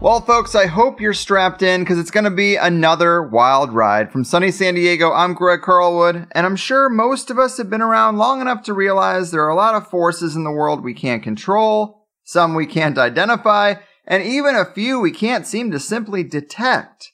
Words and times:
Well, 0.00 0.20
folks, 0.20 0.56
I 0.56 0.66
hope 0.66 1.00
you're 1.00 1.14
strapped 1.14 1.62
in 1.62 1.80
because 1.80 1.98
it's 1.98 2.10
going 2.10 2.24
to 2.24 2.30
be 2.30 2.56
another 2.56 3.22
wild 3.22 3.72
ride. 3.72 4.10
From 4.10 4.24
sunny 4.24 4.50
San 4.50 4.74
Diego, 4.74 5.12
I'm 5.12 5.34
Greg 5.34 5.60
Carlwood, 5.60 6.26
and 6.32 6.44
I'm 6.44 6.56
sure 6.56 6.90
most 6.90 7.30
of 7.30 7.38
us 7.38 7.56
have 7.56 7.70
been 7.70 7.80
around 7.80 8.18
long 8.18 8.40
enough 8.40 8.64
to 8.64 8.74
realize 8.74 9.30
there 9.30 9.44
are 9.44 9.50
a 9.50 9.54
lot 9.54 9.76
of 9.76 9.88
forces 9.88 10.34
in 10.34 10.42
the 10.44 10.50
world 10.50 10.82
we 10.82 10.94
can't 10.94 11.22
control, 11.22 12.06
some 12.24 12.54
we 12.54 12.66
can't 12.66 12.98
identify, 12.98 13.76
and 14.04 14.22
even 14.22 14.56
a 14.56 14.66
few 14.66 14.98
we 14.98 15.12
can't 15.12 15.46
seem 15.46 15.70
to 15.70 15.78
simply 15.78 16.24
detect. 16.24 17.12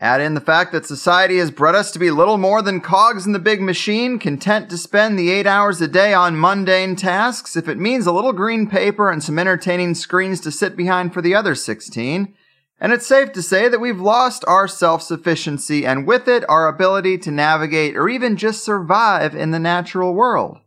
Add 0.00 0.20
in 0.20 0.34
the 0.34 0.40
fact 0.40 0.70
that 0.70 0.86
society 0.86 1.38
has 1.38 1.50
bred 1.50 1.74
us 1.74 1.90
to 1.90 1.98
be 1.98 2.12
little 2.12 2.38
more 2.38 2.62
than 2.62 2.80
cogs 2.80 3.26
in 3.26 3.32
the 3.32 3.40
big 3.40 3.60
machine, 3.60 4.20
content 4.20 4.70
to 4.70 4.78
spend 4.78 5.18
the 5.18 5.30
eight 5.30 5.46
hours 5.46 5.80
a 5.80 5.88
day 5.88 6.14
on 6.14 6.38
mundane 6.38 6.94
tasks 6.94 7.56
if 7.56 7.68
it 7.68 7.78
means 7.78 8.06
a 8.06 8.12
little 8.12 8.32
green 8.32 8.68
paper 8.68 9.10
and 9.10 9.24
some 9.24 9.40
entertaining 9.40 9.96
screens 9.96 10.40
to 10.40 10.52
sit 10.52 10.76
behind 10.76 11.12
for 11.12 11.20
the 11.20 11.34
other 11.34 11.56
16. 11.56 12.32
And 12.80 12.92
it's 12.92 13.08
safe 13.08 13.32
to 13.32 13.42
say 13.42 13.68
that 13.68 13.80
we've 13.80 14.00
lost 14.00 14.44
our 14.46 14.68
self-sufficiency 14.68 15.84
and 15.84 16.06
with 16.06 16.28
it 16.28 16.44
our 16.48 16.68
ability 16.68 17.18
to 17.18 17.32
navigate 17.32 17.96
or 17.96 18.08
even 18.08 18.36
just 18.36 18.62
survive 18.62 19.34
in 19.34 19.50
the 19.50 19.58
natural 19.58 20.14
world. 20.14 20.58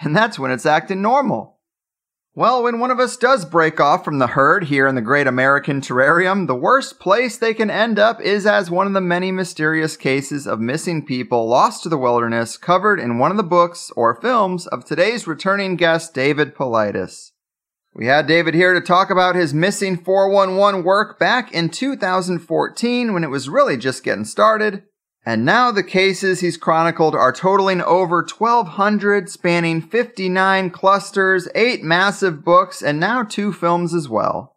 And 0.00 0.14
that's 0.14 0.38
when 0.38 0.52
it's 0.52 0.66
acting 0.66 1.02
normal. 1.02 1.57
Well, 2.38 2.62
when 2.62 2.78
one 2.78 2.92
of 2.92 3.00
us 3.00 3.16
does 3.16 3.44
break 3.44 3.80
off 3.80 4.04
from 4.04 4.20
the 4.20 4.28
herd 4.28 4.66
here 4.66 4.86
in 4.86 4.94
the 4.94 5.00
great 5.00 5.26
American 5.26 5.80
terrarium, 5.80 6.46
the 6.46 6.54
worst 6.54 7.00
place 7.00 7.36
they 7.36 7.52
can 7.52 7.68
end 7.68 7.98
up 7.98 8.20
is 8.20 8.46
as 8.46 8.70
one 8.70 8.86
of 8.86 8.92
the 8.92 9.00
many 9.00 9.32
mysterious 9.32 9.96
cases 9.96 10.46
of 10.46 10.60
missing 10.60 11.04
people 11.04 11.48
lost 11.48 11.82
to 11.82 11.88
the 11.88 11.98
wilderness 11.98 12.56
covered 12.56 13.00
in 13.00 13.18
one 13.18 13.32
of 13.32 13.38
the 13.38 13.42
books 13.42 13.90
or 13.96 14.20
films 14.20 14.68
of 14.68 14.84
today's 14.84 15.26
returning 15.26 15.74
guest, 15.74 16.14
David 16.14 16.54
Paulides. 16.54 17.32
We 17.92 18.06
had 18.06 18.28
David 18.28 18.54
here 18.54 18.72
to 18.72 18.80
talk 18.80 19.10
about 19.10 19.34
his 19.34 19.52
missing 19.52 19.96
411 19.96 20.84
work 20.84 21.18
back 21.18 21.50
in 21.50 21.70
2014 21.70 23.12
when 23.12 23.24
it 23.24 23.30
was 23.30 23.48
really 23.48 23.76
just 23.76 24.04
getting 24.04 24.24
started, 24.24 24.84
and 25.26 25.44
now 25.44 25.70
the 25.70 25.82
cases 25.82 26.40
he's 26.40 26.56
chronicled 26.56 27.14
are 27.14 27.32
totaling 27.32 27.82
over 27.82 28.18
1,200, 28.22 29.28
spanning 29.28 29.82
59 29.82 30.70
clusters, 30.70 31.48
8 31.54 31.82
massive 31.82 32.44
books, 32.44 32.80
and 32.80 32.98
now 32.98 33.22
2 33.22 33.52
films 33.52 33.92
as 33.92 34.08
well. 34.08 34.56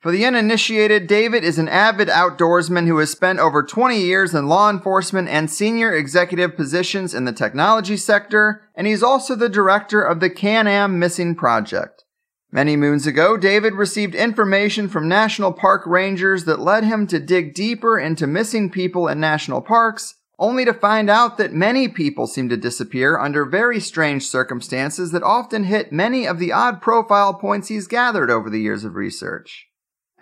For 0.00 0.12
the 0.12 0.24
uninitiated, 0.24 1.08
David 1.08 1.42
is 1.42 1.58
an 1.58 1.68
avid 1.68 2.06
outdoorsman 2.06 2.86
who 2.86 2.98
has 2.98 3.10
spent 3.10 3.40
over 3.40 3.62
20 3.62 3.98
years 4.00 4.34
in 4.34 4.46
law 4.46 4.70
enforcement 4.70 5.28
and 5.28 5.50
senior 5.50 5.92
executive 5.92 6.54
positions 6.54 7.12
in 7.12 7.24
the 7.24 7.32
technology 7.32 7.96
sector, 7.96 8.62
and 8.74 8.86
he's 8.86 9.02
also 9.02 9.34
the 9.34 9.48
director 9.48 10.00
of 10.00 10.20
the 10.20 10.30
Can 10.30 10.68
Am 10.68 10.98
Missing 10.98 11.34
Project. 11.34 12.04
Many 12.52 12.76
moons 12.76 13.06
ago, 13.06 13.36
David 13.36 13.74
received 13.74 14.14
information 14.14 14.88
from 14.88 15.08
national 15.08 15.52
park 15.52 15.82
rangers 15.86 16.44
that 16.44 16.60
led 16.60 16.84
him 16.84 17.06
to 17.08 17.18
dig 17.18 17.54
deeper 17.54 17.98
into 17.98 18.26
missing 18.26 18.70
people 18.70 19.08
in 19.08 19.18
national 19.18 19.60
parks, 19.62 20.14
only 20.38 20.64
to 20.64 20.72
find 20.72 21.10
out 21.10 21.38
that 21.38 21.52
many 21.52 21.88
people 21.88 22.26
seem 22.26 22.48
to 22.48 22.56
disappear 22.56 23.18
under 23.18 23.44
very 23.44 23.80
strange 23.80 24.26
circumstances 24.26 25.10
that 25.10 25.22
often 25.22 25.64
hit 25.64 25.92
many 25.92 26.26
of 26.26 26.38
the 26.38 26.52
odd 26.52 26.80
profile 26.80 27.34
points 27.34 27.68
he's 27.68 27.88
gathered 27.88 28.30
over 28.30 28.48
the 28.48 28.60
years 28.60 28.84
of 28.84 28.94
research. 28.94 29.66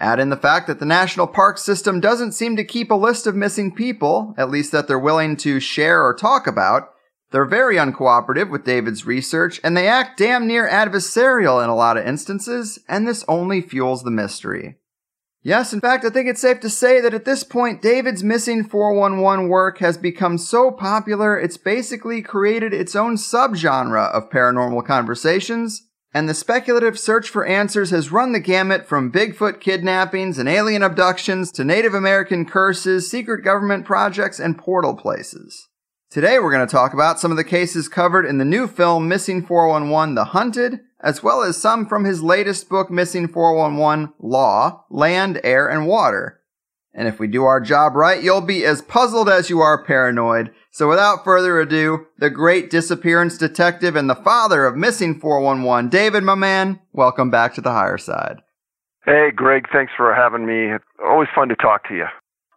Add 0.00 0.18
in 0.18 0.30
the 0.30 0.36
fact 0.36 0.66
that 0.66 0.80
the 0.80 0.86
national 0.86 1.26
park 1.26 1.58
system 1.58 2.00
doesn't 2.00 2.32
seem 2.32 2.56
to 2.56 2.64
keep 2.64 2.90
a 2.90 2.96
list 2.96 3.26
of 3.26 3.36
missing 3.36 3.72
people, 3.72 4.34
at 4.36 4.50
least 4.50 4.72
that 4.72 4.88
they're 4.88 4.98
willing 4.98 5.36
to 5.38 5.60
share 5.60 6.04
or 6.04 6.14
talk 6.14 6.46
about, 6.46 6.93
they're 7.34 7.44
very 7.44 7.74
uncooperative 7.74 8.48
with 8.48 8.64
David's 8.64 9.06
research, 9.06 9.60
and 9.64 9.76
they 9.76 9.88
act 9.88 10.18
damn 10.18 10.46
near 10.46 10.68
adversarial 10.68 11.60
in 11.64 11.68
a 11.68 11.74
lot 11.74 11.96
of 11.96 12.06
instances, 12.06 12.78
and 12.88 13.08
this 13.08 13.24
only 13.26 13.60
fuels 13.60 14.04
the 14.04 14.10
mystery. 14.12 14.76
Yes, 15.42 15.72
in 15.72 15.80
fact, 15.80 16.04
I 16.04 16.10
think 16.10 16.28
it's 16.28 16.40
safe 16.40 16.60
to 16.60 16.70
say 16.70 17.00
that 17.00 17.12
at 17.12 17.24
this 17.24 17.42
point, 17.42 17.82
David's 17.82 18.22
missing 18.22 18.62
411 18.62 19.48
work 19.48 19.78
has 19.78 19.98
become 19.98 20.38
so 20.38 20.70
popular, 20.70 21.36
it's 21.36 21.56
basically 21.56 22.22
created 22.22 22.72
its 22.72 22.94
own 22.94 23.16
subgenre 23.16 24.12
of 24.12 24.30
paranormal 24.30 24.86
conversations, 24.86 25.88
and 26.12 26.28
the 26.28 26.34
speculative 26.34 26.96
search 26.96 27.28
for 27.28 27.44
answers 27.44 27.90
has 27.90 28.12
run 28.12 28.30
the 28.30 28.38
gamut 28.38 28.86
from 28.86 29.10
Bigfoot 29.10 29.58
kidnappings 29.60 30.38
and 30.38 30.48
alien 30.48 30.84
abductions 30.84 31.50
to 31.50 31.64
Native 31.64 31.94
American 31.94 32.46
curses, 32.46 33.10
secret 33.10 33.42
government 33.42 33.84
projects, 33.84 34.38
and 34.38 34.56
portal 34.56 34.94
places. 34.94 35.68
Today 36.14 36.38
we're 36.38 36.52
going 36.52 36.64
to 36.64 36.70
talk 36.70 36.94
about 36.94 37.18
some 37.18 37.32
of 37.32 37.36
the 37.36 37.42
cases 37.42 37.88
covered 37.88 38.24
in 38.24 38.38
the 38.38 38.44
new 38.44 38.68
film 38.68 39.08
Missing 39.08 39.46
411 39.46 40.14
The 40.14 40.26
Hunted, 40.26 40.78
as 41.00 41.24
well 41.24 41.42
as 41.42 41.60
some 41.60 41.86
from 41.86 42.04
his 42.04 42.22
latest 42.22 42.68
book 42.68 42.88
Missing 42.88 43.26
411 43.26 44.14
Law, 44.20 44.84
Land, 44.90 45.40
Air, 45.42 45.66
and 45.66 45.88
Water. 45.88 46.40
And 46.94 47.08
if 47.08 47.18
we 47.18 47.26
do 47.26 47.42
our 47.42 47.60
job 47.60 47.96
right, 47.96 48.22
you'll 48.22 48.40
be 48.42 48.64
as 48.64 48.80
puzzled 48.80 49.28
as 49.28 49.50
you 49.50 49.58
are 49.58 49.82
paranoid. 49.82 50.52
So 50.70 50.88
without 50.88 51.24
further 51.24 51.58
ado, 51.58 52.06
the 52.16 52.30
great 52.30 52.70
disappearance 52.70 53.36
detective 53.36 53.96
and 53.96 54.08
the 54.08 54.14
father 54.14 54.66
of 54.66 54.76
Missing 54.76 55.18
411, 55.18 55.90
David, 55.90 56.22
my 56.22 56.36
man, 56.36 56.78
welcome 56.92 57.32
back 57.32 57.54
to 57.54 57.60
the 57.60 57.72
higher 57.72 57.98
side. 57.98 58.40
Hey, 59.04 59.32
Greg, 59.34 59.66
thanks 59.72 59.92
for 59.96 60.14
having 60.14 60.46
me. 60.46 60.78
Always 61.04 61.28
fun 61.34 61.48
to 61.48 61.56
talk 61.56 61.88
to 61.88 61.96
you. 61.96 62.06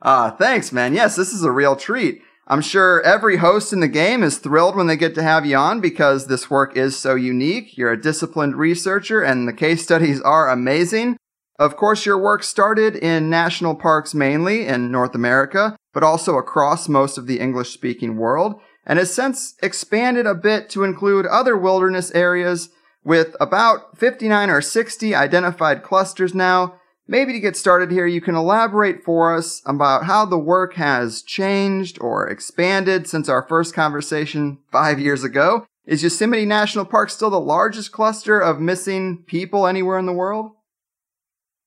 Ah, 0.04 0.28
uh, 0.28 0.38
thanks, 0.38 0.72
man. 0.72 0.94
Yes, 0.94 1.16
this 1.16 1.34
is 1.34 1.44
a 1.44 1.52
real 1.52 1.76
treat. 1.76 2.22
I'm 2.50 2.62
sure 2.62 3.02
every 3.02 3.38
host 3.38 3.74
in 3.74 3.82
the 3.82 3.90
game 3.90 4.24
is 4.24 4.38
thrilled 4.38 4.78
when 4.78 4.88
they 4.88 4.96
get 4.96 5.14
to 5.16 5.24
have 5.24 5.46
you 5.46 5.58
on 5.58 5.82
because 5.82 6.28
this 6.28 6.50
work 6.50 6.78
is 6.78 6.98
so 6.98 7.14
unique. 7.14 7.78
You're 7.78 7.92
a 7.92 8.02
disciplined 8.02 8.56
researcher 8.56 9.22
and 9.22 9.46
the 9.46 9.54
case 9.54 9.84
studies 9.84 10.22
are 10.22 10.50
amazing. 10.50 11.18
Of 11.60 11.76
course, 11.76 12.06
your 12.06 12.18
work 12.18 12.44
started 12.44 12.96
in 12.96 13.30
national 13.30 13.76
parks 13.76 14.14
mainly 14.14 14.66
in 14.66 14.92
North 14.92 15.14
America, 15.14 15.76
but 15.94 16.04
also 16.04 16.38
across 16.38 16.88
most 16.88 17.18
of 17.18 17.28
the 17.28 17.42
English 17.42 17.72
speaking 17.72 18.16
world, 18.16 18.62
and 18.86 18.98
has 18.98 19.14
since 19.14 19.56
expanded 19.62 20.26
a 20.26 20.34
bit 20.34 20.70
to 20.70 20.86
include 20.86 21.26
other 21.26 21.58
wilderness 21.58 22.12
areas 22.12 22.70
with 23.04 23.36
about 23.42 23.98
59 23.98 24.50
or 24.50 24.62
60 24.62 25.14
identified 25.16 25.84
clusters 25.84 26.34
now, 26.34 26.77
Maybe 27.10 27.32
to 27.32 27.40
get 27.40 27.56
started 27.56 27.90
here, 27.90 28.06
you 28.06 28.20
can 28.20 28.36
elaborate 28.36 29.04
for 29.04 29.34
us 29.34 29.62
about 29.66 30.04
how 30.06 30.26
the 30.26 30.38
work 30.38 30.74
has 30.74 31.22
changed 31.22 31.98
or 32.02 32.28
expanded 32.28 33.08
since 33.08 33.30
our 33.30 33.48
first 33.48 33.74
conversation 33.74 34.58
five 34.72 35.00
years 35.00 35.24
ago. 35.24 35.66
Is 35.86 36.04
Yosemite 36.04 36.46
National 36.46 36.84
Park 36.84 37.10
still 37.10 37.30
the 37.30 37.40
largest 37.40 37.94
cluster 37.94 38.40
of 38.42 38.60
missing 38.60 39.24
people 39.26 39.68
anywhere 39.68 39.98
in 39.98 40.06
the 40.06 40.12
world? 40.12 40.52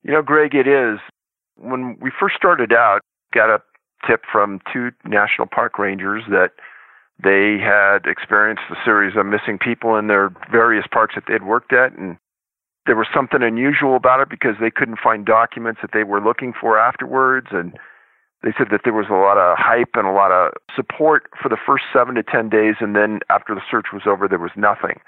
You 0.03 0.13
know, 0.13 0.23
Greg, 0.23 0.55
it 0.55 0.69
is. 0.69 0.99
when 1.57 1.97
we 2.01 2.11
first 2.19 2.37
started 2.37 2.73
out, 2.73 3.01
got 3.33 3.51
a 3.51 3.63
tip 4.07 4.23
from 4.31 4.61
two 4.73 4.91
national 5.05 5.47
park 5.47 5.79
rangers 5.79 6.23
that 6.29 6.53
they 7.23 7.59
had 7.63 8.11
experienced 8.11 8.63
a 8.71 8.77
series 8.85 9.15
of 9.17 9.27
missing 9.27 9.59
people 9.59 9.97
in 9.97 10.07
their 10.07 10.31
various 10.51 10.87
parks 10.91 11.15
that 11.15 11.25
they'd 11.29 11.43
worked 11.43 11.73
at, 11.73 11.93
and 11.93 12.17
there 12.91 12.97
was 12.97 13.07
something 13.15 13.41
unusual 13.41 13.95
about 13.95 14.19
it 14.19 14.29
because 14.29 14.57
they 14.61 14.69
couldn't 14.69 14.99
find 14.99 15.25
documents 15.25 15.81
that 15.81 15.93
they 15.93 16.03
were 16.03 16.21
looking 16.21 16.53
for 16.53 16.77
afterwards, 16.77 17.47
and 17.53 17.79
they 18.43 18.51
said 18.59 18.67
that 18.73 18.81
there 18.83 18.93
was 18.93 19.07
a 19.09 19.15
lot 19.15 19.39
of 19.39 19.57
hype 19.57 19.95
and 19.95 20.09
a 20.09 20.11
lot 20.11 20.33
of 20.33 20.55
support 20.75 21.31
for 21.41 21.49
the 21.49 21.57
first 21.65 21.85
seven 21.93 22.17
to 22.17 22.25
ten 22.25 22.49
days, 22.49 22.75
and 22.81 22.97
then 22.97 23.21
after 23.31 23.55
the 23.55 23.61
search 23.71 23.93
was 23.93 24.03
over, 24.07 24.27
there 24.27 24.41
was 24.41 24.51
nothing. 24.57 24.99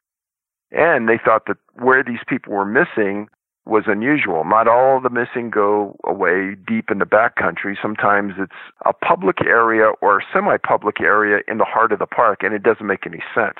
And 0.70 1.08
they 1.08 1.18
thought 1.18 1.46
that 1.48 1.56
where 1.74 2.04
these 2.04 2.22
people 2.28 2.52
were 2.52 2.64
missing 2.64 3.26
was 3.66 3.82
unusual. 3.88 4.44
Not 4.44 4.68
all 4.68 4.98
of 4.98 5.02
the 5.02 5.10
missing 5.10 5.50
go 5.50 5.98
away 6.06 6.54
deep 6.54 6.88
in 6.88 7.00
the 7.00 7.04
backcountry. 7.04 7.74
Sometimes 7.82 8.34
it's 8.38 8.62
a 8.86 8.92
public 8.92 9.44
area 9.44 9.90
or 10.00 10.20
a 10.20 10.22
semi 10.32 10.56
public 10.56 11.00
area 11.00 11.40
in 11.48 11.58
the 11.58 11.64
heart 11.64 11.90
of 11.90 11.98
the 11.98 12.06
park, 12.06 12.44
and 12.44 12.54
it 12.54 12.62
doesn't 12.62 12.86
make 12.86 13.08
any 13.08 13.24
sense. 13.34 13.58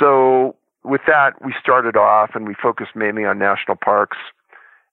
So, 0.00 0.56
with 0.84 1.00
that, 1.06 1.32
we 1.44 1.54
started 1.60 1.96
off 1.96 2.30
and 2.34 2.46
we 2.46 2.54
focused 2.54 2.94
mainly 2.94 3.24
on 3.24 3.38
national 3.38 3.76
parks. 3.76 4.18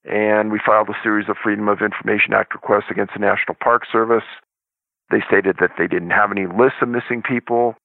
And 0.03 0.51
we 0.51 0.59
filed 0.65 0.89
a 0.89 0.97
series 1.03 1.29
of 1.29 1.35
Freedom 1.43 1.67
of 1.67 1.81
Information 1.81 2.33
Act 2.33 2.55
requests 2.55 2.89
against 2.89 3.13
the 3.13 3.19
National 3.19 3.55
Park 3.61 3.83
Service. 3.91 4.23
They 5.11 5.21
stated 5.27 5.57
that 5.59 5.71
they 5.77 5.85
didn't 5.85 6.09
have 6.09 6.31
any 6.31 6.47
lists 6.47 6.79
of 6.81 6.89
missing 6.89 7.21
people. 7.21 7.75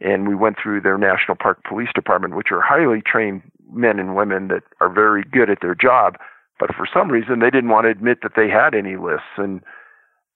And 0.00 0.28
we 0.28 0.36
went 0.36 0.56
through 0.62 0.82
their 0.82 0.98
National 0.98 1.36
Park 1.36 1.64
Police 1.68 1.88
Department, 1.94 2.36
which 2.36 2.52
are 2.52 2.60
highly 2.60 3.02
trained 3.04 3.42
men 3.72 3.98
and 3.98 4.14
women 4.14 4.48
that 4.48 4.62
are 4.80 4.92
very 4.92 5.24
good 5.24 5.50
at 5.50 5.58
their 5.60 5.74
job, 5.74 6.16
but 6.58 6.74
for 6.74 6.86
some 6.92 7.10
reason 7.10 7.40
they 7.40 7.50
didn't 7.50 7.70
want 7.70 7.84
to 7.84 7.90
admit 7.90 8.18
that 8.22 8.32
they 8.36 8.48
had 8.48 8.74
any 8.74 8.96
lists. 8.96 9.36
And 9.36 9.60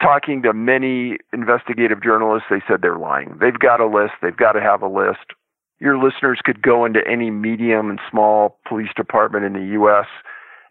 talking 0.02 0.42
to 0.42 0.52
many 0.52 1.18
investigative 1.32 2.02
journalists, 2.02 2.48
they 2.50 2.62
said 2.68 2.82
they're 2.82 2.98
lying. 2.98 3.36
They've 3.40 3.58
got 3.58 3.80
a 3.80 3.86
list, 3.86 4.14
they've 4.20 4.36
got 4.36 4.52
to 4.52 4.60
have 4.60 4.82
a 4.82 4.88
list. 4.88 5.32
Your 5.82 5.98
listeners 5.98 6.38
could 6.44 6.62
go 6.62 6.84
into 6.84 7.00
any 7.10 7.32
medium 7.32 7.90
and 7.90 7.98
small 8.08 8.56
police 8.68 8.90
department 8.96 9.44
in 9.44 9.52
the 9.54 9.72
U.S. 9.72 10.06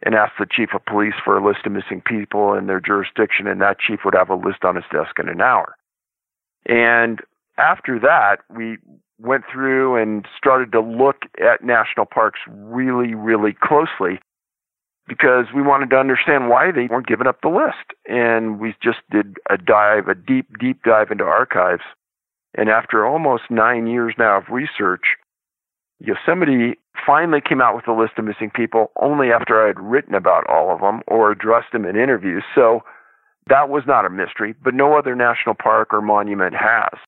and 0.05 0.15
ask 0.15 0.31
the 0.39 0.47
chief 0.49 0.69
of 0.73 0.85
police 0.85 1.15
for 1.25 1.37
a 1.37 1.45
list 1.45 1.65
of 1.65 1.73
missing 1.73 2.01
people 2.05 2.53
in 2.53 2.67
their 2.67 2.79
jurisdiction, 2.79 3.45
and 3.45 3.59
that 3.59 3.77
chief 3.77 3.99
would 4.05 4.15
have 4.15 4.29
a 4.29 4.35
list 4.35 4.63
on 4.63 4.77
his 4.77 4.85
desk 4.89 5.19
in 5.19 5.27
an 5.27 5.41
hour. 5.41 5.75
And 6.65 7.19
after 7.57 7.99
that, 7.99 8.37
we 8.55 8.77
went 9.19 9.43
through 9.51 10.01
and 10.01 10.25
started 10.37 10.71
to 10.71 10.79
look 10.79 11.23
at 11.41 11.61
national 11.61 12.05
parks 12.05 12.39
really, 12.47 13.13
really 13.13 13.53
closely 13.61 14.21
because 15.09 15.47
we 15.53 15.61
wanted 15.61 15.89
to 15.89 15.97
understand 15.97 16.47
why 16.47 16.71
they 16.71 16.87
weren't 16.87 17.07
giving 17.07 17.27
up 17.27 17.41
the 17.41 17.49
list. 17.49 17.99
And 18.07 18.61
we 18.61 18.75
just 18.81 18.99
did 19.11 19.35
a 19.49 19.57
dive, 19.57 20.07
a 20.07 20.15
deep, 20.15 20.57
deep 20.57 20.83
dive 20.83 21.11
into 21.11 21.25
archives. 21.25 21.83
And 22.57 22.69
after 22.69 23.05
almost 23.05 23.43
nine 23.49 23.87
years 23.87 24.13
now 24.17 24.37
of 24.37 24.49
research, 24.49 25.15
Yosemite 25.99 26.77
finally 27.05 27.41
came 27.47 27.61
out 27.61 27.75
with 27.75 27.87
a 27.87 27.93
list 27.93 28.13
of 28.17 28.25
missing 28.25 28.51
people 28.53 28.91
only 28.99 29.31
after 29.31 29.63
I 29.63 29.67
had 29.67 29.79
written 29.79 30.15
about 30.15 30.49
all 30.49 30.73
of 30.73 30.81
them 30.81 31.01
or 31.07 31.31
addressed 31.31 31.71
them 31.71 31.85
in 31.85 31.95
interviews. 31.95 32.43
So 32.55 32.81
that 33.47 33.69
was 33.69 33.83
not 33.87 34.05
a 34.05 34.09
mystery, 34.09 34.53
but 34.63 34.73
no 34.73 34.97
other 34.97 35.15
national 35.15 35.55
park 35.55 35.93
or 35.93 36.01
monument 36.01 36.55
has. 36.55 36.99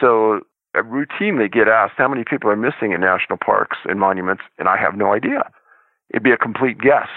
So 0.00 0.40
I 0.74 0.80
routinely 0.80 1.50
get 1.50 1.68
asked 1.68 1.94
how 1.96 2.08
many 2.08 2.24
people 2.28 2.50
are 2.50 2.56
missing 2.56 2.92
in 2.92 3.00
national 3.00 3.38
parks 3.44 3.78
and 3.84 3.98
monuments, 3.98 4.42
and 4.58 4.68
I 4.68 4.76
have 4.76 4.96
no 4.96 5.12
idea. 5.14 5.50
It'd 6.10 6.22
be 6.22 6.32
a 6.32 6.36
complete 6.36 6.78
guess. 6.78 7.08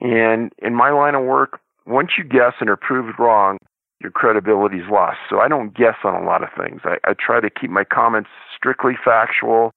And 0.00 0.52
in 0.58 0.74
my 0.74 0.90
line 0.90 1.14
of 1.14 1.24
work, 1.24 1.60
once 1.86 2.10
you 2.18 2.24
guess 2.24 2.54
and 2.60 2.68
are 2.68 2.76
proved 2.76 3.18
wrong, 3.18 3.58
your 4.04 4.12
credibility 4.12 4.76
is 4.76 4.90
lost. 4.90 5.16
So 5.30 5.40
I 5.40 5.48
don't 5.48 5.74
guess 5.74 5.96
on 6.04 6.14
a 6.14 6.26
lot 6.26 6.42
of 6.42 6.50
things. 6.54 6.82
I, 6.84 6.98
I 7.08 7.14
try 7.18 7.40
to 7.40 7.48
keep 7.48 7.70
my 7.70 7.84
comments 7.84 8.28
strictly 8.54 8.92
factual. 9.02 9.72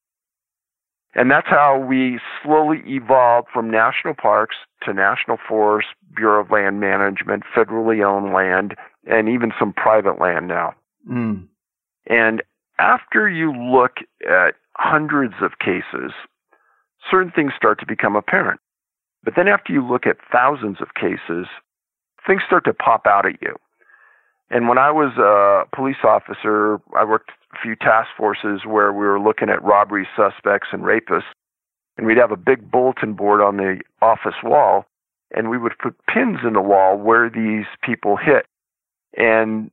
And 1.16 1.32
that's 1.32 1.48
how 1.48 1.80
we 1.80 2.20
slowly 2.44 2.84
evolved 2.86 3.48
from 3.54 3.72
national 3.72 4.16
parks 4.16 4.58
to 4.84 4.94
national 4.94 5.38
forests, 5.48 5.92
Bureau 6.14 6.44
of 6.44 6.52
Land 6.52 6.82
Management, 6.82 7.44
federally 7.56 8.06
owned 8.06 8.34
land, 8.34 8.76
and 9.10 9.30
even 9.30 9.54
some 9.58 9.72
private 9.72 10.20
land 10.20 10.50
now. 10.50 10.74
Mm. 11.10 11.48
And 12.08 12.44
after 12.80 13.30
you 13.30 13.54
look 13.54 14.00
at 14.30 14.56
hundreds 14.76 15.36
of 15.42 15.58
cases, 15.60 16.12
certain 17.10 17.32
things 17.32 17.54
start 17.56 17.80
to 17.80 17.86
become 17.86 18.18
apparent. 18.18 18.60
But 19.24 19.36
then 19.38 19.48
after 19.48 19.72
you 19.72 19.88
look 19.88 20.06
at 20.06 20.18
thousands 20.32 20.82
of 20.82 20.94
cases, 20.96 21.48
things 22.28 22.42
start 22.46 22.66
to 22.66 22.74
pop 22.74 23.08
out 23.08 23.26
at 23.26 23.42
you. 23.42 23.56
And 24.50 24.68
when 24.70 24.78
I 24.78 24.92
was 24.92 25.18
a 25.18 25.76
police 25.76 26.04
officer, 26.04 26.80
I 26.96 27.04
worked 27.04 27.32
a 27.54 27.58
few 27.62 27.76
task 27.76 28.10
forces 28.18 28.62
where 28.66 28.94
we 28.94 29.06
were 29.06 29.20
looking 29.20 29.50
at 29.50 29.62
robbery 29.64 30.08
suspects 30.16 30.70
and 30.72 30.84
rapists. 30.84 31.24
And 31.98 32.06
we'd 32.06 32.18
have 32.18 32.32
a 32.32 32.38
big 32.38 32.72
bulletin 32.72 33.14
board 33.14 33.42
on 33.42 33.58
the 33.58 33.82
office 34.02 34.36
wall, 34.44 34.86
and 35.36 35.50
we 35.50 35.58
would 35.58 35.74
put 35.80 35.96
pins 36.08 36.40
in 36.46 36.54
the 36.54 36.62
wall 36.62 36.96
where 36.96 37.30
these 37.30 37.66
people 37.82 38.18
hit. 38.18 38.46
And 39.18 39.72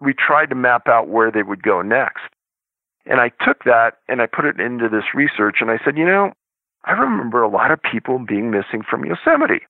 we 0.00 0.14
tried 0.14 0.50
to 0.50 0.56
map 0.56 0.88
out 0.88 1.08
where 1.08 1.30
they 1.30 1.42
would 1.42 1.62
go 1.62 1.80
next. 1.80 2.24
And 3.06 3.20
I 3.20 3.30
took 3.44 3.64
that 3.64 3.98
and 4.08 4.20
I 4.20 4.26
put 4.26 4.46
it 4.46 4.60
into 4.60 4.88
this 4.88 5.14
research 5.14 5.58
and 5.60 5.70
I 5.70 5.78
said, 5.84 5.96
you 5.96 6.04
know, 6.04 6.32
I 6.84 6.92
remember 6.92 7.42
a 7.42 7.48
lot 7.48 7.70
of 7.70 7.80
people 7.80 8.18
being 8.18 8.50
missing 8.50 8.82
from 8.88 9.04
Yosemite. 9.04 9.62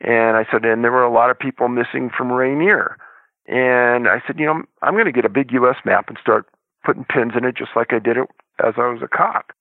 And 0.00 0.36
I 0.36 0.46
said, 0.50 0.64
and 0.64 0.82
there 0.82 0.92
were 0.92 1.04
a 1.04 1.12
lot 1.12 1.30
of 1.30 1.38
people 1.38 1.68
missing 1.68 2.10
from 2.16 2.32
Rainier. 2.32 2.96
And 3.46 4.08
I 4.08 4.22
said, 4.26 4.38
you 4.38 4.46
know, 4.46 4.62
I'm 4.82 4.94
going 4.94 5.06
to 5.06 5.12
get 5.12 5.24
a 5.24 5.30
big 5.30 5.52
U.S. 5.52 5.76
map 5.84 6.08
and 6.08 6.18
start 6.20 6.46
putting 6.84 7.04
pins 7.04 7.32
in 7.36 7.44
it 7.44 7.56
just 7.56 7.72
like 7.74 7.92
I 7.92 7.98
did 7.98 8.16
it 8.16 8.28
as 8.64 8.74
I 8.76 8.88
was 8.88 9.02
a 9.02 9.08
cop. 9.08 9.52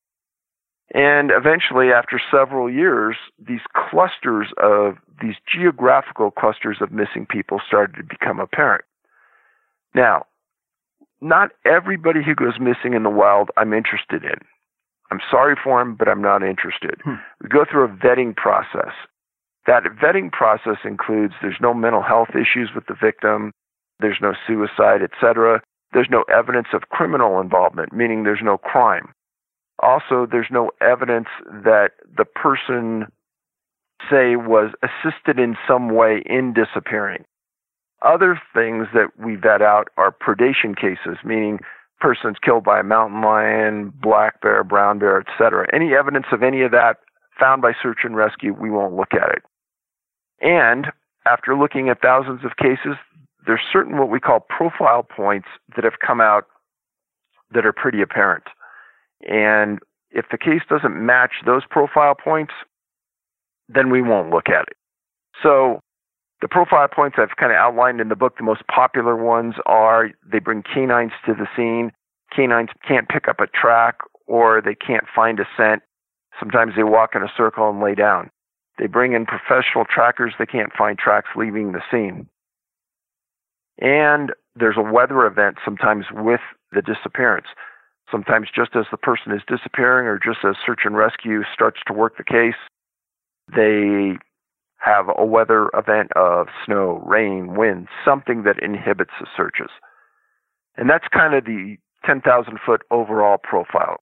And 0.94 1.32
eventually, 1.32 1.92
after 1.92 2.20
several 2.32 2.70
years, 2.70 3.16
these 3.38 3.62
clusters 3.76 4.48
of 4.58 4.96
these 5.22 5.36
geographical 5.48 6.32
clusters 6.32 6.78
of 6.82 6.92
missing 6.92 7.28
people 7.30 7.62
started 7.66 7.96
to 7.98 8.04
become 8.04 8.40
apparent. 8.40 8.86
Now, 9.94 10.26
not 11.22 11.52
everybody 11.66 12.22
who 12.26 12.34
goes 12.34 12.60
missing 12.60 12.94
in 12.96 13.04
the 13.04 13.10
wild 13.10 13.50
I'm 13.58 13.74
interested 13.74 14.24
in. 14.24 14.40
I'm 15.12 15.20
sorry 15.30 15.56
for 15.62 15.82
him, 15.82 15.96
but 15.96 16.08
I'm 16.08 16.22
not 16.22 16.44
interested. 16.44 17.02
Hmm. 17.04 17.16
We 17.42 17.50
go 17.50 17.66
through 17.70 17.86
a 17.86 17.90
vetting 17.90 18.36
process. 18.36 18.94
That 19.68 19.84
vetting 20.02 20.32
process 20.32 20.78
includes 20.86 21.34
there's 21.42 21.60
no 21.62 21.74
mental 21.74 22.02
health 22.02 22.30
issues 22.30 22.72
with 22.74 22.86
the 22.88 22.96
victim, 23.00 23.52
there's 24.00 24.20
no 24.22 24.34
suicide, 24.48 25.02
etc. 25.02 25.62
There's 25.94 26.10
no 26.10 26.24
evidence 26.24 26.68
of 26.74 26.90
criminal 26.90 27.40
involvement, 27.40 27.94
meaning 27.94 28.24
there's 28.24 28.44
no 28.44 28.58
crime. 28.58 29.14
Also, 29.82 30.28
there's 30.30 30.52
no 30.52 30.72
evidence 30.82 31.28
that 31.46 31.92
the 32.18 32.26
person, 32.26 33.06
say, 34.10 34.36
was 34.36 34.72
assisted 34.84 35.40
in 35.40 35.56
some 35.68 35.90
way 35.90 36.22
in 36.26 36.54
disappearing. 36.54 37.24
Other 38.02 38.40
things 38.54 38.88
that 38.94 39.12
we 39.18 39.36
vet 39.36 39.62
out 39.62 39.90
are 39.98 40.12
predation 40.12 40.76
cases, 40.76 41.18
meaning 41.24 41.60
persons 42.00 42.38
killed 42.44 42.64
by 42.64 42.80
a 42.80 42.84
mountain 42.84 43.22
lion, 43.22 43.94
black 44.02 44.42
bear, 44.42 44.64
brown 44.64 45.00
bear, 45.00 45.20
etc. 45.20 45.68
Any 45.74 45.94
evidence 45.94 46.28
of 46.32 46.44
any 46.44 46.62
of 46.62 46.72
that 46.72 46.98
found 47.40 47.62
by 47.62 47.74
search 47.82 48.00
and 48.04 48.16
rescue, 48.16 48.54
we 48.54 48.70
won't 48.70 48.96
look 48.96 49.14
at 49.14 49.30
it. 49.30 49.44
And 50.42 50.88
after 51.26 51.58
looking 51.58 51.90
at 51.90 52.02
thousands 52.02 52.44
of 52.46 52.58
cases, 52.58 52.96
there's 53.50 53.66
certain 53.74 53.98
what 53.98 54.12
we 54.12 54.20
call 54.20 54.40
profile 54.42 55.02
points 55.02 55.48
that 55.76 55.84
have 55.84 55.98
come 56.06 56.22
out 56.22 56.46
that 57.52 57.66
are 57.66 57.74
pretty 57.74 58.00
apparent. 58.00 58.44
And 59.28 59.80
if 60.12 60.26
the 60.32 60.38
case 60.38 60.62
doesn't 60.70 60.96
match 61.04 61.32
those 61.48 61.64
profile 61.68 62.14
points, 62.14 62.54
then 63.68 63.90
we 63.90 64.04
won't 64.04 64.30
look 64.30 64.50
at 64.50 64.68
it. 64.68 64.78
So 65.42 65.80
the 66.42 66.48
profile 66.48 66.88
points 66.88 67.18
I've 67.20 67.38
kind 67.38 67.52
of 67.52 67.56
outlined 67.56 68.00
in 68.00 68.10
the 68.10 68.16
book, 68.16 68.38
the 68.38 68.44
most 68.44 68.62
popular 68.68 69.16
ones 69.16 69.56
are 69.66 70.12
they 70.32 70.38
bring 70.38 70.62
canines 70.62 71.14
to 71.26 71.34
the 71.34 71.48
scene. 71.56 71.92
Canines 72.32 72.70
can't 72.88 73.10
pick 73.10 73.28
up 73.28 73.40
a 73.40 73.48
track 73.48 73.96
or 74.28 74.62
they 74.62 74.76
can't 74.76 75.06
find 75.16 75.40
a 75.40 75.48
scent. 75.58 75.82
Sometimes 76.40 76.74
they 76.76 76.84
walk 76.84 77.16
in 77.16 77.24
a 77.24 77.34
circle 77.36 77.68
and 77.68 77.82
lay 77.82 77.96
down. 77.96 78.30
They 78.78 78.86
bring 78.86 79.14
in 79.14 79.26
professional 79.26 79.86
trackers. 79.86 80.36
They 80.38 80.46
can't 80.46 80.72
find 80.78 81.00
tracks 81.00 81.30
leaving 81.36 81.72
the 81.72 81.82
scene. 81.90 82.30
And 83.80 84.32
there's 84.56 84.78
a 84.78 84.92
weather 84.92 85.26
event 85.26 85.58
sometimes 85.64 86.06
with 86.12 86.42
the 86.72 86.82
disappearance. 86.82 87.48
Sometimes 88.12 88.48
just 88.54 88.76
as 88.76 88.86
the 88.92 88.98
person 88.98 89.32
is 89.32 89.42
disappearing 89.48 90.08
or 90.08 90.20
just 90.20 90.40
as 90.44 90.56
search 90.66 90.82
and 90.84 90.98
rescue 90.98 91.42
starts 91.54 91.80
to 91.88 91.94
work 91.94 92.18
the 92.18 92.24
case, 92.24 92.60
they 93.56 94.18
have 94.78 95.06
a 95.18 95.26
weather 95.26 95.70
event 95.74 96.12
of 96.16 96.48
snow, 96.66 97.02
rain, 97.06 97.56
wind, 97.56 97.88
something 98.06 98.44
that 98.44 98.62
inhibits 98.62 99.12
the 99.20 99.28
searches. 99.36 99.70
And 100.78 100.90
that's 100.90 101.06
kind 101.14 101.34
of 101.34 101.46
the 101.46 101.78
10,000 102.06 102.60
foot 102.66 102.82
overall 102.90 103.38
profile. 103.38 103.98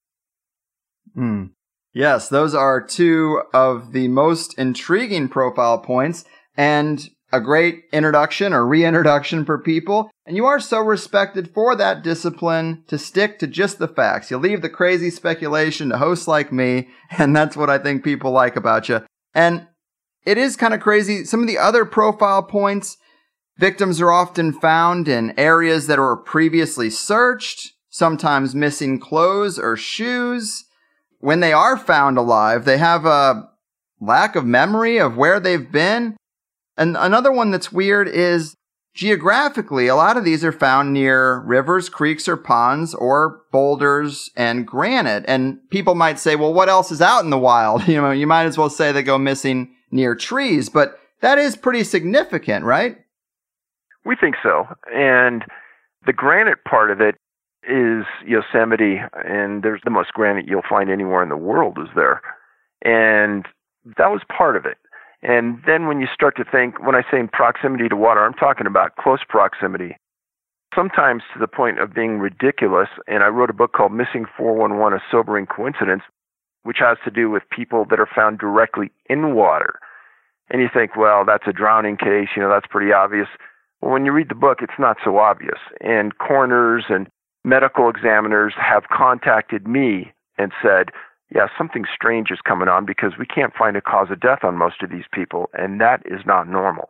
Mm. 1.18 1.52
Yes, 1.94 2.30
those 2.30 2.54
are 2.54 2.80
two 2.80 3.42
of 3.54 3.92
the 3.92 4.08
most 4.08 4.58
intriguing 4.60 5.30
profile 5.30 5.80
points. 5.80 6.26
And 6.56 7.10
a 7.32 7.42
great 7.42 7.84
introduction 7.92 8.54
or 8.54 8.66
reintroduction 8.66 9.44
for 9.46 9.58
people. 9.58 10.10
And 10.26 10.36
you 10.36 10.46
are 10.46 10.60
so 10.60 10.80
respected 10.80 11.54
for 11.54 11.76
that 11.76 12.04
discipline 12.04 12.84
to 12.88 12.98
stick 12.98 13.40
to 13.40 13.48
just 13.48 13.80
the 13.80 13.88
facts. 13.88 14.32
You 14.32 14.38
leave 14.38 14.62
the 14.62 14.70
crazy 14.70 15.10
speculation 15.10 15.90
to 15.90 15.98
hosts 15.98 16.28
like 16.28 16.52
me. 16.52 16.90
And 17.18 17.36
that's 17.36 17.56
what 17.56 17.70
I 17.70 17.78
think 17.78 18.04
people 18.04 18.32
like 18.32 18.56
about 18.56 18.90
you. 18.90 19.02
And 19.34 19.68
it 20.26 20.38
is 20.38 20.58
kind 20.58 20.74
of 20.74 20.82
crazy. 20.82 21.24
Some 21.24 21.42
of 21.42 21.48
the 21.48 21.58
other 21.58 21.86
profile 21.86 22.44
points, 22.44 22.98
victims 23.58 24.02
are 24.02 24.12
often 24.12 24.52
found 24.52 25.08
in 25.08 25.34
areas 25.40 25.88
that 25.88 26.00
were 26.00 26.18
previously 26.18 26.90
searched, 26.90 27.72
sometimes 27.90 28.54
missing 28.54 29.00
clothes 29.00 29.58
or 29.58 29.78
shoes. 29.78 30.66
When 31.20 31.40
they 31.40 31.54
are 31.54 31.78
found 31.78 32.18
alive, 32.18 32.66
they 32.66 32.78
have 32.78 33.06
a 33.06 33.50
lack 34.02 34.36
of 34.36 34.46
memory 34.46 34.98
of 34.98 35.16
where 35.18 35.40
they've 35.40 35.72
been. 35.72 36.18
And 36.78 36.96
another 36.98 37.32
one 37.32 37.52
that's 37.52 37.72
weird 37.72 38.08
is 38.08 38.56
geographically, 38.94 39.88
a 39.88 39.96
lot 39.96 40.18
of 40.18 40.26
these 40.26 40.44
are 40.44 40.52
found 40.52 40.92
near 40.92 41.40
rivers, 41.42 41.88
creeks, 41.88 42.28
or 42.28 42.36
ponds, 42.36 42.94
or 42.96 43.42
boulders 43.52 44.30
and 44.36 44.66
granite. 44.66 45.24
And 45.28 45.60
people 45.70 45.96
might 45.96 46.20
say, 46.20 46.36
well, 46.36 46.54
what 46.54 46.68
else 46.68 46.92
is 46.92 47.02
out 47.02 47.24
in 47.24 47.30
the 47.30 47.38
wild? 47.38 47.88
You 47.88 48.02
know, 48.02 48.12
you 48.12 48.28
might 48.28 48.46
as 48.46 48.58
well 48.58 48.70
say 48.70 48.92
they 48.92 49.04
go 49.04 49.18
missing 49.18 49.74
near 49.92 50.16
trees, 50.16 50.68
but 50.70 51.00
that 51.22 51.38
is 51.38 51.56
pretty 51.56 51.84
significant, 51.84 52.66
right? 52.66 52.98
We 54.04 54.16
think 54.16 54.36
so. 54.42 54.68
And 54.94 55.44
the 56.06 56.14
granite 56.14 56.64
part 56.64 56.92
of 56.92 57.02
it 57.02 57.16
is 57.64 58.06
Yosemite, 58.26 59.00
and 59.14 59.62
there's 59.62 59.82
the 59.84 59.92
most 59.92 60.14
granite 60.14 60.48
you'll 60.48 60.62
find 60.68 60.90
anywhere 60.90 61.22
in 61.22 61.30
the 61.30 61.38
world 61.38 61.78
is 61.80 61.90
there. 61.96 62.22
And 62.84 63.46
that 63.98 64.08
was 64.08 64.22
part 64.36 64.56
of 64.56 64.66
it. 64.66 64.78
And 65.22 65.60
then 65.66 65.88
when 65.88 66.00
you 66.00 66.08
start 66.14 66.38
to 66.38 66.46
think, 66.46 66.86
when 66.86 66.96
I 66.96 67.02
say 67.10 67.20
in 67.20 67.28
proximity 67.28 67.90
to 67.90 67.96
water, 67.96 68.24
I'm 68.24 68.34
talking 68.34 68.68
about 68.68 68.96
close 68.98 69.20
proximity, 69.28 69.98
sometimes 70.76 71.24
to 71.34 71.40
the 71.40 71.48
point 71.48 71.80
of 71.80 71.94
being 71.94 72.20
ridiculous. 72.20 72.90
And 73.08 73.24
I 73.24 73.28
wrote 73.28 73.50
a 73.50 73.54
book 73.54 73.74
called 73.74 73.92
Missing 73.92 74.26
411 74.38 75.00
A 75.00 75.02
Sobering 75.12 75.48
Coincidence, 75.48 76.04
which 76.64 76.78
has 76.80 76.98
to 77.06 77.12
do 77.12 77.30
with 77.30 77.44
people 77.50 77.86
that 77.90 78.00
are 78.00 78.10
found 78.14 78.40
directly 78.40 78.92
in 79.10 79.34
water. 79.34 79.80
And 80.50 80.62
you 80.62 80.70
think, 80.74 80.96
well, 80.96 81.26
that's 81.26 81.48
a 81.48 81.54
drowning 81.54 81.98
case, 81.98 82.30
you 82.36 82.42
know, 82.42 82.50
that's 82.50 82.68
pretty 82.70 82.94
obvious. 82.94 83.28
Well, 83.82 83.92
when 83.92 84.06
you 84.06 84.12
read 84.12 84.30
the 84.30 84.36
book, 84.36 84.60
it's 84.62 84.80
not 84.80 84.98
so 85.04 85.18
obvious. 85.18 85.60
And 85.82 86.18
coroners 86.20 86.86
and 86.90 87.08
medical 87.44 87.90
examiners 87.90 88.54
have 88.58 88.84
contacted 88.92 89.68
me 89.68 90.14
and 90.38 90.52
said, 90.62 90.90
yeah, 91.34 91.48
something 91.58 91.86
strange 91.94 92.32
is 92.32 92.40
coming 92.48 92.68
on 92.68 92.86
because 92.86 93.14
we 93.20 93.26
can't 93.26 93.54
find 93.54 93.76
a 93.76 93.82
cause 93.82 94.08
of 94.10 94.20
death 94.20 94.44
on 94.44 94.58
most 94.58 94.82
of 94.82 94.90
these 94.90 95.06
people, 95.14 95.50
and 95.54 95.82
that 95.82 96.02
is 96.06 96.22
not 96.26 96.48
normal. 96.48 96.90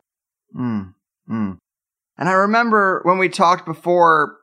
Mm, 0.56 0.94
mm. 1.28 1.58
And 2.16 2.28
I 2.28 2.32
remember 2.32 3.00
when 3.04 3.18
we 3.18 3.28
talked 3.28 3.66
before, 3.66 4.36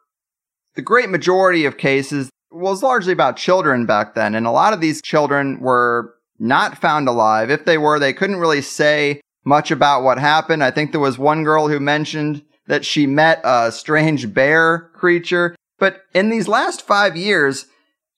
the 0.75 0.81
great 0.81 1.09
majority 1.09 1.65
of 1.65 1.77
cases 1.77 2.29
was 2.51 2.83
largely 2.83 3.13
about 3.13 3.37
children 3.37 3.85
back 3.85 4.15
then, 4.15 4.35
and 4.35 4.45
a 4.45 4.51
lot 4.51 4.73
of 4.73 4.81
these 4.81 5.01
children 5.01 5.59
were 5.59 6.13
not 6.39 6.77
found 6.77 7.07
alive. 7.07 7.49
If 7.49 7.65
they 7.65 7.77
were, 7.77 7.97
they 7.97 8.13
couldn't 8.13 8.37
really 8.37 8.61
say 8.61 9.21
much 9.45 9.71
about 9.71 10.03
what 10.03 10.17
happened. 10.17 10.63
I 10.63 10.71
think 10.71 10.91
there 10.91 10.99
was 10.99 11.17
one 11.17 11.43
girl 11.43 11.69
who 11.69 11.79
mentioned 11.79 12.43
that 12.67 12.83
she 12.85 13.07
met 13.07 13.39
a 13.43 13.71
strange 13.71 14.33
bear 14.33 14.89
creature. 14.95 15.55
But 15.77 16.01
in 16.13 16.29
these 16.29 16.47
last 16.47 16.81
five 16.81 17.15
years, 17.15 17.67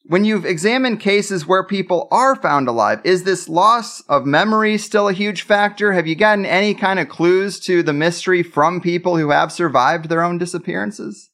when 0.08 0.24
you've 0.24 0.46
examined 0.46 1.02
cases 1.02 1.46
where 1.46 1.64
people 1.64 2.08
are 2.12 2.36
found 2.36 2.70
alive, 2.70 3.02
is 3.04 3.24
this 3.24 3.50
loss 3.50 4.00
of 4.08 4.26
memory 4.26 4.78
still 4.78 5.10
a 5.10 5.14
huge 5.14 5.42
factor? 5.42 5.92
Have 5.92 6.08
you 6.08 6.16
gotten 6.16 6.46
any 6.46 6.74
kind 6.74 7.00
of 7.00 7.10
clues 7.10 7.60
to 7.62 7.84
the 7.84 7.92
mystery 7.92 8.42
from 8.42 8.80
people 8.80 9.18
who 9.18 9.32
have 9.32 9.52
survived 9.52 10.08
their 10.08 10.24
own 10.24 10.38
disappearances? 10.38 11.30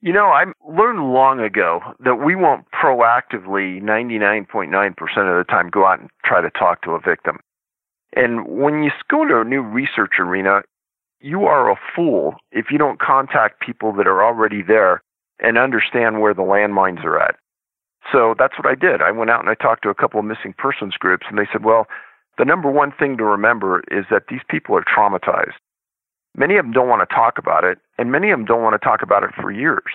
You 0.00 0.12
know, 0.12 0.26
I 0.26 0.44
learned 0.68 1.12
long 1.12 1.40
ago 1.40 1.80
that 2.00 2.16
we 2.16 2.36
won't 2.36 2.66
proactively, 2.70 3.82
99.9% 3.82 4.90
of 4.90 5.46
the 5.46 5.46
time, 5.48 5.70
go 5.70 5.86
out 5.86 6.00
and 6.00 6.10
try 6.24 6.42
to 6.42 6.50
talk 6.50 6.82
to 6.82 6.92
a 6.92 7.00
victim. 7.00 7.38
And 8.14 8.46
when 8.46 8.82
you 8.82 8.90
go 9.10 9.22
into 9.22 9.40
a 9.40 9.44
new 9.44 9.62
research 9.62 10.12
arena, 10.18 10.60
you 11.20 11.46
are 11.46 11.70
a 11.70 11.76
fool 11.96 12.36
if 12.52 12.66
you 12.70 12.78
don't 12.78 13.00
contact 13.00 13.60
people 13.60 13.92
that 13.94 14.06
are 14.06 14.22
already 14.22 14.62
there 14.62 15.02
and 15.40 15.58
understand 15.58 16.20
where 16.20 16.34
the 16.34 16.42
landmines 16.42 17.04
are 17.04 17.20
at. 17.20 17.36
So 18.12 18.34
that's 18.38 18.54
what 18.58 18.70
I 18.70 18.74
did. 18.74 19.02
I 19.02 19.10
went 19.10 19.30
out 19.30 19.40
and 19.40 19.50
I 19.50 19.54
talked 19.54 19.82
to 19.82 19.90
a 19.90 19.94
couple 19.94 20.20
of 20.20 20.26
missing 20.26 20.54
persons 20.56 20.94
groups, 20.94 21.26
and 21.28 21.38
they 21.38 21.48
said, 21.52 21.64
well, 21.64 21.86
the 22.38 22.44
number 22.44 22.70
one 22.70 22.92
thing 22.92 23.16
to 23.18 23.24
remember 23.24 23.82
is 23.90 24.04
that 24.10 24.24
these 24.28 24.40
people 24.48 24.76
are 24.76 24.84
traumatized. 24.84 25.58
Many 26.36 26.56
of 26.56 26.64
them 26.64 26.72
don't 26.72 26.88
want 26.88 27.08
to 27.08 27.14
talk 27.14 27.36
about 27.36 27.64
it, 27.64 27.78
and 27.98 28.12
many 28.12 28.30
of 28.30 28.38
them 28.38 28.46
don't 28.46 28.62
want 28.62 28.80
to 28.80 28.84
talk 28.84 29.02
about 29.02 29.24
it 29.24 29.30
for 29.34 29.50
years. 29.50 29.92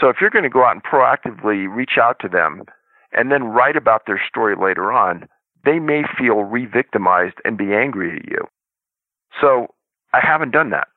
So 0.00 0.08
if 0.08 0.16
you're 0.20 0.30
going 0.30 0.42
to 0.44 0.50
go 0.50 0.64
out 0.64 0.72
and 0.72 0.82
proactively 0.82 1.72
reach 1.72 1.96
out 2.00 2.18
to 2.20 2.28
them 2.28 2.64
and 3.12 3.30
then 3.30 3.44
write 3.44 3.76
about 3.76 4.02
their 4.06 4.20
story 4.28 4.56
later 4.60 4.92
on, 4.92 5.28
they 5.64 5.78
may 5.78 6.02
feel 6.18 6.42
re 6.42 6.66
victimized 6.66 7.36
and 7.44 7.56
be 7.56 7.72
angry 7.72 8.16
at 8.16 8.28
you. 8.28 8.48
So 9.40 9.68
I 10.12 10.20
haven't 10.20 10.50
done 10.50 10.70
that. 10.70 10.88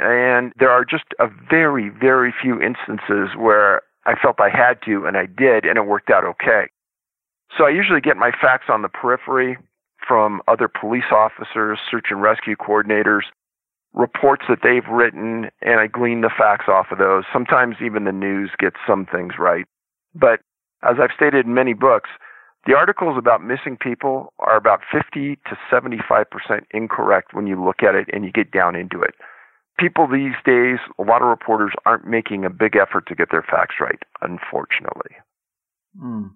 And 0.00 0.52
there 0.58 0.70
are 0.70 0.84
just 0.84 1.04
a 1.18 1.28
very, 1.50 1.88
very 1.88 2.34
few 2.40 2.60
instances 2.60 3.36
where 3.36 3.82
I 4.06 4.14
felt 4.20 4.40
I 4.40 4.50
had 4.50 4.82
to, 4.84 5.06
and 5.06 5.16
I 5.16 5.26
did, 5.26 5.64
and 5.64 5.78
it 5.78 5.86
worked 5.86 6.10
out 6.10 6.24
okay. 6.24 6.66
So 7.56 7.64
I 7.64 7.70
usually 7.70 8.00
get 8.00 8.16
my 8.16 8.30
facts 8.30 8.66
on 8.68 8.82
the 8.82 8.88
periphery 8.88 9.56
from 10.06 10.42
other 10.48 10.68
police 10.68 11.10
officers, 11.10 11.78
search 11.90 12.06
and 12.10 12.20
rescue 12.20 12.56
coordinators, 12.56 13.22
reports 13.94 14.44
that 14.48 14.58
they've 14.62 14.86
written, 14.90 15.50
and 15.62 15.80
I 15.80 15.86
glean 15.86 16.20
the 16.20 16.30
facts 16.36 16.66
off 16.68 16.86
of 16.90 16.98
those. 16.98 17.24
Sometimes 17.32 17.76
even 17.82 18.04
the 18.04 18.12
news 18.12 18.50
gets 18.58 18.76
some 18.86 19.06
things 19.06 19.34
right. 19.38 19.66
But 20.14 20.40
as 20.82 20.96
I've 21.00 21.14
stated 21.14 21.46
in 21.46 21.54
many 21.54 21.72
books, 21.72 22.10
the 22.66 22.74
articles 22.74 23.16
about 23.16 23.42
missing 23.42 23.76
people 23.76 24.32
are 24.38 24.56
about 24.56 24.80
50 24.90 25.36
to 25.36 25.58
75% 25.70 26.24
incorrect 26.72 27.34
when 27.34 27.46
you 27.46 27.62
look 27.62 27.82
at 27.82 27.94
it 27.94 28.08
and 28.12 28.24
you 28.24 28.32
get 28.32 28.50
down 28.50 28.74
into 28.74 29.00
it 29.00 29.14
people 29.78 30.06
these 30.06 30.34
days, 30.44 30.78
a 30.98 31.02
lot 31.02 31.22
of 31.22 31.28
reporters 31.28 31.72
aren't 31.86 32.06
making 32.06 32.44
a 32.44 32.50
big 32.50 32.76
effort 32.76 33.06
to 33.08 33.14
get 33.14 33.30
their 33.30 33.42
facts 33.42 33.76
right, 33.80 34.02
unfortunately. 34.20 35.16
Mm. 36.00 36.30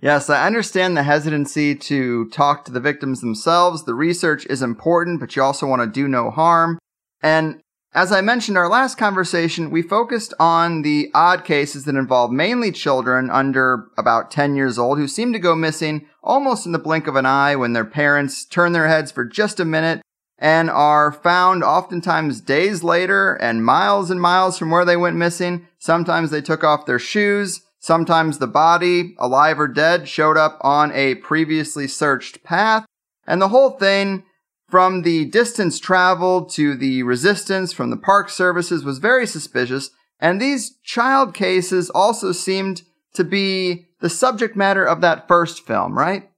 Yes, 0.00 0.28
I 0.28 0.46
understand 0.46 0.96
the 0.96 1.04
hesitancy 1.04 1.76
to 1.76 2.28
talk 2.30 2.64
to 2.64 2.72
the 2.72 2.80
victims 2.80 3.20
themselves. 3.20 3.84
The 3.84 3.94
research 3.94 4.46
is 4.46 4.60
important, 4.60 5.20
but 5.20 5.36
you 5.36 5.42
also 5.42 5.66
want 5.66 5.80
to 5.82 5.86
do 5.86 6.08
no 6.08 6.30
harm. 6.30 6.78
And 7.22 7.60
as 7.94 8.10
I 8.10 8.20
mentioned 8.20 8.56
our 8.56 8.68
last 8.68 8.96
conversation, 8.96 9.70
we 9.70 9.82
focused 9.82 10.34
on 10.40 10.82
the 10.82 11.10
odd 11.14 11.44
cases 11.44 11.84
that 11.84 11.94
involve 11.94 12.32
mainly 12.32 12.72
children 12.72 13.30
under 13.30 13.86
about 13.96 14.30
10 14.30 14.56
years 14.56 14.78
old 14.78 14.98
who 14.98 15.06
seem 15.06 15.32
to 15.34 15.38
go 15.38 15.54
missing 15.54 16.08
almost 16.22 16.66
in 16.66 16.72
the 16.72 16.78
blink 16.78 17.06
of 17.06 17.16
an 17.16 17.26
eye 17.26 17.54
when 17.54 17.72
their 17.72 17.84
parents 17.84 18.44
turn 18.44 18.72
their 18.72 18.88
heads 18.88 19.12
for 19.12 19.24
just 19.24 19.60
a 19.60 19.64
minute 19.64 20.00
and 20.42 20.68
are 20.68 21.12
found 21.12 21.62
oftentimes 21.62 22.40
days 22.40 22.82
later 22.82 23.34
and 23.34 23.64
miles 23.64 24.10
and 24.10 24.20
miles 24.20 24.58
from 24.58 24.72
where 24.72 24.84
they 24.84 24.96
went 24.96 25.16
missing. 25.16 25.68
Sometimes 25.78 26.32
they 26.32 26.42
took 26.42 26.64
off 26.64 26.84
their 26.84 26.98
shoes. 26.98 27.62
Sometimes 27.78 28.38
the 28.38 28.48
body, 28.48 29.14
alive 29.20 29.60
or 29.60 29.68
dead, 29.68 30.08
showed 30.08 30.36
up 30.36 30.58
on 30.60 30.90
a 30.94 31.14
previously 31.14 31.86
searched 31.86 32.42
path. 32.42 32.84
And 33.24 33.40
the 33.40 33.50
whole 33.50 33.70
thing, 33.70 34.24
from 34.68 35.02
the 35.02 35.26
distance 35.26 35.78
traveled 35.78 36.50
to 36.54 36.74
the 36.74 37.04
resistance 37.04 37.72
from 37.72 37.90
the 37.90 37.96
park 37.96 38.28
services, 38.28 38.84
was 38.84 38.98
very 38.98 39.28
suspicious. 39.28 39.90
And 40.18 40.40
these 40.40 40.76
child 40.82 41.34
cases 41.34 41.88
also 41.88 42.32
seemed 42.32 42.82
to 43.14 43.22
be 43.22 43.86
the 44.00 44.10
subject 44.10 44.56
matter 44.56 44.84
of 44.84 45.02
that 45.02 45.28
first 45.28 45.64
film, 45.64 45.96
right? 45.96 46.28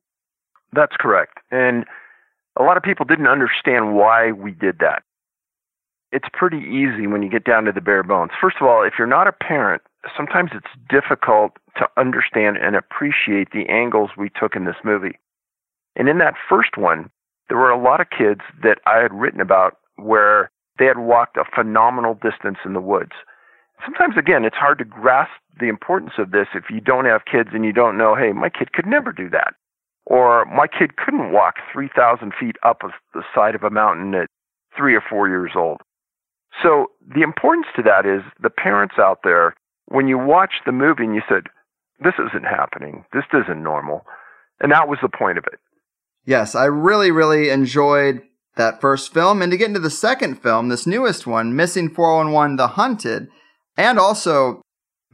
That's 0.74 0.96
correct. 0.98 1.38
And 1.50 1.86
a 2.58 2.62
lot 2.62 2.76
of 2.76 2.82
people 2.82 3.04
didn't 3.04 3.26
understand 3.26 3.96
why 3.96 4.32
we 4.32 4.52
did 4.52 4.78
that. 4.78 5.02
It's 6.12 6.28
pretty 6.32 6.58
easy 6.58 7.06
when 7.06 7.22
you 7.22 7.30
get 7.30 7.44
down 7.44 7.64
to 7.64 7.72
the 7.72 7.80
bare 7.80 8.04
bones. 8.04 8.30
First 8.40 8.56
of 8.60 8.66
all, 8.68 8.84
if 8.84 8.94
you're 8.98 9.06
not 9.06 9.26
a 9.26 9.32
parent, 9.32 9.82
sometimes 10.16 10.50
it's 10.54 10.66
difficult 10.88 11.52
to 11.76 11.88
understand 11.96 12.56
and 12.56 12.76
appreciate 12.76 13.50
the 13.50 13.66
angles 13.68 14.10
we 14.16 14.30
took 14.30 14.54
in 14.54 14.64
this 14.64 14.76
movie. 14.84 15.18
And 15.96 16.08
in 16.08 16.18
that 16.18 16.34
first 16.48 16.76
one, 16.76 17.10
there 17.48 17.58
were 17.58 17.70
a 17.70 17.82
lot 17.82 18.00
of 18.00 18.10
kids 18.10 18.40
that 18.62 18.78
I 18.86 18.98
had 18.98 19.12
written 19.12 19.40
about 19.40 19.78
where 19.96 20.50
they 20.78 20.86
had 20.86 20.98
walked 20.98 21.36
a 21.36 21.44
phenomenal 21.54 22.14
distance 22.14 22.58
in 22.64 22.72
the 22.72 22.80
woods. 22.80 23.12
Sometimes, 23.84 24.16
again, 24.16 24.44
it's 24.44 24.56
hard 24.56 24.78
to 24.78 24.84
grasp 24.84 25.32
the 25.58 25.68
importance 25.68 26.12
of 26.18 26.30
this 26.30 26.46
if 26.54 26.64
you 26.70 26.80
don't 26.80 27.04
have 27.04 27.24
kids 27.30 27.50
and 27.52 27.64
you 27.64 27.72
don't 27.72 27.98
know, 27.98 28.14
hey, 28.14 28.32
my 28.32 28.48
kid 28.48 28.72
could 28.72 28.86
never 28.86 29.12
do 29.12 29.28
that. 29.30 29.54
Or 30.06 30.44
my 30.44 30.66
kid 30.66 30.96
couldn't 30.96 31.32
walk 31.32 31.54
3,000 31.72 32.32
feet 32.38 32.56
up 32.62 32.82
the 33.14 33.22
side 33.34 33.54
of 33.54 33.62
a 33.62 33.70
mountain 33.70 34.14
at 34.14 34.28
three 34.76 34.94
or 34.94 35.02
four 35.08 35.28
years 35.28 35.52
old. 35.56 35.78
So 36.62 36.88
the 37.14 37.22
importance 37.22 37.66
to 37.76 37.82
that 37.82 38.06
is 38.06 38.22
the 38.42 38.50
parents 38.50 38.94
out 38.98 39.20
there, 39.24 39.54
when 39.86 40.06
you 40.06 40.18
watch 40.18 40.52
the 40.66 40.72
movie 40.72 41.04
and 41.04 41.14
you 41.14 41.22
said, 41.28 41.44
this 42.00 42.14
isn't 42.18 42.44
happening, 42.44 43.04
this 43.12 43.24
isn't 43.32 43.62
normal. 43.62 44.04
And 44.60 44.72
that 44.72 44.88
was 44.88 44.98
the 45.02 45.08
point 45.08 45.38
of 45.38 45.44
it. 45.52 45.58
Yes, 46.24 46.54
I 46.54 46.64
really, 46.66 47.10
really 47.10 47.50
enjoyed 47.50 48.22
that 48.56 48.80
first 48.80 49.12
film 49.12 49.42
and 49.42 49.50
to 49.50 49.58
get 49.58 49.68
into 49.68 49.80
the 49.80 49.90
second 49.90 50.36
film, 50.36 50.68
this 50.68 50.86
newest 50.86 51.26
one, 51.26 51.56
Missing 51.56 51.90
411 51.90 52.56
The 52.56 52.68
Hunted, 52.68 53.28
and 53.76 53.98
also 53.98 54.62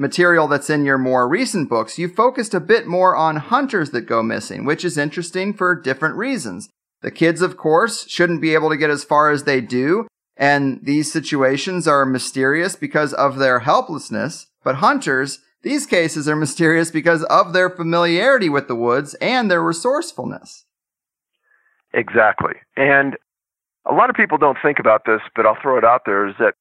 material 0.00 0.49
that's 0.49 0.71
in 0.71 0.85
your 0.85 0.99
more 0.99 1.28
recent 1.28 1.69
books, 1.69 1.99
you 1.99 2.09
focused 2.09 2.54
a 2.54 2.61
bit 2.61 2.87
more 2.87 3.14
on 3.14 3.37
hunters 3.37 3.90
that 3.90 4.02
go 4.02 4.23
missing, 4.23 4.64
which 4.64 4.85
is 4.85 4.97
interesting 4.97 5.52
for 5.52 5.75
different 5.75 6.16
reasons. 6.16 6.69
The 7.02 7.11
kids, 7.11 7.42
of 7.42 7.57
course, 7.57 8.09
shouldn't 8.09 8.40
be 8.40 8.54
able 8.54 8.71
to 8.71 8.76
get 8.76 8.90
as 8.90 9.04
far 9.04 9.30
as 9.30 9.45
they 9.45 9.61
do, 9.61 10.09
and 10.37 10.80
these 10.83 11.12
situations 11.12 11.87
are 11.87 12.07
mysterious 12.07 12.75
because 12.75 13.12
of 13.12 13.38
their 13.38 13.61
helplessness. 13.61 14.47
But 14.64 14.76
hunters, 14.76 15.40
these 15.62 15.87
cases 15.87 16.28
are 16.28 16.37
mysterious 16.37 16.90
because 16.90 17.23
of 17.25 17.52
their 17.52 17.69
familiarity 17.69 18.49
with 18.49 18.69
the 18.69 18.75
woods 18.75 19.14
and 19.21 19.50
their 19.50 19.62
resourcefulness. 19.62 20.64
Exactly. 21.92 22.54
And 22.76 23.16
a 23.87 23.92
lot 23.92 24.11
of 24.11 24.16
people 24.16 24.38
don't 24.38 24.59
think 24.62 24.78
about 24.78 25.04
this, 25.04 25.21
but 25.37 25.45
I'll 25.45 25.59
throw 25.61 25.76
it 25.76 25.85
out 25.85 26.02
there 26.07 26.26
is 26.26 26.35
that 26.38 26.54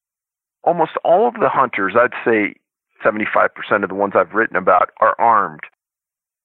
almost 0.64 0.92
all 1.06 1.28
of 1.28 1.36
the 1.36 1.50
hunters, 1.50 1.96
I'd 1.98 2.12
say 2.26 2.56
75% 3.04 3.84
of 3.84 3.90
the 3.90 3.96
ones 3.96 4.14
I've 4.16 4.34
written 4.34 4.56
about, 4.56 4.92
are 5.00 5.16
armed. 5.20 5.62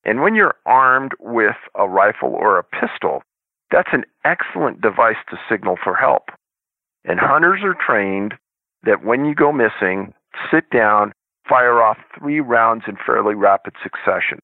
And 0.05 0.21
when 0.21 0.35
you're 0.35 0.57
armed 0.67 1.13
with 1.19 1.57
a 1.75 1.89
rifle 1.89 2.31
or 2.31 2.59
a 2.59 2.65
pistol, 2.65 3.23
that's 3.71 3.91
an 3.93 4.05
excellent 4.25 4.81
device 4.81 5.17
to 5.31 5.39
signal 5.49 5.77
for 5.83 5.95
help. 5.95 6.25
And 7.05 7.19
hunters 7.19 7.61
are 7.65 7.75
trained 7.75 8.35
that 8.85 9.05
when 9.05 9.25
you 9.25 9.35
go 9.35 9.53
missing, 9.53 10.13
sit 10.51 10.69
down, 10.71 11.13
fire 11.49 11.83
off 11.83 11.99
three 12.19 12.41
rounds 12.41 12.85
in 12.87 12.97
fairly 13.05 13.35
rapid 13.35 13.75
succession. 13.83 14.39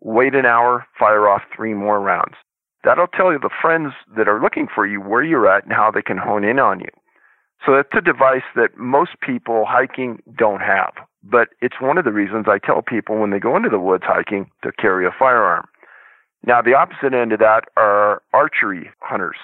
Wait 0.00 0.34
an 0.34 0.46
hour, 0.46 0.86
fire 0.98 1.28
off 1.28 1.42
three 1.54 1.74
more 1.74 2.00
rounds. 2.00 2.34
That'll 2.84 3.08
tell 3.08 3.32
you 3.32 3.38
the 3.38 3.50
friends 3.60 3.92
that 4.16 4.28
are 4.28 4.40
looking 4.40 4.68
for 4.72 4.86
you 4.86 5.00
where 5.00 5.24
you're 5.24 5.48
at 5.48 5.64
and 5.64 5.72
how 5.72 5.90
they 5.90 6.02
can 6.02 6.18
hone 6.18 6.44
in 6.44 6.58
on 6.58 6.80
you. 6.80 6.90
So 7.64 7.74
that's 7.74 7.88
a 7.96 8.00
device 8.00 8.44
that 8.54 8.76
most 8.76 9.12
people 9.20 9.64
hiking 9.66 10.22
don't 10.36 10.60
have. 10.60 10.92
But 11.22 11.48
it's 11.60 11.80
one 11.80 11.98
of 11.98 12.04
the 12.04 12.12
reasons 12.12 12.46
I 12.48 12.58
tell 12.58 12.82
people 12.82 13.18
when 13.18 13.30
they 13.30 13.40
go 13.40 13.56
into 13.56 13.68
the 13.68 13.80
woods 13.80 14.04
hiking 14.06 14.50
to 14.62 14.70
carry 14.72 15.06
a 15.06 15.10
firearm. 15.18 15.66
Now, 16.46 16.62
the 16.62 16.74
opposite 16.74 17.12
end 17.12 17.32
of 17.32 17.40
that 17.40 17.64
are 17.76 18.22
archery 18.32 18.90
hunters. 19.00 19.36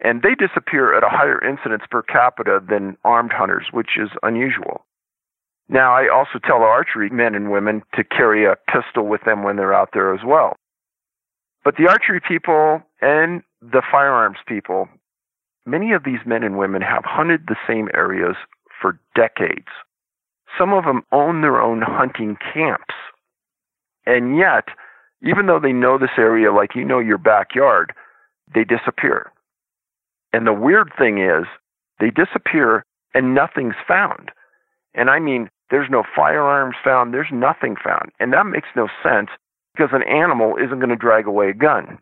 And 0.00 0.22
they 0.22 0.34
disappear 0.34 0.94
at 0.96 1.04
a 1.04 1.08
higher 1.08 1.42
incidence 1.42 1.82
per 1.90 2.02
capita 2.02 2.60
than 2.66 2.96
armed 3.04 3.32
hunters, 3.32 3.66
which 3.70 3.96
is 3.96 4.10
unusual. 4.22 4.84
Now, 5.68 5.94
I 5.94 6.08
also 6.08 6.38
tell 6.44 6.62
archery 6.62 7.10
men 7.10 7.34
and 7.34 7.50
women 7.50 7.82
to 7.94 8.04
carry 8.04 8.44
a 8.44 8.56
pistol 8.68 9.06
with 9.06 9.22
them 9.24 9.42
when 9.42 9.56
they're 9.56 9.74
out 9.74 9.90
there 9.92 10.12
as 10.12 10.20
well. 10.26 10.56
But 11.64 11.76
the 11.76 11.88
archery 11.88 12.20
people 12.26 12.82
and 13.00 13.42
the 13.60 13.82
firearms 13.90 14.38
people, 14.46 14.88
many 15.70 15.92
of 15.92 16.04
these 16.04 16.20
men 16.26 16.42
and 16.42 16.58
women 16.58 16.82
have 16.82 17.04
hunted 17.04 17.42
the 17.46 17.56
same 17.66 17.88
areas 17.94 18.36
for 18.80 18.98
decades. 19.14 19.68
Some 20.58 20.72
of 20.72 20.84
them 20.84 21.02
own 21.12 21.42
their 21.42 21.60
own 21.60 21.82
hunting 21.82 22.36
camps. 22.52 22.94
And 24.06 24.36
yet, 24.36 24.64
even 25.22 25.46
though 25.46 25.60
they 25.60 25.72
know 25.72 25.98
this 25.98 26.18
area 26.18 26.52
like 26.52 26.74
you 26.74 26.84
know 26.84 26.98
your 26.98 27.18
backyard, 27.18 27.92
they 28.52 28.64
disappear. 28.64 29.30
And 30.32 30.46
the 30.46 30.52
weird 30.52 30.90
thing 30.98 31.18
is, 31.18 31.44
they 32.00 32.10
disappear 32.10 32.84
and 33.14 33.34
nothing's 33.34 33.74
found. 33.86 34.30
And 34.94 35.10
I 35.10 35.18
mean, 35.18 35.50
there's 35.70 35.90
no 35.90 36.02
firearms 36.16 36.76
found, 36.82 37.14
there's 37.14 37.32
nothing 37.32 37.76
found. 37.82 38.10
And 38.18 38.32
that 38.32 38.46
makes 38.46 38.68
no 38.74 38.88
sense 39.02 39.28
because 39.74 39.90
an 39.92 40.02
animal 40.02 40.56
isn't 40.56 40.78
going 40.78 40.90
to 40.90 40.96
drag 40.96 41.26
away 41.26 41.50
a 41.50 41.54
gun. 41.54 41.98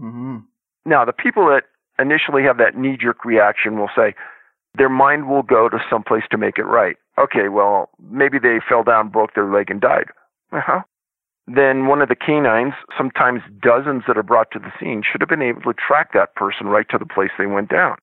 Mm-hmm. 0.00 0.38
Now, 0.86 1.04
the 1.04 1.12
people 1.12 1.46
that 1.46 1.64
initially 2.00 2.42
have 2.42 2.58
that 2.58 2.76
knee 2.76 2.96
jerk 3.00 3.24
reaction 3.24 3.78
we'll 3.78 3.90
say 3.96 4.14
their 4.76 4.88
mind 4.88 5.28
will 5.28 5.42
go 5.42 5.68
to 5.68 5.78
someplace 5.90 6.22
to 6.30 6.38
make 6.38 6.58
it 6.58 6.64
right. 6.64 6.96
Okay, 7.18 7.48
well, 7.48 7.90
maybe 8.10 8.38
they 8.38 8.58
fell 8.66 8.84
down, 8.84 9.08
broke 9.08 9.34
their 9.34 9.50
leg, 9.50 9.70
and 9.70 9.80
died. 9.80 10.06
Uh-huh. 10.52 10.82
Then 11.46 11.86
one 11.86 12.00
of 12.00 12.08
the 12.08 12.14
canines, 12.14 12.74
sometimes 12.96 13.42
dozens 13.60 14.04
that 14.06 14.16
are 14.16 14.22
brought 14.22 14.52
to 14.52 14.58
the 14.58 14.72
scene, 14.78 15.02
should 15.02 15.20
have 15.20 15.28
been 15.28 15.42
able 15.42 15.62
to 15.62 15.74
track 15.74 16.12
that 16.12 16.34
person 16.36 16.68
right 16.68 16.86
to 16.90 16.98
the 16.98 17.06
place 17.06 17.30
they 17.36 17.46
went 17.46 17.68
down. 17.68 17.96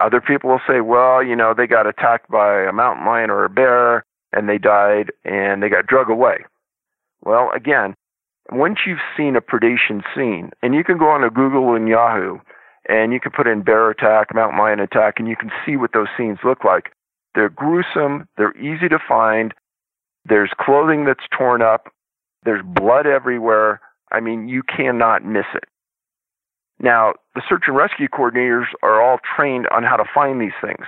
Other 0.00 0.20
people 0.20 0.50
will 0.50 0.60
say, 0.66 0.80
well, 0.80 1.22
you 1.22 1.36
know, 1.36 1.54
they 1.56 1.68
got 1.68 1.86
attacked 1.86 2.28
by 2.28 2.64
a 2.64 2.72
mountain 2.72 3.06
lion 3.06 3.30
or 3.30 3.44
a 3.44 3.48
bear 3.48 4.04
and 4.32 4.48
they 4.48 4.58
died 4.58 5.12
and 5.24 5.62
they 5.62 5.68
got 5.68 5.86
drug 5.86 6.10
away. 6.10 6.38
Well, 7.24 7.50
again, 7.54 7.94
once 8.50 8.80
you've 8.84 8.98
seen 9.16 9.36
a 9.36 9.40
predation 9.40 10.02
scene, 10.14 10.50
and 10.62 10.74
you 10.74 10.82
can 10.82 10.98
go 10.98 11.08
on 11.08 11.20
to 11.20 11.30
Google 11.30 11.76
and 11.76 11.86
Yahoo, 11.86 12.38
and 12.88 13.12
you 13.12 13.20
can 13.20 13.32
put 13.32 13.46
in 13.46 13.62
bear 13.62 13.90
attack, 13.90 14.34
mountain 14.34 14.58
lion 14.58 14.80
attack, 14.80 15.14
and 15.18 15.28
you 15.28 15.36
can 15.36 15.50
see 15.64 15.76
what 15.76 15.92
those 15.92 16.08
scenes 16.16 16.38
look 16.44 16.64
like. 16.64 16.92
They're 17.34 17.48
gruesome, 17.48 18.28
they're 18.36 18.56
easy 18.56 18.88
to 18.88 18.98
find, 19.06 19.54
there's 20.24 20.50
clothing 20.60 21.04
that's 21.04 21.24
torn 21.36 21.62
up, 21.62 21.92
there's 22.44 22.62
blood 22.64 23.06
everywhere. 23.06 23.80
I 24.10 24.20
mean, 24.20 24.48
you 24.48 24.62
cannot 24.62 25.24
miss 25.24 25.46
it. 25.54 25.64
Now, 26.78 27.14
the 27.34 27.42
search 27.48 27.64
and 27.66 27.76
rescue 27.76 28.08
coordinators 28.08 28.66
are 28.82 29.00
all 29.00 29.18
trained 29.36 29.68
on 29.68 29.84
how 29.84 29.96
to 29.96 30.04
find 30.12 30.40
these 30.40 30.50
things. 30.60 30.84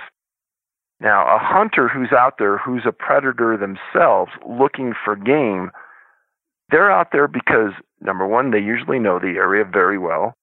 Now, 0.99 1.35
a 1.35 1.39
hunter 1.39 1.87
who's 1.87 2.11
out 2.11 2.35
there 2.37 2.57
who's 2.57 2.83
a 2.85 2.91
predator 2.91 3.57
themselves 3.57 4.31
looking 4.47 4.93
for 5.03 5.15
game 5.15 5.71
they're 6.69 6.91
out 6.91 7.09
there 7.11 7.27
because, 7.27 7.71
number 8.01 8.25
one, 8.25 8.51
they 8.51 8.59
usually 8.59 8.99
know 8.99 9.19
the 9.19 9.37
area 9.37 9.63
very 9.65 9.97
well. 9.97 10.33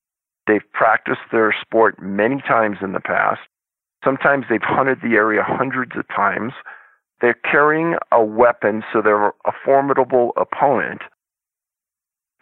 They've 0.46 0.72
practiced 0.72 1.20
their 1.30 1.54
sport 1.60 2.02
many 2.02 2.40
times 2.42 2.78
in 2.82 2.92
the 2.92 3.00
past. 3.00 3.40
Sometimes 4.04 4.46
they've 4.48 4.60
hunted 4.62 4.98
the 5.02 5.14
area 5.14 5.42
hundreds 5.44 5.92
of 5.96 6.06
times. 6.08 6.52
They're 7.20 7.38
carrying 7.50 7.94
a 8.10 8.22
weapon, 8.22 8.82
so 8.92 9.00
they're 9.00 9.28
a 9.28 9.52
formidable 9.64 10.32
opponent. 10.36 11.02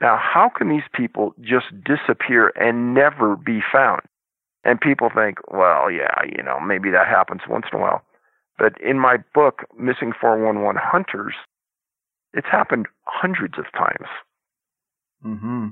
Now, 0.00 0.16
how 0.16 0.48
can 0.48 0.70
these 0.70 0.88
people 0.94 1.34
just 1.40 1.66
disappear 1.84 2.52
and 2.56 2.94
never 2.94 3.36
be 3.36 3.60
found? 3.70 4.00
And 4.64 4.80
people 4.80 5.10
think, 5.14 5.38
well, 5.48 5.90
yeah, 5.90 6.22
you 6.24 6.42
know, 6.42 6.58
maybe 6.60 6.90
that 6.90 7.06
happens 7.06 7.42
once 7.48 7.66
in 7.70 7.78
a 7.78 7.82
while. 7.82 8.02
But 8.58 8.80
in 8.80 8.98
my 8.98 9.18
book, 9.34 9.64
Missing 9.78 10.12
411 10.20 10.80
Hunters, 10.82 11.34
it's 12.32 12.46
happened 12.50 12.86
hundreds 13.04 13.58
of 13.58 13.64
times. 13.72 14.08
Mm-hmm. 15.24 15.68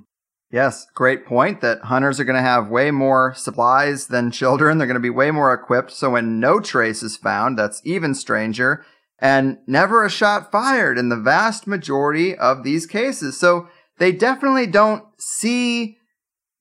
Yes, 0.51 0.87
great 0.95 1.27
point 1.27 1.61
that 1.61 1.83
hunters 1.83 2.19
are 2.19 2.25
going 2.25 2.37
to 2.37 2.43
have 2.43 2.71
way 2.71 2.91
more 2.91 3.35
supplies 3.37 4.07
than 4.07 4.31
children. 4.33 4.79
They're 4.79 4.87
going 4.87 4.95
to 4.95 5.01
be 5.01 5.11
way 5.11 5.31
more 5.31 5.53
equipped. 5.53 5.93
So 5.93 6.11
when 6.11 6.41
no 6.41 6.61
trace 6.61 7.03
is 7.03 7.17
found, 7.17 7.59
that's 7.59 7.83
even 7.85 8.15
stranger. 8.15 8.85
And 9.19 9.59
never 9.67 10.05
a 10.05 10.11
shot 10.11 10.51
fired 10.51 10.97
in 10.97 11.09
the 11.09 11.17
vast 11.17 11.67
majority 11.67 12.37
of 12.37 12.63
these 12.63 12.87
cases. 12.87 13.39
So 13.39 13.69
they 13.99 14.13
definitely 14.13 14.67
don't 14.67 15.05
see 15.19 15.99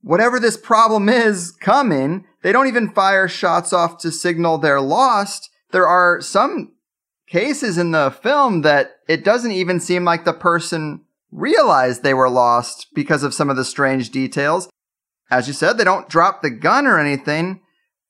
whatever 0.01 0.39
this 0.39 0.57
problem 0.57 1.07
is 1.09 1.51
coming. 1.51 2.25
They 2.43 2.51
don't 2.51 2.67
even 2.67 2.89
fire 2.89 3.27
shots 3.27 3.71
off 3.71 3.99
to 3.99 4.11
signal 4.11 4.57
they're 4.57 4.81
lost. 4.81 5.49
There 5.71 5.87
are 5.87 6.19
some 6.21 6.73
cases 7.27 7.77
in 7.77 7.91
the 7.91 8.11
film 8.23 8.61
that 8.61 8.91
it 9.07 9.23
doesn't 9.23 9.51
even 9.51 9.79
seem 9.79 10.03
like 10.03 10.25
the 10.25 10.33
person 10.33 11.01
realized 11.31 12.03
they 12.03 12.13
were 12.13 12.29
lost 12.29 12.87
because 12.93 13.23
of 13.23 13.33
some 13.33 13.49
of 13.49 13.55
the 13.55 13.65
strange 13.65 14.09
details. 14.09 14.69
As 15.29 15.47
you 15.47 15.53
said, 15.53 15.77
they 15.77 15.83
don't 15.83 16.09
drop 16.09 16.41
the 16.41 16.49
gun 16.49 16.87
or 16.87 16.99
anything. 16.99 17.61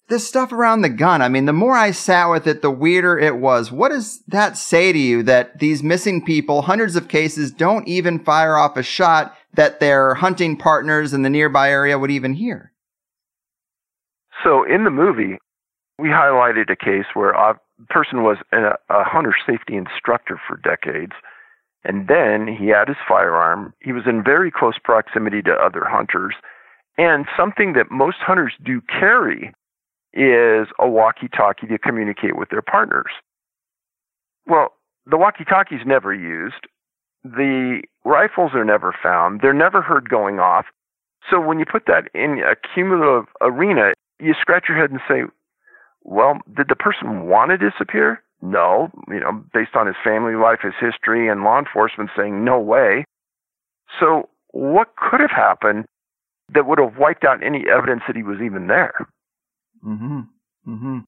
This 0.10 0.28
stuff 0.28 0.54
around 0.54 0.82
the 0.82 0.90
gun, 0.90 1.22
I 1.22 1.28
mean, 1.28 1.46
the 1.46 1.54
more 1.54 1.76
I 1.76 1.92
sat 1.92 2.30
with 2.30 2.48
it, 2.48 2.62
the 2.62 2.72
weirder 2.72 3.20
it 3.20 3.38
was. 3.38 3.74
What 3.74 3.90
does 3.90 4.24
that 4.28 4.56
say 4.56 4.94
to 4.94 4.98
you 4.98 5.22
that 5.24 5.60
these 5.60 5.84
missing 5.84 6.24
people, 6.24 6.62
hundreds 6.62 6.96
of 6.96 7.10
cases, 7.10 7.52
don't 7.52 7.86
even 7.90 8.24
fire 8.24 8.56
off 8.56 8.78
a 8.78 8.84
shot 8.84 9.36
that 9.56 9.82
their 9.82 10.14
hunting 10.14 10.56
partners 10.56 11.14
in 11.14 11.24
the 11.24 11.30
nearby 11.30 11.70
area 11.70 12.00
would 12.00 12.12
even 12.12 12.36
hear? 12.36 12.72
So 14.46 14.64
in 14.64 14.86
the 14.86 14.92
movie, 14.92 15.40
we 16.00 16.10
highlighted 16.10 16.72
a 16.72 16.76
case 16.76 17.06
where 17.14 17.32
a 17.32 17.60
person 17.90 18.24
was 18.24 18.38
a, 18.54 18.78
hunter 18.90 19.36
safety 19.46 19.76
instructor 19.76 20.40
for 20.48 20.58
decades, 20.58 21.14
and 21.88 22.08
then 22.08 22.48
he 22.48 22.68
had 22.68 22.90
his 22.90 22.98
firearm. 23.08 23.74
He 23.82 23.94
was 23.94 24.04
in 24.06 24.24
very 24.24 24.52
close 24.52 24.76
proximity 24.84 25.42
to 25.44 25.54
other 25.54 25.86
hunters, 25.86 26.36
and 26.98 27.26
something 27.36 27.74
that 27.74 27.90
most 27.90 28.18
hunters 28.20 28.54
do 28.64 28.82
carry 28.82 29.54
is 30.14 30.68
a 30.80 30.88
walkie-talkie 30.88 31.68
to 31.68 31.78
communicate 31.80 32.36
with 32.36 32.50
their 32.50 32.62
partners. 32.62 33.12
Well, 34.46 34.74
the 35.06 35.18
walkie-talkie 35.18 35.76
is 35.76 35.82
never 35.86 36.14
used. 36.14 36.68
The 37.24 37.82
rifles 38.04 38.52
are 38.54 38.66
never 38.66 38.94
found. 39.02 39.42
They're 39.42 39.54
never 39.54 39.82
heard 39.82 40.10
going 40.10 40.40
off. 40.40 40.66
So 41.30 41.40
when 41.40 41.60
you 41.60 41.66
put 41.66 41.86
that 41.88 42.10
in 42.14 42.40
a 42.40 42.56
cumulative 42.74 43.28
arena, 43.42 43.94
you 44.20 44.34
scratch 44.40 44.66
your 44.68 44.78
head 44.78 44.92
and 44.92 45.00
say, 45.08 45.24
well, 46.04 46.40
did 46.56 46.68
the 46.70 46.76
person 46.76 47.28
want 47.28 47.52
to 47.52 47.58
disappear? 47.58 48.22
No, 48.42 48.92
you 49.08 49.20
know, 49.20 49.44
based 49.54 49.76
on 49.76 49.88
his 49.88 49.96
family 50.04 50.36
life, 50.36 50.60
his 50.62 50.74
history, 50.80 51.28
and 51.28 51.44
law 51.44 51.58
enforcement 51.58 52.12
saying 52.16 52.44
no 52.44 52.60
way. 52.60 53.06
So, 54.00 54.30
what 54.52 54.96
could 54.96 55.22
have 55.22 55.32
happened 55.32 55.86
that 56.54 56.68
would 56.68 56.80
have 56.80 56.98
wiped 56.98 57.24
out 57.24 57.44
any 57.44 57.66
evidence 57.68 58.04
that 58.08 58.16
he 58.16 58.24
was 58.24 58.40
even 58.44 58.68
there? 58.68 58.94
Mm-hmm. 59.86 60.20
Mm-hmm. 60.68 61.00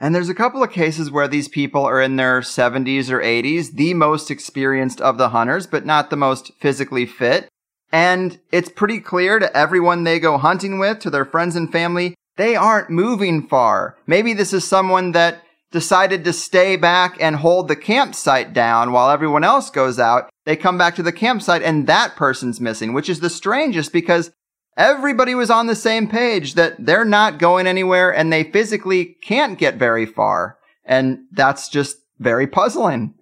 And 0.00 0.14
there's 0.14 0.30
a 0.30 0.34
couple 0.34 0.62
of 0.62 0.72
cases 0.72 1.10
where 1.10 1.28
these 1.28 1.48
people 1.48 1.84
are 1.84 2.00
in 2.00 2.16
their 2.16 2.40
70s 2.40 3.10
or 3.10 3.20
80s, 3.20 3.72
the 3.72 3.92
most 3.94 4.30
experienced 4.30 5.00
of 5.00 5.18
the 5.18 5.28
hunters, 5.28 5.66
but 5.66 5.84
not 5.84 6.08
the 6.08 6.16
most 6.16 6.52
physically 6.58 7.04
fit. 7.04 7.48
And 7.92 8.38
it's 8.50 8.70
pretty 8.70 9.00
clear 9.00 9.38
to 9.38 9.54
everyone 9.54 10.04
they 10.04 10.18
go 10.18 10.38
hunting 10.38 10.78
with, 10.78 11.00
to 11.00 11.10
their 11.10 11.24
friends 11.26 11.54
and 11.54 11.70
family, 11.70 12.14
they 12.36 12.56
aren't 12.56 12.88
moving 12.88 13.46
far. 13.46 13.98
Maybe 14.06 14.32
this 14.32 14.54
is 14.54 14.66
someone 14.66 15.12
that 15.12 15.42
decided 15.72 16.24
to 16.24 16.32
stay 16.32 16.76
back 16.76 17.16
and 17.20 17.36
hold 17.36 17.68
the 17.68 17.76
campsite 17.76 18.52
down 18.52 18.92
while 18.92 19.10
everyone 19.10 19.44
else 19.44 19.70
goes 19.70 19.98
out. 19.98 20.30
They 20.44 20.56
come 20.56 20.78
back 20.78 20.96
to 20.96 21.02
the 21.02 21.12
campsite 21.12 21.62
and 21.62 21.86
that 21.86 22.16
person's 22.16 22.60
missing, 22.60 22.92
which 22.92 23.08
is 23.08 23.20
the 23.20 23.30
strangest 23.30 23.92
because 23.92 24.32
everybody 24.76 25.34
was 25.34 25.50
on 25.50 25.66
the 25.66 25.76
same 25.76 26.08
page 26.08 26.54
that 26.54 26.84
they're 26.84 27.04
not 27.04 27.38
going 27.38 27.66
anywhere 27.66 28.14
and 28.14 28.32
they 28.32 28.44
physically 28.44 29.16
can't 29.22 29.58
get 29.58 29.76
very 29.76 30.06
far. 30.06 30.58
And 30.84 31.20
that's 31.30 31.68
just 31.68 31.98
very 32.18 32.46
puzzling. 32.46 33.14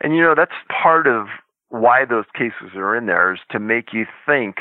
And 0.00 0.14
you 0.14 0.22
know, 0.22 0.34
that's 0.36 0.52
part 0.82 1.06
of 1.06 1.26
why 1.68 2.04
those 2.04 2.24
cases 2.34 2.74
are 2.76 2.96
in 2.96 3.06
there 3.06 3.34
is 3.34 3.40
to 3.50 3.58
make 3.58 3.92
you 3.92 4.06
think, 4.26 4.56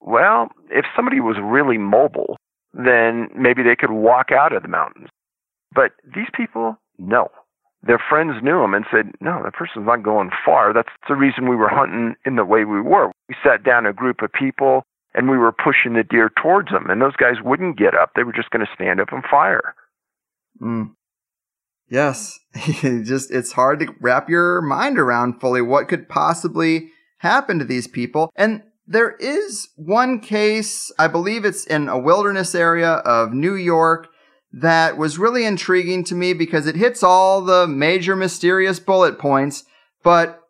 well, 0.00 0.48
if 0.70 0.84
somebody 0.96 1.20
was 1.20 1.36
really 1.42 1.78
mobile, 1.78 2.36
then 2.72 3.28
maybe 3.36 3.62
they 3.62 3.76
could 3.76 3.90
walk 3.90 4.30
out 4.32 4.54
of 4.54 4.62
the 4.62 4.68
mountains. 4.68 5.08
But 5.74 5.92
these 6.04 6.28
people, 6.34 6.76
no. 6.98 7.28
Their 7.82 8.00
friends 8.08 8.42
knew 8.42 8.60
them 8.60 8.72
and 8.72 8.86
said, 8.90 9.12
no, 9.20 9.42
that 9.44 9.52
person's 9.52 9.86
not 9.86 10.02
going 10.02 10.30
far. 10.44 10.72
That's 10.72 10.88
the 11.08 11.14
reason 11.14 11.48
we 11.48 11.56
were 11.56 11.68
hunting 11.68 12.14
in 12.24 12.36
the 12.36 12.44
way 12.44 12.64
we 12.64 12.80
were. 12.80 13.12
We 13.28 13.36
sat 13.44 13.62
down 13.62 13.84
a 13.84 13.92
group 13.92 14.22
of 14.22 14.32
people 14.32 14.84
and 15.14 15.28
we 15.28 15.36
were 15.36 15.52
pushing 15.52 15.92
the 15.94 16.02
deer 16.02 16.30
towards 16.42 16.70
them. 16.70 16.88
And 16.88 17.02
those 17.02 17.16
guys 17.16 17.36
wouldn't 17.44 17.78
get 17.78 17.94
up. 17.94 18.12
They 18.16 18.22
were 18.22 18.32
just 18.32 18.50
going 18.50 18.64
to 18.64 18.72
stand 18.74 19.00
up 19.00 19.12
and 19.12 19.22
fire. 19.30 19.74
Mm. 20.62 20.92
Yes. 21.88 22.38
just, 22.82 23.30
it's 23.30 23.52
hard 23.52 23.80
to 23.80 23.94
wrap 24.00 24.30
your 24.30 24.62
mind 24.62 24.98
around 24.98 25.40
fully 25.40 25.60
what 25.60 25.88
could 25.88 26.08
possibly 26.08 26.88
happen 27.18 27.58
to 27.58 27.64
these 27.64 27.86
people. 27.86 28.30
And 28.34 28.62
there 28.86 29.12
is 29.12 29.68
one 29.76 30.20
case, 30.20 30.90
I 30.98 31.08
believe 31.08 31.44
it's 31.44 31.66
in 31.66 31.88
a 31.88 31.98
wilderness 31.98 32.54
area 32.54 32.90
of 32.90 33.32
New 33.32 33.54
York, 33.54 34.08
that 34.56 34.96
was 34.96 35.18
really 35.18 35.44
intriguing 35.44 36.04
to 36.04 36.14
me 36.14 36.32
because 36.32 36.66
it 36.66 36.76
hits 36.76 37.02
all 37.02 37.40
the 37.40 37.66
major 37.66 38.14
mysterious 38.14 38.78
bullet 38.78 39.18
points, 39.18 39.64
but 40.04 40.40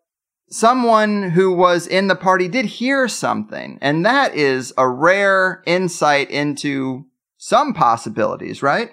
someone 0.48 1.30
who 1.30 1.52
was 1.52 1.86
in 1.86 2.08
the 2.08 2.14
party 2.14 2.46
did 2.46 2.66
hear 2.66 3.08
something. 3.08 3.78
And 3.80 4.04
that 4.04 4.34
is 4.34 4.74
a 4.76 4.86
rare 4.86 5.62
insight 5.66 6.30
into 6.30 7.06
some 7.38 7.72
possibilities, 7.72 8.62
right? 8.62 8.90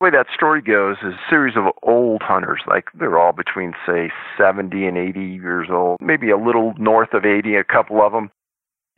The 0.00 0.04
way 0.04 0.10
that 0.10 0.26
story 0.34 0.60
goes 0.60 0.96
is 1.02 1.14
a 1.14 1.30
series 1.30 1.56
of 1.56 1.64
old 1.82 2.22
hunters, 2.22 2.60
like 2.68 2.84
they're 2.94 3.18
all 3.18 3.32
between, 3.32 3.72
say, 3.86 4.10
70 4.36 4.86
and 4.86 4.98
80 4.98 5.20
years 5.20 5.68
old, 5.70 5.98
maybe 6.00 6.30
a 6.30 6.36
little 6.36 6.74
north 6.78 7.14
of 7.14 7.24
80, 7.24 7.56
a 7.56 7.64
couple 7.64 8.02
of 8.02 8.12
them. 8.12 8.30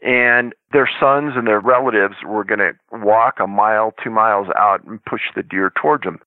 And 0.03 0.55
their 0.73 0.89
sons 0.99 1.33
and 1.37 1.47
their 1.47 1.61
relatives 1.61 2.17
were 2.27 2.45
going 2.45 2.61
to 2.61 2.73
walk 2.93 3.39
a 3.39 3.47
mile, 3.47 3.93
two 4.03 4.11
miles 4.11 4.49
out 4.57 4.83
and 4.85 5.05
push 5.05 5.23
the 5.37 5.43
deer 5.43 5.71
towards 5.81 6.05
them. 6.05 6.19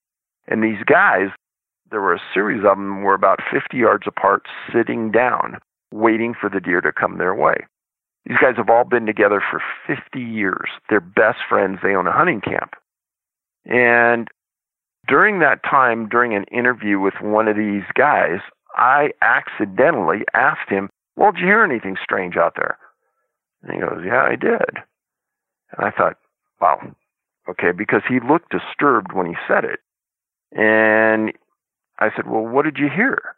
And 0.47 0.63
these 0.63 0.83
guys, 0.85 1.29
there 1.89 2.01
were 2.01 2.13
a 2.13 2.21
series 2.33 2.63
of 2.63 2.77
them 2.77 3.01
were 3.01 3.15
about 3.15 3.39
50 3.51 3.77
yards 3.77 4.03
apart, 4.05 4.43
sitting 4.71 5.11
down, 5.11 5.57
waiting 5.91 6.33
for 6.39 6.49
the 6.49 6.59
deer 6.59 6.81
to 6.81 6.91
come 6.91 7.17
their 7.17 7.33
way. 7.33 7.55
These 8.25 8.37
guys 8.41 8.55
have 8.57 8.69
all 8.69 8.83
been 8.83 9.05
together 9.05 9.41
for 9.51 9.61
50 9.87 10.19
years. 10.19 10.69
They're 10.89 11.01
best 11.01 11.39
friends. 11.49 11.79
They 11.81 11.95
own 11.95 12.07
a 12.07 12.13
hunting 12.13 12.41
camp. 12.41 12.73
And 13.65 14.27
during 15.07 15.39
that 15.39 15.63
time, 15.63 16.07
during 16.07 16.33
an 16.33 16.45
interview 16.45 16.99
with 16.99 17.15
one 17.21 17.47
of 17.47 17.57
these 17.57 17.83
guys, 17.95 18.39
I 18.75 19.11
accidentally 19.21 20.23
asked 20.33 20.69
him, 20.69 20.89
Well, 21.15 21.31
did 21.31 21.41
you 21.41 21.47
hear 21.47 21.63
anything 21.63 21.97
strange 22.01 22.37
out 22.37 22.53
there? 22.55 22.77
And 23.63 23.73
he 23.73 23.79
goes, 23.79 24.03
Yeah, 24.05 24.23
I 24.23 24.35
did. 24.35 24.83
And 25.71 25.85
I 25.85 25.91
thought, 25.91 26.17
Wow, 26.61 26.95
okay, 27.49 27.71
because 27.71 28.01
he 28.07 28.19
looked 28.19 28.51
disturbed 28.51 29.13
when 29.13 29.25
he 29.25 29.35
said 29.47 29.65
it. 29.65 29.79
And 30.51 31.33
I 31.99 32.09
said, 32.15 32.27
Well, 32.27 32.45
what 32.45 32.65
did 32.65 32.77
you 32.77 32.89
hear? 32.93 33.35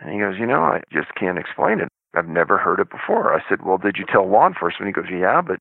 And 0.00 0.12
he 0.12 0.18
goes, 0.18 0.36
You 0.38 0.46
know, 0.46 0.62
I 0.62 0.82
just 0.92 1.14
can't 1.14 1.38
explain 1.38 1.80
it. 1.80 1.88
I've 2.14 2.28
never 2.28 2.58
heard 2.58 2.80
it 2.80 2.90
before. 2.90 3.34
I 3.34 3.40
said, 3.48 3.62
Well, 3.64 3.78
did 3.78 3.96
you 3.98 4.04
tell 4.10 4.28
law 4.28 4.46
enforcement? 4.46 4.88
He 4.88 5.00
goes, 5.00 5.10
Yeah, 5.10 5.40
but 5.42 5.58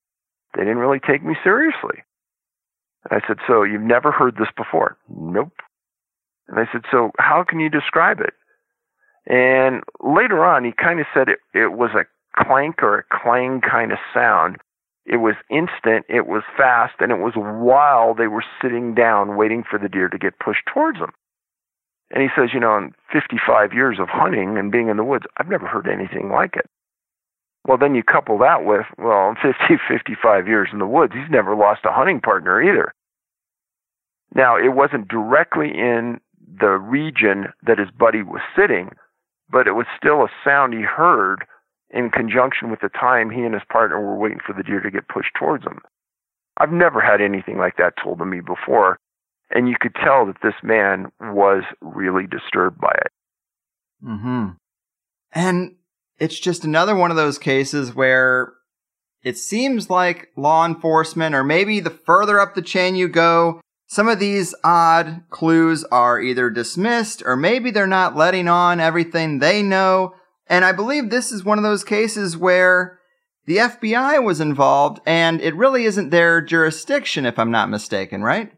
they 0.55 0.63
didn't 0.63 0.77
really 0.77 0.99
take 0.99 1.23
me 1.23 1.35
seriously. 1.43 2.03
And 3.09 3.21
I 3.21 3.27
said, 3.27 3.37
So 3.47 3.63
you've 3.63 3.81
never 3.81 4.11
heard 4.11 4.37
this 4.37 4.49
before? 4.55 4.97
Nope. 5.09 5.53
And 6.47 6.59
I 6.59 6.65
said, 6.71 6.81
So 6.91 7.11
how 7.19 7.43
can 7.47 7.59
you 7.59 7.69
describe 7.69 8.19
it? 8.19 8.33
And 9.27 9.83
later 10.01 10.43
on, 10.43 10.63
he 10.63 10.71
kind 10.71 10.99
of 10.99 11.05
said 11.13 11.29
it, 11.29 11.39
it 11.53 11.73
was 11.73 11.91
a 11.93 12.05
clank 12.35 12.81
or 12.81 12.99
a 12.99 13.03
clang 13.11 13.61
kind 13.61 13.91
of 13.91 13.97
sound. 14.13 14.57
It 15.05 15.17
was 15.17 15.35
instant, 15.49 16.05
it 16.07 16.27
was 16.27 16.43
fast, 16.55 16.95
and 16.99 17.11
it 17.11 17.17
was 17.17 17.33
while 17.35 18.13
they 18.13 18.27
were 18.27 18.43
sitting 18.61 18.93
down 18.93 19.37
waiting 19.37 19.63
for 19.63 19.79
the 19.79 19.89
deer 19.89 20.07
to 20.07 20.17
get 20.17 20.39
pushed 20.39 20.65
towards 20.71 20.99
them. 20.99 21.11
And 22.11 22.21
he 22.23 22.29
says, 22.35 22.49
you 22.53 22.59
know, 22.59 22.77
in 22.77 22.93
55 23.11 23.73
years 23.73 23.97
of 23.99 24.07
hunting 24.09 24.57
and 24.57 24.71
being 24.71 24.89
in 24.89 24.97
the 24.97 25.03
woods, 25.03 25.25
I've 25.37 25.49
never 25.49 25.67
heard 25.67 25.87
anything 25.87 26.29
like 26.31 26.55
it. 26.55 26.65
Well, 27.67 27.77
then 27.77 27.93
you 27.93 28.03
couple 28.03 28.37
that 28.39 28.65
with, 28.65 28.85
well, 28.97 29.35
50, 29.41 29.55
55 29.87 30.47
years 30.47 30.69
in 30.71 30.79
the 30.79 30.87
woods, 30.87 31.13
he's 31.13 31.29
never 31.29 31.55
lost 31.55 31.81
a 31.85 31.91
hunting 31.91 32.21
partner 32.21 32.61
either. 32.61 32.93
Now, 34.33 34.57
it 34.57 34.73
wasn't 34.75 35.07
directly 35.07 35.69
in 35.69 36.19
the 36.59 36.77
region 36.77 37.47
that 37.63 37.79
his 37.79 37.89
buddy 37.91 38.21
was 38.21 38.41
sitting, 38.55 38.91
but 39.49 39.67
it 39.67 39.73
was 39.73 39.85
still 39.97 40.21
a 40.21 40.29
sound 40.43 40.73
he 40.73 40.81
heard 40.81 41.45
in 41.91 42.09
conjunction 42.09 42.69
with 42.69 42.81
the 42.81 42.89
time 42.89 43.29
he 43.29 43.41
and 43.41 43.53
his 43.53 43.63
partner 43.71 43.99
were 43.99 44.17
waiting 44.17 44.39
for 44.45 44.53
the 44.53 44.63
deer 44.63 44.79
to 44.79 44.91
get 44.91 45.07
pushed 45.07 45.33
towards 45.37 45.63
them. 45.63 45.79
I've 46.57 46.71
never 46.71 47.01
had 47.01 47.21
anything 47.21 47.57
like 47.57 47.77
that 47.77 47.93
told 48.03 48.19
to 48.19 48.25
me 48.25 48.41
before, 48.41 48.99
and 49.49 49.67
you 49.67 49.75
could 49.79 49.95
tell 49.95 50.25
that 50.25 50.37
this 50.43 50.55
man 50.61 51.11
was 51.19 51.63
really 51.81 52.27
disturbed 52.27 52.79
by 52.79 52.91
it. 52.91 53.11
Hmm. 54.03 54.47
And 55.31 55.75
it's 56.19 56.39
just 56.39 56.63
another 56.63 56.95
one 56.95 57.11
of 57.11 57.17
those 57.17 57.37
cases 57.37 57.95
where 57.95 58.53
it 59.23 59.37
seems 59.37 59.89
like 59.89 60.29
law 60.37 60.65
enforcement, 60.65 61.35
or 61.35 61.43
maybe 61.43 61.79
the 61.79 61.89
further 61.89 62.39
up 62.39 62.55
the 62.55 62.61
chain 62.61 62.95
you 62.95 63.07
go, 63.07 63.61
some 63.87 64.07
of 64.07 64.19
these 64.19 64.53
odd 64.63 65.23
clues 65.29 65.83
are 65.85 66.21
either 66.21 66.49
dismissed 66.49 67.23
or 67.25 67.35
maybe 67.35 67.71
they're 67.71 67.87
not 67.87 68.15
letting 68.15 68.47
on 68.47 68.79
everything 68.79 69.39
they 69.39 69.63
know. 69.63 70.13
And 70.49 70.65
I 70.65 70.71
believe 70.71 71.09
this 71.09 71.31
is 71.31 71.45
one 71.45 71.57
of 71.57 71.63
those 71.63 71.83
cases 71.83 72.35
where 72.35 72.99
the 73.45 73.57
FBI 73.57 74.23
was 74.23 74.41
involved 74.41 74.99
and 75.05 75.41
it 75.41 75.55
really 75.55 75.85
isn't 75.85 76.09
their 76.09 76.41
jurisdiction, 76.41 77.25
if 77.25 77.37
I'm 77.37 77.51
not 77.51 77.69
mistaken, 77.69 78.23
right? 78.23 78.51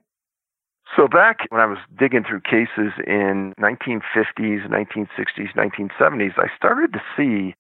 So 0.96 1.08
back 1.08 1.40
when 1.50 1.62
I 1.62 1.66
was 1.66 1.78
digging 1.98 2.24
through 2.28 2.42
cases 2.42 2.92
in 3.06 3.54
1950s, 3.60 4.68
1960s, 4.68 5.56
1970s, 5.56 6.34
I 6.38 6.48
started 6.58 6.94
to 6.94 7.02
see 7.16 7.56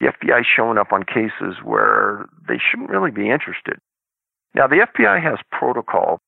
the 0.00 0.12
FBI 0.12 0.42
showing 0.44 0.78
up 0.78 0.92
on 0.92 1.02
cases 1.02 1.56
where 1.62 2.26
they 2.48 2.58
shouldn't 2.58 2.88
really 2.88 3.10
be 3.10 3.30
interested. 3.30 3.78
Now, 4.54 4.66
the 4.66 4.86
FBI 4.86 5.22
has 5.22 5.38
protocol 5.52 6.20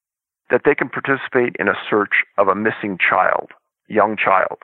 that 0.50 0.62
they 0.64 0.74
can 0.74 0.90
participate 0.90 1.56
in 1.58 1.68
a 1.68 1.74
search 1.88 2.24
of 2.36 2.48
a 2.48 2.54
missing 2.54 2.98
child, 2.98 3.52
young 3.88 4.16
child. 4.22 4.58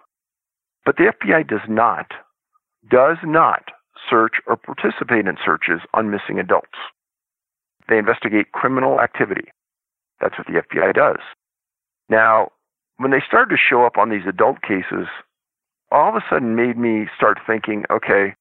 But 0.85 0.96
the 0.96 1.12
FBI 1.12 1.48
does 1.48 1.66
not, 1.68 2.12
does 2.90 3.18
not 3.24 3.64
search 4.08 4.34
or 4.46 4.56
participate 4.56 5.26
in 5.26 5.36
searches 5.44 5.80
on 5.94 6.10
missing 6.10 6.38
adults. 6.38 6.78
They 7.88 7.98
investigate 7.98 8.52
criminal 8.52 9.00
activity. 9.00 9.48
That's 10.20 10.36
what 10.36 10.46
the 10.46 10.62
FBI 10.62 10.94
does. 10.94 11.20
Now, 12.08 12.48
when 12.96 13.10
they 13.10 13.22
started 13.26 13.50
to 13.50 13.60
show 13.60 13.84
up 13.84 13.96
on 13.96 14.10
these 14.10 14.26
adult 14.28 14.62
cases, 14.62 15.06
all 15.90 16.08
of 16.10 16.16
a 16.16 16.24
sudden 16.28 16.56
made 16.56 16.76
me 16.76 17.06
start 17.16 17.38
thinking, 17.46 17.84
okay, 17.90 18.34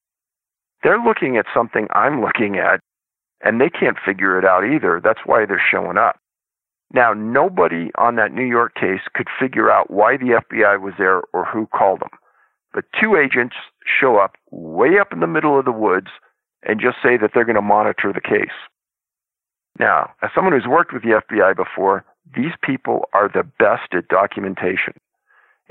they're 0.84 1.02
looking 1.02 1.38
at 1.38 1.46
something 1.54 1.88
I'm 1.94 2.22
looking 2.22 2.58
at, 2.58 2.82
and 3.42 3.62
they 3.62 3.70
can't 3.70 3.98
figure 4.06 4.38
it 4.38 4.46
out 4.46 4.64
either. 4.64 5.00
That's 5.04 5.22
why 5.26 5.46
they're 5.46 5.62
showing 5.72 5.98
up. 5.98 6.20
Now, 6.94 7.14
nobody 7.14 7.92
on 7.98 8.16
that 8.16 8.34
New 8.34 8.46
York 8.46 8.74
case 8.76 9.02
could 9.14 9.28
figure 9.40 9.70
out 9.70 9.92
why 9.92 10.18
the 10.18 10.42
FBI 10.42 10.82
was 10.82 10.94
there 10.98 11.22
or 11.34 11.46
who 11.46 11.68
called 11.68 12.00
them. 12.00 12.18
But 12.74 12.86
two 13.00 13.16
agents 13.16 13.56
show 13.88 14.18
up 14.18 14.36
way 14.52 15.00
up 15.00 15.12
in 15.12 15.20
the 15.20 15.28
middle 15.28 15.58
of 15.58 15.66
the 15.66 15.72
woods 15.72 16.08
and 16.64 16.82
just 16.82 16.98
say 17.02 17.18
that 17.18 17.32
they're 17.34 17.46
going 17.46 17.56
to 17.56 17.62
monitor 17.62 18.12
the 18.14 18.22
case. 18.22 18.56
Now, 19.80 20.12
as 20.22 20.30
someone 20.34 20.54
who's 20.54 20.68
worked 20.68 20.94
with 20.94 21.04
the 21.04 21.22
FBI 21.22 21.56
before, 21.56 22.04
these 22.36 22.54
people 22.64 23.08
are 23.14 23.30
the 23.30 23.44
best 23.60 23.94
at 23.94 24.08
documentation. 24.08 24.94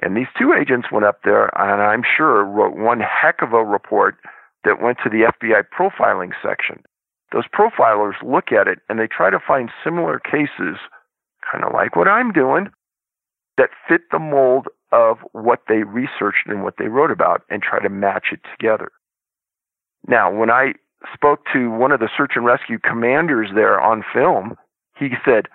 And 0.02 0.16
these 0.16 0.28
two 0.38 0.52
agents 0.52 0.88
went 0.92 1.06
up 1.06 1.20
there, 1.24 1.50
and 1.58 1.82
I'm 1.82 2.02
sure 2.04 2.44
wrote 2.44 2.76
one 2.76 3.00
heck 3.00 3.42
of 3.42 3.52
a 3.52 3.64
report 3.64 4.16
that 4.64 4.82
went 4.82 4.98
to 5.02 5.10
the 5.10 5.30
FBI 5.32 5.64
profiling 5.76 6.32
section. 6.42 6.82
Those 7.32 7.46
profilers 7.48 8.14
look 8.22 8.52
at 8.52 8.68
it 8.68 8.78
and 8.88 8.98
they 8.98 9.08
try 9.08 9.30
to 9.30 9.40
find 9.40 9.70
similar 9.82 10.20
cases 10.20 10.78
kind 11.50 11.64
of 11.64 11.72
like 11.72 11.96
what 11.96 12.08
I'm 12.08 12.32
doing, 12.32 12.68
that 13.56 13.70
fit 13.88 14.02
the 14.10 14.18
mold 14.18 14.68
of 14.92 15.18
what 15.32 15.62
they 15.68 15.82
researched 15.82 16.46
and 16.46 16.62
what 16.62 16.74
they 16.78 16.88
wrote 16.88 17.10
about 17.10 17.42
and 17.50 17.62
try 17.62 17.80
to 17.80 17.88
match 17.88 18.26
it 18.32 18.40
together. 18.58 18.90
Now, 20.06 20.32
when 20.32 20.50
I 20.50 20.74
spoke 21.12 21.40
to 21.52 21.70
one 21.70 21.92
of 21.92 22.00
the 22.00 22.08
search 22.16 22.32
and 22.36 22.44
rescue 22.44 22.78
commanders 22.78 23.50
there 23.54 23.80
on 23.80 24.04
film, 24.14 24.56
he 24.98 25.10
said, 25.24 25.48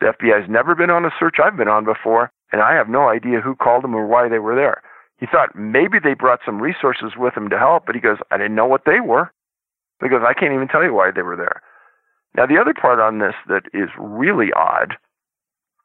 The 0.00 0.12
FBI's 0.12 0.48
never 0.48 0.74
been 0.74 0.90
on 0.90 1.04
a 1.04 1.10
search 1.18 1.36
I've 1.42 1.56
been 1.56 1.68
on 1.68 1.84
before, 1.84 2.30
and 2.52 2.60
I 2.60 2.74
have 2.74 2.88
no 2.88 3.08
idea 3.08 3.40
who 3.40 3.54
called 3.54 3.84
them 3.84 3.94
or 3.94 4.06
why 4.06 4.28
they 4.28 4.38
were 4.38 4.54
there. 4.54 4.82
He 5.18 5.26
thought 5.26 5.56
maybe 5.56 5.98
they 6.02 6.14
brought 6.14 6.40
some 6.44 6.60
resources 6.60 7.12
with 7.16 7.34
them 7.34 7.48
to 7.50 7.58
help, 7.58 7.86
but 7.86 7.94
he 7.94 8.00
goes, 8.00 8.18
I 8.30 8.36
didn't 8.36 8.54
know 8.54 8.66
what 8.66 8.84
they 8.84 9.00
were. 9.00 9.32
He 10.02 10.08
goes, 10.08 10.22
I 10.26 10.34
can't 10.34 10.52
even 10.52 10.68
tell 10.68 10.82
you 10.82 10.92
why 10.92 11.10
they 11.10 11.22
were 11.22 11.36
there. 11.36 11.62
Now, 12.36 12.46
the 12.46 12.58
other 12.58 12.74
part 12.74 13.00
on 13.00 13.20
this 13.20 13.34
that 13.48 13.62
is 13.72 13.88
really 13.96 14.52
odd 14.54 14.94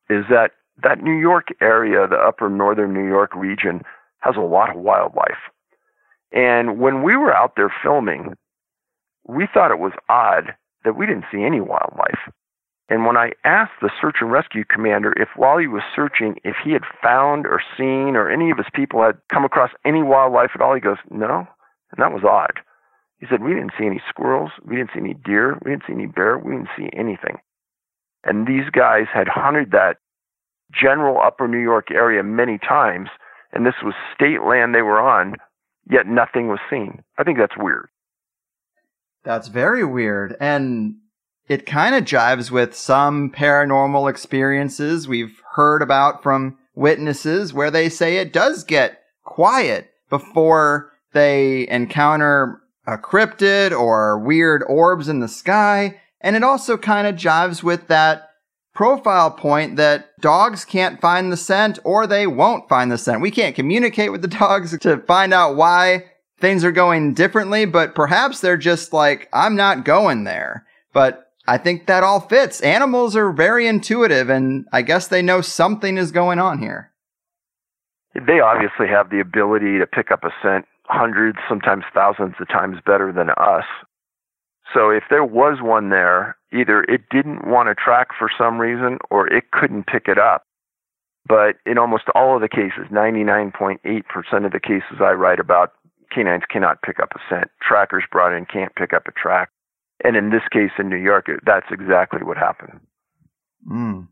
is 0.09 0.25
that 0.29 0.51
that 0.83 1.01
New 1.01 1.17
York 1.17 1.47
area, 1.61 2.07
the 2.07 2.15
upper 2.15 2.49
northern 2.49 2.93
New 2.93 3.07
York 3.07 3.35
region, 3.35 3.81
has 4.19 4.35
a 4.35 4.41
lot 4.41 4.75
of 4.75 4.81
wildlife. 4.81 5.39
And 6.31 6.79
when 6.79 7.03
we 7.03 7.15
were 7.17 7.33
out 7.35 7.53
there 7.55 7.73
filming, 7.81 8.35
we 9.27 9.47
thought 9.53 9.71
it 9.71 9.79
was 9.79 9.93
odd 10.09 10.55
that 10.83 10.95
we 10.95 11.05
didn't 11.05 11.25
see 11.31 11.43
any 11.43 11.61
wildlife. 11.61 12.19
And 12.89 13.05
when 13.05 13.17
I 13.17 13.33
asked 13.43 13.79
the 13.81 13.91
search 14.01 14.17
and 14.19 14.31
rescue 14.31 14.65
commander 14.65 15.13
if 15.17 15.29
while 15.35 15.59
he 15.59 15.67
was 15.67 15.83
searching, 15.95 16.39
if 16.43 16.55
he 16.63 16.71
had 16.71 16.83
found 17.03 17.45
or 17.45 17.61
seen 17.77 18.15
or 18.15 18.29
any 18.29 18.49
of 18.49 18.57
his 18.57 18.67
people 18.73 19.03
had 19.03 19.19
come 19.31 19.45
across 19.45 19.69
any 19.85 20.01
wildlife 20.01 20.51
at 20.55 20.61
all, 20.61 20.73
he 20.73 20.81
goes, 20.81 20.97
no. 21.11 21.47
And 21.91 21.99
that 21.99 22.13
was 22.13 22.23
odd. 22.23 22.59
He 23.19 23.27
said, 23.29 23.43
we 23.43 23.53
didn't 23.53 23.73
see 23.77 23.85
any 23.85 24.01
squirrels. 24.09 24.51
We 24.65 24.77
didn't 24.77 24.91
see 24.93 25.01
any 25.01 25.13
deer. 25.13 25.59
We 25.63 25.71
didn't 25.71 25.83
see 25.85 25.93
any 25.93 26.07
bear. 26.07 26.37
We 26.39 26.53
didn't 26.53 26.69
see 26.77 26.89
anything. 26.93 27.37
And 28.23 28.47
these 28.47 28.69
guys 28.71 29.05
had 29.13 29.27
hunted 29.27 29.71
that 29.71 29.97
general 30.73 31.19
upper 31.21 31.47
New 31.47 31.62
York 31.62 31.91
area 31.91 32.23
many 32.23 32.58
times. 32.58 33.10
And 33.51 33.65
this 33.65 33.75
was 33.84 33.93
state 34.13 34.43
land 34.47 34.75
they 34.75 34.82
were 34.82 35.01
on, 35.01 35.36
yet 35.89 36.05
nothing 36.05 36.47
was 36.47 36.60
seen. 36.69 37.03
I 37.17 37.23
think 37.23 37.38
that's 37.38 37.58
weird. 37.58 37.89
That's 39.23 39.47
very 39.47 39.84
weird. 39.84 40.36
And 40.39 40.95
it 41.47 41.65
kind 41.65 41.95
of 41.95 42.03
jives 42.03 42.51
with 42.51 42.75
some 42.75 43.32
paranormal 43.32 44.10
experiences 44.10 45.08
we've 45.08 45.41
heard 45.55 45.82
about 45.82 46.21
from 46.21 46.58
witnesses 46.75 47.53
where 47.53 47.71
they 47.71 47.89
say 47.89 48.17
it 48.17 48.32
does 48.32 48.63
get 48.63 49.01
quiet 49.23 49.89
before 50.10 50.91
they 51.13 51.67
encounter 51.69 52.62
a 52.86 52.97
cryptid 52.97 53.71
or 53.71 54.19
weird 54.19 54.63
orbs 54.67 55.10
in 55.10 55.19
the 55.19 55.27
sky. 55.27 55.99
And 56.21 56.36
it 56.36 56.43
also 56.43 56.77
kind 56.77 57.08
of 57.08 57.15
jives 57.15 57.63
with 57.63 57.88
that 57.88 58.28
profile 58.79 59.29
point 59.29 59.75
that 59.75 60.17
dogs 60.21 60.63
can't 60.63 61.01
find 61.01 61.33
the 61.33 61.35
scent 61.35 61.77
or 61.83 62.07
they 62.07 62.25
won't 62.25 62.69
find 62.69 62.89
the 62.89 62.97
scent. 62.97 63.19
We 63.19 63.29
can't 63.29 63.53
communicate 63.53 64.09
with 64.09 64.21
the 64.21 64.27
dogs 64.39 64.77
to 64.77 64.99
find 64.99 65.33
out 65.33 65.57
why 65.57 66.05
things 66.39 66.63
are 66.63 66.71
going 66.71 67.13
differently, 67.13 67.65
but 67.65 67.93
perhaps 67.93 68.39
they're 68.39 68.55
just 68.55 68.93
like, 68.93 69.27
I'm 69.33 69.57
not 69.57 69.83
going 69.83 70.23
there. 70.23 70.65
But 70.93 71.29
I 71.45 71.57
think 71.57 71.87
that 71.87 72.03
all 72.03 72.21
fits. 72.21 72.61
Animals 72.61 73.17
are 73.17 73.33
very 73.33 73.67
intuitive, 73.67 74.29
and 74.29 74.65
I 74.71 74.81
guess 74.81 75.09
they 75.09 75.21
know 75.21 75.41
something 75.41 75.97
is 75.97 76.13
going 76.13 76.39
on 76.39 76.59
here. 76.59 76.93
They 78.15 78.39
obviously 78.39 78.87
have 78.87 79.09
the 79.09 79.19
ability 79.19 79.79
to 79.79 79.87
pick 79.87 80.09
up 80.09 80.23
a 80.23 80.31
scent 80.41 80.65
hundreds, 80.85 81.37
sometimes 81.49 81.83
thousands 81.93 82.35
of 82.39 82.47
times 82.47 82.77
better 82.85 83.11
than 83.11 83.29
us. 83.31 83.65
So 84.73 84.89
if 84.89 85.03
there 85.10 85.23
was 85.23 85.60
one 85.62 85.89
there, 85.89 86.38
either 86.53 86.84
it 86.84 87.01
didn't 87.10 87.47
want 87.47 87.69
to 87.69 87.75
track 87.75 88.10
for 88.17 88.29
some 88.36 88.60
reason 88.60 88.99
or 89.10 89.27
it 89.27 89.51
couldn't 89.51 89.88
pick 89.88 90.08
it 90.08 90.17
up. 90.17 90.43
But 91.27 91.58
in 91.65 91.77
almost 91.77 92.05
all 92.15 92.36
of 92.36 92.41
the 92.41 92.49
cases, 92.49 92.88
99.8% 92.91 94.45
of 94.45 94.51
the 94.51 94.60
cases 94.60 94.99
I 94.99 95.12
write 95.12 95.39
about, 95.39 95.73
canines 96.12 96.43
cannot 96.49 96.82
pick 96.82 96.99
up 96.99 97.10
a 97.15 97.19
scent. 97.29 97.49
Trackers 97.62 98.03
brought 98.12 98.34
in 98.36 98.45
can't 98.45 98.73
pick 98.75 98.93
up 98.93 99.08
a 99.08 99.12
track. 99.12 99.49
And 100.03 100.15
in 100.15 100.29
this 100.29 100.41
case 100.51 100.71
in 100.79 100.89
New 100.89 100.97
York, 100.97 101.27
that's 101.45 101.67
exactly 101.71 102.23
what 102.23 102.38
happened. 102.38 102.79
Mm. 103.69 104.08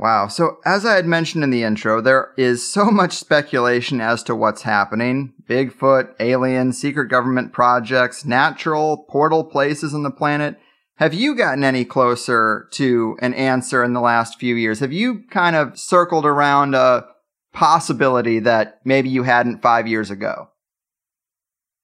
Wow. 0.00 0.28
So, 0.28 0.60
as 0.64 0.86
I 0.86 0.94
had 0.94 1.04
mentioned 1.04 1.44
in 1.44 1.50
the 1.50 1.62
intro, 1.62 2.00
there 2.00 2.32
is 2.38 2.66
so 2.66 2.86
much 2.90 3.12
speculation 3.12 4.00
as 4.00 4.22
to 4.24 4.34
what's 4.34 4.62
happening 4.62 5.34
Bigfoot, 5.46 6.14
alien, 6.18 6.72
secret 6.72 7.08
government 7.08 7.52
projects, 7.52 8.24
natural 8.24 9.04
portal 9.10 9.44
places 9.44 9.92
on 9.94 10.02
the 10.02 10.10
planet. 10.10 10.58
Have 10.96 11.12
you 11.12 11.34
gotten 11.34 11.64
any 11.64 11.84
closer 11.84 12.68
to 12.72 13.18
an 13.20 13.34
answer 13.34 13.84
in 13.84 13.92
the 13.92 14.00
last 14.00 14.38
few 14.38 14.54
years? 14.54 14.80
Have 14.80 14.92
you 14.92 15.22
kind 15.30 15.56
of 15.56 15.78
circled 15.78 16.24
around 16.24 16.74
a 16.74 17.06
possibility 17.52 18.38
that 18.38 18.80
maybe 18.84 19.10
you 19.10 19.24
hadn't 19.24 19.60
five 19.60 19.86
years 19.86 20.10
ago? 20.10 20.48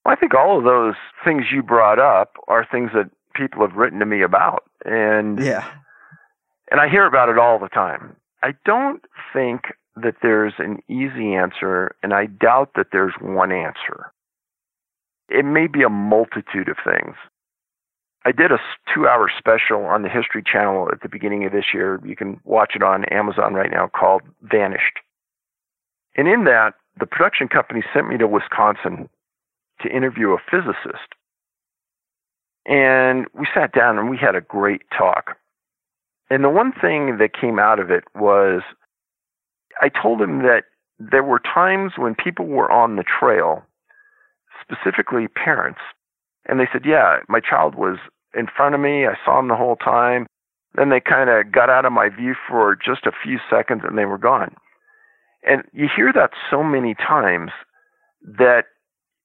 I 0.05 0.15
think 0.15 0.33
all 0.33 0.57
of 0.57 0.63
those 0.63 0.95
things 1.23 1.45
you 1.53 1.61
brought 1.61 1.99
up 1.99 2.33
are 2.47 2.65
things 2.71 2.91
that 2.93 3.11
people 3.35 3.61
have 3.67 3.75
written 3.75 3.99
to 3.99 4.05
me 4.05 4.21
about, 4.23 4.63
and 4.85 5.39
yeah, 5.43 5.69
and 6.69 6.79
I 6.79 6.89
hear 6.89 7.05
about 7.05 7.29
it 7.29 7.37
all 7.37 7.59
the 7.59 7.69
time. 7.69 8.15
I 8.43 8.53
don't 8.65 9.03
think 9.33 9.65
that 9.95 10.15
there's 10.21 10.53
an 10.59 10.79
easy 10.87 11.33
answer, 11.33 11.95
and 12.03 12.13
I 12.13 12.27
doubt 12.27 12.71
that 12.75 12.87
there's 12.91 13.13
one 13.19 13.51
answer. 13.51 14.11
It 15.29 15.43
may 15.43 15.67
be 15.67 15.83
a 15.83 15.89
multitude 15.89 16.69
of 16.69 16.77
things. 16.83 17.15
I 18.25 18.31
did 18.31 18.51
a 18.51 18.59
two 18.93 19.07
hour 19.07 19.31
special 19.37 19.85
on 19.85 20.03
the 20.03 20.09
History 20.09 20.43
Channel 20.45 20.89
at 20.91 21.01
the 21.01 21.09
beginning 21.09 21.45
of 21.45 21.51
this 21.51 21.73
year. 21.73 21.99
You 22.05 22.15
can 22.15 22.39
watch 22.43 22.73
it 22.75 22.83
on 22.83 23.05
Amazon 23.05 23.53
right 23.53 23.71
now 23.71 23.87
called 23.87 24.21
Vanished. 24.41 24.99
And 26.15 26.27
in 26.27 26.43
that, 26.45 26.73
the 26.99 27.05
production 27.05 27.47
company 27.47 27.83
sent 27.93 28.09
me 28.09 28.17
to 28.17 28.27
Wisconsin 28.27 29.07
to 29.81 29.95
interview 29.95 30.31
a 30.31 30.37
physicist. 30.51 31.13
And 32.65 33.27
we 33.33 33.47
sat 33.53 33.71
down 33.71 33.97
and 33.97 34.09
we 34.09 34.17
had 34.17 34.35
a 34.35 34.41
great 34.41 34.81
talk. 34.95 35.37
And 36.29 36.43
the 36.43 36.49
one 36.49 36.71
thing 36.73 37.17
that 37.19 37.39
came 37.39 37.59
out 37.59 37.79
of 37.79 37.89
it 37.89 38.03
was 38.15 38.61
I 39.81 39.89
told 39.89 40.21
him 40.21 40.39
that 40.43 40.63
there 40.99 41.23
were 41.23 41.39
times 41.39 41.93
when 41.97 42.15
people 42.15 42.45
were 42.45 42.71
on 42.71 42.95
the 42.95 43.03
trail, 43.03 43.63
specifically 44.61 45.27
parents, 45.27 45.79
and 46.47 46.59
they 46.59 46.67
said, 46.71 46.83
Yeah, 46.85 47.19
my 47.29 47.39
child 47.39 47.75
was 47.75 47.97
in 48.33 48.47
front 48.55 48.75
of 48.75 48.81
me. 48.81 49.05
I 49.05 49.15
saw 49.23 49.39
him 49.39 49.47
the 49.47 49.55
whole 49.55 49.75
time. 49.75 50.27
Then 50.75 50.89
they 50.89 50.99
kind 50.99 51.29
of 51.29 51.51
got 51.51 51.69
out 51.69 51.85
of 51.85 51.91
my 51.91 52.09
view 52.09 52.35
for 52.47 52.75
just 52.75 53.05
a 53.05 53.11
few 53.23 53.39
seconds 53.49 53.81
and 53.87 53.97
they 53.97 54.05
were 54.05 54.17
gone. 54.17 54.55
And 55.43 55.63
you 55.73 55.87
hear 55.93 56.11
that 56.13 56.31
so 56.51 56.63
many 56.63 56.93
times 56.93 57.51
that 58.21 58.65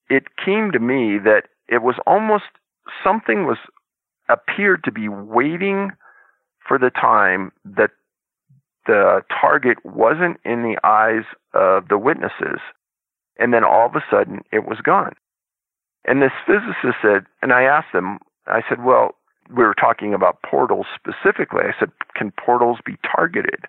it 0.09 0.25
came 0.43 0.71
to 0.73 0.79
me 0.79 1.19
that 1.19 1.45
it 1.69 1.83
was 1.83 1.97
almost 2.07 2.45
something 3.03 3.47
was 3.47 3.59
appeared 4.29 4.85
to 4.85 4.93
be 4.93 5.09
waiting 5.09 5.91
for 6.67 6.79
the 6.79 6.91
time 6.91 7.53
that 7.65 7.91
the 8.87 9.23
target 9.41 9.79
wasn't 9.85 10.39
in 10.45 10.63
the 10.63 10.77
eyes 10.85 11.25
of 11.55 11.89
the 11.89 11.99
witnesses 11.99 12.61
and 13.39 13.55
then 13.55 13.65
all 13.65 13.87
of 13.87 13.95
a 13.95 14.05
sudden 14.11 14.41
it 14.53 14.67
was 14.67 14.79
gone. 14.83 15.13
And 16.05 16.21
this 16.21 16.33
physicist 16.47 16.99
said 17.01 17.27
and 17.43 17.53
i 17.53 17.63
asked 17.63 17.93
them 17.93 18.19
i 18.47 18.63
said 18.69 18.85
well 18.85 19.15
we 19.55 19.65
were 19.65 19.75
talking 19.75 20.15
about 20.15 20.43
portals 20.49 20.87
specifically. 20.95 21.63
I 21.63 21.79
said 21.79 21.91
can 22.17 22.33
portals 22.33 22.79
be 22.85 22.97
targeted? 23.05 23.67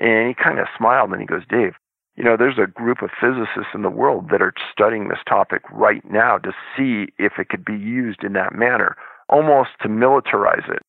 And 0.00 0.28
he 0.28 0.34
kind 0.34 0.58
of 0.58 0.66
smiled 0.76 1.10
and 1.10 1.20
he 1.20 1.26
goes 1.26 1.42
dave 1.48 1.74
you 2.16 2.24
know, 2.24 2.36
there's 2.36 2.58
a 2.58 2.66
group 2.66 3.02
of 3.02 3.10
physicists 3.20 3.74
in 3.74 3.82
the 3.82 3.90
world 3.90 4.30
that 4.30 4.40
are 4.40 4.54
studying 4.72 5.08
this 5.08 5.18
topic 5.28 5.62
right 5.70 6.02
now 6.10 6.38
to 6.38 6.52
see 6.76 7.12
if 7.18 7.34
it 7.38 7.50
could 7.50 7.64
be 7.64 7.76
used 7.76 8.24
in 8.24 8.32
that 8.32 8.54
manner, 8.54 8.96
almost 9.28 9.70
to 9.82 9.88
militarize 9.88 10.68
it. 10.70 10.82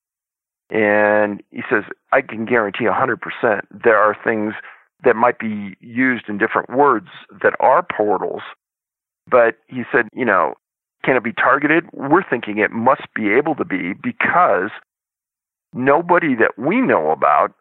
And 0.70 1.42
he 1.52 1.62
says, 1.70 1.84
I 2.12 2.22
can 2.22 2.46
guarantee 2.46 2.86
100% 2.86 3.62
there 3.72 3.98
are 3.98 4.18
things 4.24 4.54
that 5.04 5.16
might 5.16 5.40
be 5.40 5.76
used 5.80 6.28
in 6.28 6.38
different 6.38 6.70
words 6.70 7.08
that 7.42 7.54
are 7.60 7.86
portals. 7.96 8.42
But 9.30 9.56
he 9.68 9.84
said, 9.92 10.08
you 10.14 10.26
know, 10.26 10.56
can 11.04 11.16
it 11.16 11.24
be 11.24 11.34
targeted? 11.34 11.86
We're 11.94 12.28
thinking 12.28 12.58
it 12.58 12.72
must 12.72 13.08
be 13.16 13.30
able 13.30 13.56
to 13.56 13.66
be 13.66 13.94
because 13.94 14.72
nobody 15.74 16.36
that 16.36 16.58
we 16.58 16.82
know 16.82 17.12
about 17.12 17.54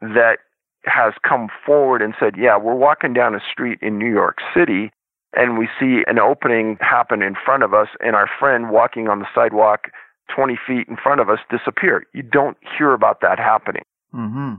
that 0.00 0.38
has 0.84 1.12
come 1.26 1.48
forward 1.66 2.02
and 2.02 2.14
said, 2.18 2.34
Yeah, 2.36 2.56
we're 2.56 2.74
walking 2.74 3.12
down 3.12 3.34
a 3.34 3.40
street 3.50 3.78
in 3.82 3.98
New 3.98 4.10
York 4.10 4.38
City 4.56 4.90
and 5.34 5.58
we 5.58 5.68
see 5.80 6.02
an 6.06 6.18
opening 6.18 6.76
happen 6.80 7.22
in 7.22 7.34
front 7.34 7.62
of 7.62 7.72
us, 7.72 7.88
and 8.00 8.14
our 8.14 8.28
friend 8.38 8.70
walking 8.70 9.08
on 9.08 9.20
the 9.20 9.26
sidewalk 9.34 9.86
20 10.34 10.58
feet 10.66 10.88
in 10.88 10.96
front 10.96 11.20
of 11.20 11.28
us 11.28 11.38
disappear. 11.50 12.04
You 12.14 12.22
don't 12.22 12.56
hear 12.78 12.92
about 12.92 13.20
that 13.20 13.38
happening. 13.38 13.84
Mm-hmm. 14.14 14.54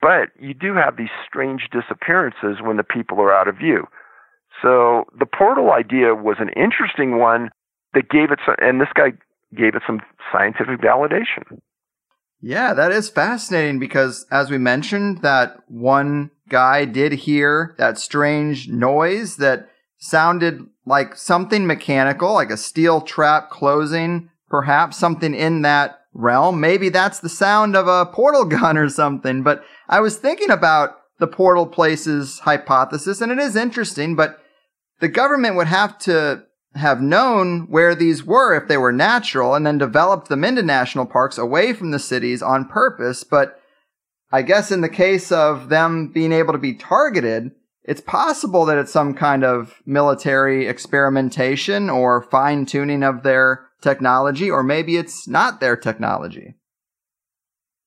But 0.00 0.30
you 0.40 0.54
do 0.54 0.74
have 0.74 0.96
these 0.96 1.12
strange 1.26 1.68
disappearances 1.70 2.60
when 2.60 2.76
the 2.76 2.84
people 2.84 3.20
are 3.20 3.32
out 3.32 3.48
of 3.48 3.56
view. 3.56 3.86
So 4.60 5.04
the 5.18 5.26
portal 5.26 5.72
idea 5.72 6.14
was 6.14 6.36
an 6.40 6.50
interesting 6.50 7.18
one 7.18 7.50
that 7.94 8.08
gave 8.10 8.30
it 8.30 8.40
some, 8.44 8.56
and 8.60 8.80
this 8.80 8.88
guy 8.94 9.12
gave 9.56 9.74
it 9.74 9.82
some 9.86 10.00
scientific 10.32 10.80
validation. 10.80 11.60
Yeah, 12.40 12.74
that 12.74 12.90
is 12.90 13.08
fascinating 13.08 13.78
because 13.78 14.26
as 14.30 14.50
we 14.50 14.58
mentioned, 14.58 15.22
that 15.22 15.58
one 15.68 16.30
guy 16.48 16.84
did 16.84 17.12
hear 17.12 17.74
that 17.78 17.98
strange 17.98 18.68
noise 18.68 19.36
that 19.36 19.68
sounded 19.98 20.66
like 20.84 21.14
something 21.14 21.66
mechanical, 21.66 22.34
like 22.34 22.50
a 22.50 22.56
steel 22.56 23.00
trap 23.00 23.50
closing, 23.50 24.28
perhaps 24.52 24.98
something 24.98 25.34
in 25.34 25.62
that 25.62 26.02
realm. 26.12 26.60
Maybe 26.60 26.90
that's 26.90 27.20
the 27.20 27.30
sound 27.30 27.74
of 27.74 27.88
a 27.88 28.04
portal 28.04 28.44
gun 28.58 28.76
or 28.76 28.90
something. 28.90 29.42
But 29.42 29.64
I 29.88 30.00
was 30.00 30.18
thinking 30.18 30.50
about 30.50 30.98
the 31.18 31.26
portal 31.26 31.66
places 31.66 32.40
hypothesis, 32.40 33.22
and 33.22 33.32
it 33.32 33.38
is 33.38 33.56
interesting, 33.56 34.14
but 34.14 34.38
the 35.00 35.08
government 35.08 35.56
would 35.56 35.68
have 35.68 35.98
to 36.00 36.44
have 36.74 37.00
known 37.00 37.66
where 37.70 37.94
these 37.94 38.24
were 38.24 38.54
if 38.54 38.68
they 38.68 38.76
were 38.76 38.92
natural 38.92 39.54
and 39.54 39.66
then 39.66 39.78
developed 39.78 40.28
them 40.28 40.44
into 40.44 40.62
national 40.62 41.06
parks 41.06 41.38
away 41.38 41.72
from 41.72 41.90
the 41.90 41.98
cities 41.98 42.42
on 42.42 42.66
purpose. 42.66 43.24
But 43.24 43.58
I 44.30 44.42
guess 44.42 44.70
in 44.70 44.82
the 44.82 44.88
case 44.88 45.32
of 45.32 45.70
them 45.70 46.08
being 46.12 46.32
able 46.32 46.52
to 46.52 46.58
be 46.58 46.74
targeted, 46.74 47.52
it's 47.84 48.00
possible 48.02 48.66
that 48.66 48.78
it's 48.78 48.92
some 48.92 49.14
kind 49.14 49.44
of 49.44 49.80
military 49.86 50.66
experimentation 50.66 51.88
or 51.88 52.22
fine 52.22 52.66
tuning 52.66 53.02
of 53.02 53.22
their 53.22 53.68
technology, 53.82 54.50
or 54.50 54.62
maybe 54.62 54.96
it's 54.96 55.28
not 55.28 55.60
their 55.60 55.76
technology. 55.76 56.54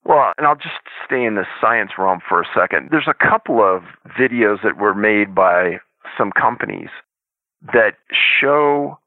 Well, 0.03 0.33
and 0.37 0.45
I'll 0.45 0.55
just 0.55 0.75
stay 1.05 1.25
in 1.25 1.35
the 1.35 1.45
science 1.59 1.91
realm 1.97 2.19
for 2.27 2.41
a 2.41 2.45
second. 2.55 2.89
There's 2.91 3.07
a 3.07 3.27
couple 3.27 3.61
of 3.61 3.83
videos 4.19 4.61
that 4.63 4.77
were 4.77 4.93
made 4.93 5.33
by 5.33 5.79
some 6.15 6.31
companies 6.31 6.89
that 7.73 7.95
show 8.11 8.99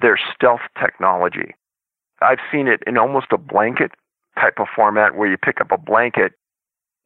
their 0.00 0.18
stealth 0.34 0.60
technology. 0.80 1.54
I've 2.20 2.38
seen 2.52 2.68
it 2.68 2.80
in 2.86 2.96
almost 2.96 3.26
a 3.32 3.38
blanket 3.38 3.90
type 4.40 4.58
of 4.58 4.66
format 4.74 5.16
where 5.16 5.28
you 5.28 5.36
pick 5.36 5.60
up 5.60 5.72
a 5.72 5.78
blanket 5.78 6.32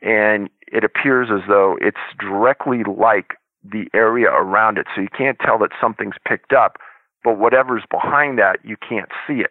and 0.02 0.50
it 0.66 0.84
appears 0.84 1.28
as 1.32 1.46
though 1.48 1.76
it's 1.80 1.98
directly 2.18 2.82
like 2.84 3.36
the 3.64 3.86
area 3.94 4.28
around 4.30 4.78
it. 4.78 4.86
So 4.94 5.00
you 5.00 5.08
can't 5.16 5.38
tell 5.38 5.58
that 5.58 5.70
something's 5.80 6.14
picked 6.26 6.52
up, 6.52 6.76
but 7.24 7.38
whatever's 7.38 7.84
behind 7.90 8.38
that, 8.38 8.58
you 8.64 8.76
can't 8.76 9.10
see 9.26 9.40
it. 9.40 9.50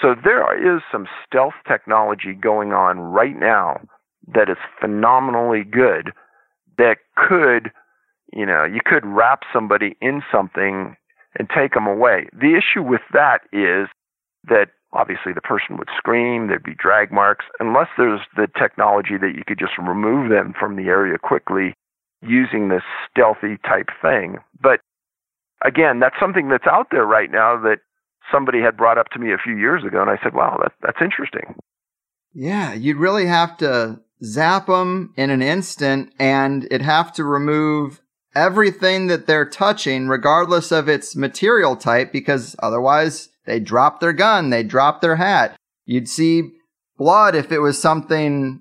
So 0.00 0.14
there 0.22 0.76
is 0.76 0.82
some 0.92 1.06
stealth 1.26 1.54
technology 1.66 2.34
going 2.34 2.72
on 2.72 2.98
right 2.98 3.38
now 3.38 3.80
that 4.34 4.50
is 4.50 4.58
phenomenally 4.80 5.64
good 5.64 6.12
that 6.76 6.98
could 7.16 7.72
you 8.32 8.46
know, 8.46 8.64
you 8.64 8.80
could 8.84 9.04
wrap 9.04 9.42
somebody 9.52 9.96
in 10.00 10.22
something 10.32 10.96
and 11.38 11.48
take 11.50 11.74
them 11.74 11.86
away. 11.86 12.28
The 12.32 12.56
issue 12.56 12.82
with 12.82 13.02
that 13.12 13.42
is 13.52 13.88
that 14.48 14.68
obviously 14.92 15.32
the 15.32 15.40
person 15.40 15.76
would 15.76 15.88
scream, 15.96 16.48
there'd 16.48 16.62
be 16.62 16.74
drag 16.74 17.12
marks, 17.12 17.44
unless 17.60 17.88
there's 17.96 18.20
the 18.36 18.48
technology 18.58 19.16
that 19.20 19.34
you 19.36 19.42
could 19.46 19.58
just 19.58 19.78
remove 19.78 20.30
them 20.30 20.54
from 20.58 20.76
the 20.76 20.84
area 20.84 21.18
quickly 21.18 21.74
using 22.22 22.68
this 22.68 22.82
stealthy 23.10 23.58
type 23.66 23.88
thing. 24.00 24.38
But 24.60 24.80
again, 25.64 26.00
that's 26.00 26.16
something 26.20 26.48
that's 26.48 26.66
out 26.66 26.88
there 26.90 27.04
right 27.04 27.30
now 27.30 27.60
that 27.62 27.78
somebody 28.32 28.60
had 28.60 28.76
brought 28.76 28.98
up 28.98 29.08
to 29.10 29.18
me 29.18 29.32
a 29.32 29.38
few 29.38 29.56
years 29.56 29.84
ago, 29.84 30.00
and 30.00 30.10
I 30.10 30.18
said, 30.22 30.34
wow, 30.34 30.58
that, 30.62 30.72
that's 30.82 31.00
interesting. 31.00 31.54
Yeah, 32.34 32.74
you'd 32.74 32.96
really 32.96 33.26
have 33.26 33.56
to 33.58 34.00
zap 34.22 34.66
them 34.66 35.12
in 35.16 35.30
an 35.30 35.42
instant, 35.42 36.12
and 36.18 36.64
it'd 36.64 36.82
have 36.82 37.12
to 37.14 37.24
remove 37.24 38.00
everything 38.34 39.06
that 39.06 39.26
they're 39.26 39.48
touching, 39.48 40.08
regardless 40.08 40.70
of 40.70 40.88
its 40.88 41.16
material 41.16 41.76
type, 41.76 42.12
because 42.12 42.54
otherwise 42.62 43.30
they 43.46 43.58
drop 43.58 44.00
their 44.00 44.12
gun, 44.12 44.50
they 44.50 44.62
drop 44.62 45.00
their 45.00 45.16
hat. 45.16 45.56
You'd 45.84 46.08
see 46.08 46.50
blood 46.98 47.34
if 47.34 47.52
it 47.52 47.60
was 47.60 47.80
something 47.80 48.60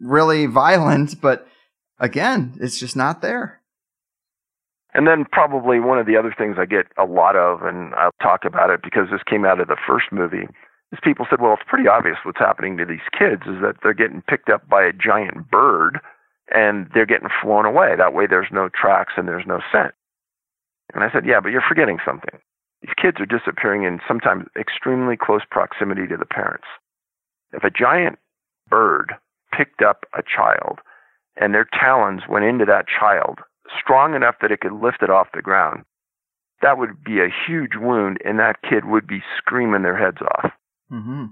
really 0.00 0.46
violent, 0.46 1.20
but 1.20 1.46
again, 1.98 2.56
it's 2.60 2.78
just 2.78 2.96
not 2.96 3.20
there. 3.20 3.60
And 4.96 5.06
then 5.06 5.26
probably 5.30 5.78
one 5.78 5.98
of 5.98 6.06
the 6.06 6.16
other 6.16 6.34
things 6.36 6.56
I 6.58 6.64
get 6.64 6.86
a 6.96 7.04
lot 7.04 7.36
of, 7.36 7.60
and 7.60 7.94
I'll 7.96 8.16
talk 8.22 8.46
about 8.46 8.70
it 8.70 8.80
because 8.82 9.10
this 9.12 9.20
came 9.28 9.44
out 9.44 9.60
of 9.60 9.68
the 9.68 9.76
first 9.86 10.06
movie, 10.10 10.48
is 10.90 10.98
people 11.04 11.26
said, 11.28 11.38
well, 11.38 11.52
it's 11.52 11.68
pretty 11.68 11.86
obvious 11.86 12.16
what's 12.24 12.38
happening 12.38 12.78
to 12.78 12.86
these 12.86 13.04
kids 13.12 13.42
is 13.42 13.60
that 13.60 13.76
they're 13.82 13.92
getting 13.92 14.22
picked 14.22 14.48
up 14.48 14.66
by 14.70 14.82
a 14.82 14.94
giant 14.94 15.50
bird 15.50 16.00
and 16.48 16.88
they're 16.94 17.04
getting 17.04 17.28
flown 17.42 17.66
away. 17.66 17.94
That 17.94 18.14
way 18.14 18.26
there's 18.26 18.48
no 18.50 18.70
tracks 18.70 19.12
and 19.18 19.28
there's 19.28 19.44
no 19.46 19.60
scent. 19.70 19.92
And 20.94 21.04
I 21.04 21.12
said, 21.12 21.26
yeah, 21.26 21.40
but 21.40 21.52
you're 21.52 21.60
forgetting 21.68 21.98
something. 22.02 22.40
These 22.80 22.94
kids 22.96 23.20
are 23.20 23.26
disappearing 23.26 23.82
in 23.82 24.00
sometimes 24.08 24.46
extremely 24.58 25.18
close 25.18 25.42
proximity 25.50 26.06
to 26.06 26.16
the 26.16 26.24
parents. 26.24 26.68
If 27.52 27.64
a 27.64 27.70
giant 27.70 28.18
bird 28.70 29.12
picked 29.52 29.82
up 29.82 30.06
a 30.16 30.22
child 30.22 30.78
and 31.36 31.52
their 31.52 31.68
talons 31.78 32.22
went 32.30 32.46
into 32.46 32.64
that 32.64 32.86
child 32.88 33.40
strong 33.80 34.14
enough 34.14 34.36
that 34.40 34.52
it 34.52 34.60
could 34.60 34.72
lift 34.72 35.02
it 35.02 35.10
off 35.10 35.28
the 35.34 35.42
ground, 35.42 35.84
that 36.62 36.78
would 36.78 37.04
be 37.04 37.20
a 37.20 37.34
huge 37.46 37.72
wound 37.76 38.18
and 38.24 38.38
that 38.38 38.62
kid 38.62 38.84
would 38.84 39.06
be 39.06 39.22
screaming 39.38 39.82
their 39.82 39.96
heads 39.96 40.18
off. 40.22 40.52
Mm-hmm. 40.90 41.26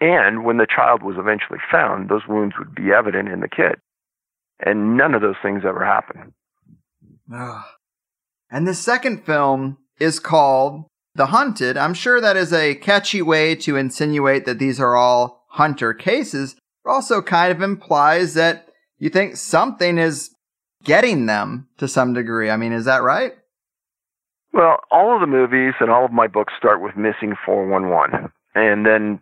And 0.00 0.44
when 0.44 0.58
the 0.58 0.66
child 0.66 1.02
was 1.02 1.16
eventually 1.18 1.58
found, 1.70 2.08
those 2.08 2.26
wounds 2.28 2.54
would 2.58 2.74
be 2.74 2.92
evident 2.92 3.28
in 3.28 3.40
the 3.40 3.48
kid. 3.48 3.76
And 4.60 4.96
none 4.96 5.14
of 5.14 5.22
those 5.22 5.36
things 5.42 5.62
ever 5.66 5.84
happen. 5.84 6.34
And 8.50 8.66
the 8.66 8.74
second 8.74 9.24
film 9.24 9.78
is 10.00 10.20
called 10.20 10.84
The 11.14 11.26
Hunted. 11.26 11.76
I'm 11.76 11.94
sure 11.94 12.20
that 12.20 12.36
is 12.36 12.52
a 12.52 12.74
catchy 12.76 13.22
way 13.22 13.54
to 13.56 13.76
insinuate 13.76 14.44
that 14.46 14.58
these 14.58 14.80
are 14.80 14.96
all 14.96 15.46
hunter 15.50 15.92
cases, 15.94 16.56
but 16.84 16.90
also 16.90 17.22
kind 17.22 17.52
of 17.52 17.62
implies 17.62 18.34
that 18.34 18.68
you 18.98 19.10
think 19.10 19.36
something 19.36 19.98
is 19.98 20.30
getting 20.84 21.26
them 21.26 21.68
to 21.78 21.88
some 21.88 22.14
degree. 22.14 22.50
I 22.50 22.56
mean, 22.56 22.72
is 22.72 22.84
that 22.84 23.02
right? 23.02 23.32
Well, 24.52 24.78
all 24.90 25.14
of 25.14 25.20
the 25.20 25.26
movies 25.26 25.74
and 25.80 25.90
all 25.90 26.04
of 26.04 26.12
my 26.12 26.26
books 26.26 26.54
start 26.56 26.80
with 26.82 26.96
Missing 26.96 27.34
411 27.44 28.30
and 28.54 28.86
then 28.86 29.20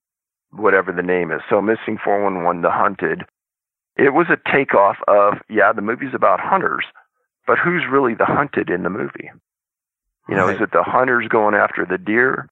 whatever 0.53 0.92
the 0.92 1.03
name 1.03 1.33
is. 1.33 1.40
So 1.51 1.61
Missing 1.61 1.99
411, 2.05 2.62
The 2.62 2.71
Hunted, 2.71 3.23
it 3.97 4.12
was 4.12 4.27
a 4.31 4.51
takeoff 4.51 4.97
of, 5.09 5.35
yeah, 5.49 5.73
the 5.73 5.83
movie's 5.83 6.14
about 6.14 6.40
hunters, 6.40 6.85
but 7.47 7.59
who's 7.59 7.83
really 7.90 8.14
the 8.14 8.27
hunted 8.27 8.71
in 8.71 8.83
the 8.83 8.90
movie? 8.90 9.31
You 10.29 10.37
know, 10.37 10.47
right. 10.47 10.57
is 10.57 10.62
it 10.62 10.73
the 10.73 10.83
hunters 10.83 11.29
going 11.29 11.55
after 11.55 11.87
the 11.88 11.99
deer? 11.99 12.49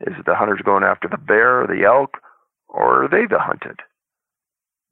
Is 0.00 0.14
it 0.18 0.26
the 0.26 0.34
hunters 0.34 0.60
going 0.64 0.82
after 0.82 1.08
the 1.08 1.16
bear 1.16 1.62
or 1.62 1.66
the 1.66 1.84
elk? 1.84 2.18
Or 2.68 3.04
are 3.04 3.08
they 3.08 3.26
the 3.26 3.38
hunted? 3.38 3.80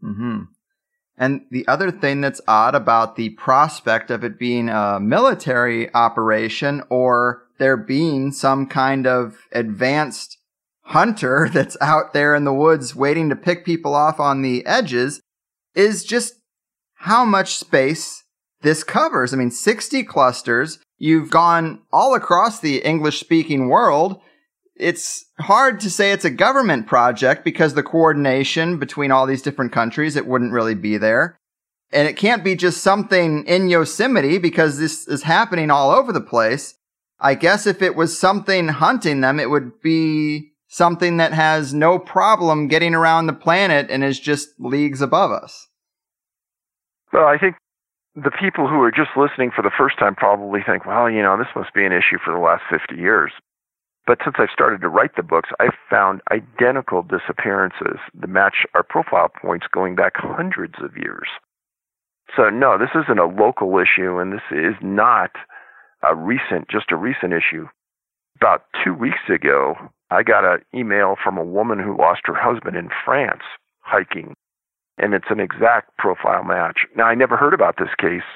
Hmm. 0.00 0.42
And 1.20 1.42
the 1.50 1.68
other 1.68 1.90
thing 1.90 2.22
that's 2.22 2.40
odd 2.48 2.74
about 2.74 3.14
the 3.14 3.28
prospect 3.30 4.10
of 4.10 4.24
it 4.24 4.38
being 4.38 4.70
a 4.70 4.98
military 4.98 5.92
operation 5.94 6.82
or 6.88 7.42
there 7.58 7.76
being 7.76 8.32
some 8.32 8.66
kind 8.66 9.06
of 9.06 9.36
advanced 9.52 10.38
hunter 10.84 11.48
that's 11.52 11.76
out 11.82 12.14
there 12.14 12.34
in 12.34 12.44
the 12.44 12.54
woods 12.54 12.96
waiting 12.96 13.28
to 13.28 13.36
pick 13.36 13.66
people 13.66 13.94
off 13.94 14.18
on 14.18 14.40
the 14.40 14.64
edges 14.64 15.20
is 15.74 16.04
just 16.04 16.36
how 16.94 17.26
much 17.26 17.56
space 17.56 18.24
this 18.62 18.82
covers. 18.82 19.34
I 19.34 19.36
mean, 19.36 19.50
60 19.50 20.02
clusters. 20.04 20.78
You've 20.96 21.30
gone 21.30 21.82
all 21.92 22.14
across 22.14 22.60
the 22.60 22.78
English 22.78 23.20
speaking 23.20 23.68
world. 23.68 24.20
It's 24.80 25.26
hard 25.38 25.78
to 25.80 25.90
say 25.90 26.10
it's 26.10 26.24
a 26.24 26.30
government 26.30 26.86
project 26.86 27.44
because 27.44 27.74
the 27.74 27.82
coordination 27.82 28.78
between 28.78 29.12
all 29.12 29.26
these 29.26 29.42
different 29.42 29.72
countries, 29.72 30.16
it 30.16 30.26
wouldn't 30.26 30.52
really 30.52 30.74
be 30.74 30.96
there. 30.96 31.38
And 31.92 32.08
it 32.08 32.16
can't 32.16 32.42
be 32.42 32.54
just 32.54 32.82
something 32.82 33.44
in 33.46 33.68
Yosemite 33.68 34.38
because 34.38 34.78
this 34.78 35.06
is 35.06 35.24
happening 35.24 35.70
all 35.70 35.90
over 35.90 36.12
the 36.12 36.20
place. 36.20 36.76
I 37.18 37.34
guess 37.34 37.66
if 37.66 37.82
it 37.82 37.94
was 37.94 38.18
something 38.18 38.68
hunting 38.68 39.20
them, 39.20 39.38
it 39.38 39.50
would 39.50 39.80
be 39.82 40.52
something 40.68 41.18
that 41.18 41.32
has 41.32 41.74
no 41.74 41.98
problem 41.98 42.68
getting 42.68 42.94
around 42.94 43.26
the 43.26 43.32
planet 43.32 43.90
and 43.90 44.02
is 44.02 44.18
just 44.18 44.48
leagues 44.58 45.02
above 45.02 45.30
us. 45.30 45.68
Well, 47.12 47.26
I 47.26 47.36
think 47.36 47.56
the 48.14 48.30
people 48.30 48.68
who 48.68 48.80
are 48.80 48.92
just 48.92 49.10
listening 49.16 49.50
for 49.54 49.62
the 49.62 49.72
first 49.76 49.98
time 49.98 50.14
probably 50.14 50.60
think, 50.64 50.86
well, 50.86 51.10
you 51.10 51.22
know, 51.22 51.36
this 51.36 51.48
must 51.54 51.74
be 51.74 51.84
an 51.84 51.92
issue 51.92 52.18
for 52.24 52.32
the 52.32 52.40
last 52.40 52.62
50 52.70 52.94
years. 52.94 53.32
But 54.10 54.18
since 54.24 54.34
I've 54.40 54.50
started 54.52 54.80
to 54.80 54.88
write 54.88 55.14
the 55.14 55.22
books, 55.22 55.50
I've 55.60 55.78
found 55.88 56.20
identical 56.32 57.04
disappearances 57.04 58.00
that 58.18 58.26
match 58.26 58.66
our 58.74 58.82
profile 58.82 59.28
points 59.28 59.68
going 59.72 59.94
back 59.94 60.14
hundreds 60.16 60.74
of 60.82 60.96
years. 60.96 61.28
So, 62.36 62.50
no, 62.50 62.76
this 62.76 62.90
isn't 63.04 63.20
a 63.20 63.26
local 63.26 63.78
issue, 63.78 64.18
and 64.18 64.32
this 64.32 64.42
is 64.50 64.74
not 64.82 65.30
a 66.02 66.16
recent, 66.16 66.68
just 66.68 66.90
a 66.90 66.96
recent 66.96 67.32
issue. 67.32 67.68
About 68.34 68.64
two 68.82 68.94
weeks 68.94 69.30
ago, 69.32 69.76
I 70.10 70.24
got 70.24 70.44
an 70.44 70.62
email 70.74 71.14
from 71.22 71.38
a 71.38 71.44
woman 71.44 71.78
who 71.78 71.96
lost 71.96 72.22
her 72.24 72.34
husband 72.34 72.76
in 72.76 72.88
France 73.04 73.44
hiking, 73.78 74.34
and 74.98 75.14
it's 75.14 75.30
an 75.30 75.38
exact 75.38 75.96
profile 75.98 76.42
match. 76.42 76.80
Now, 76.96 77.04
I 77.04 77.14
never 77.14 77.36
heard 77.36 77.54
about 77.54 77.76
this 77.78 77.94
case. 77.96 78.26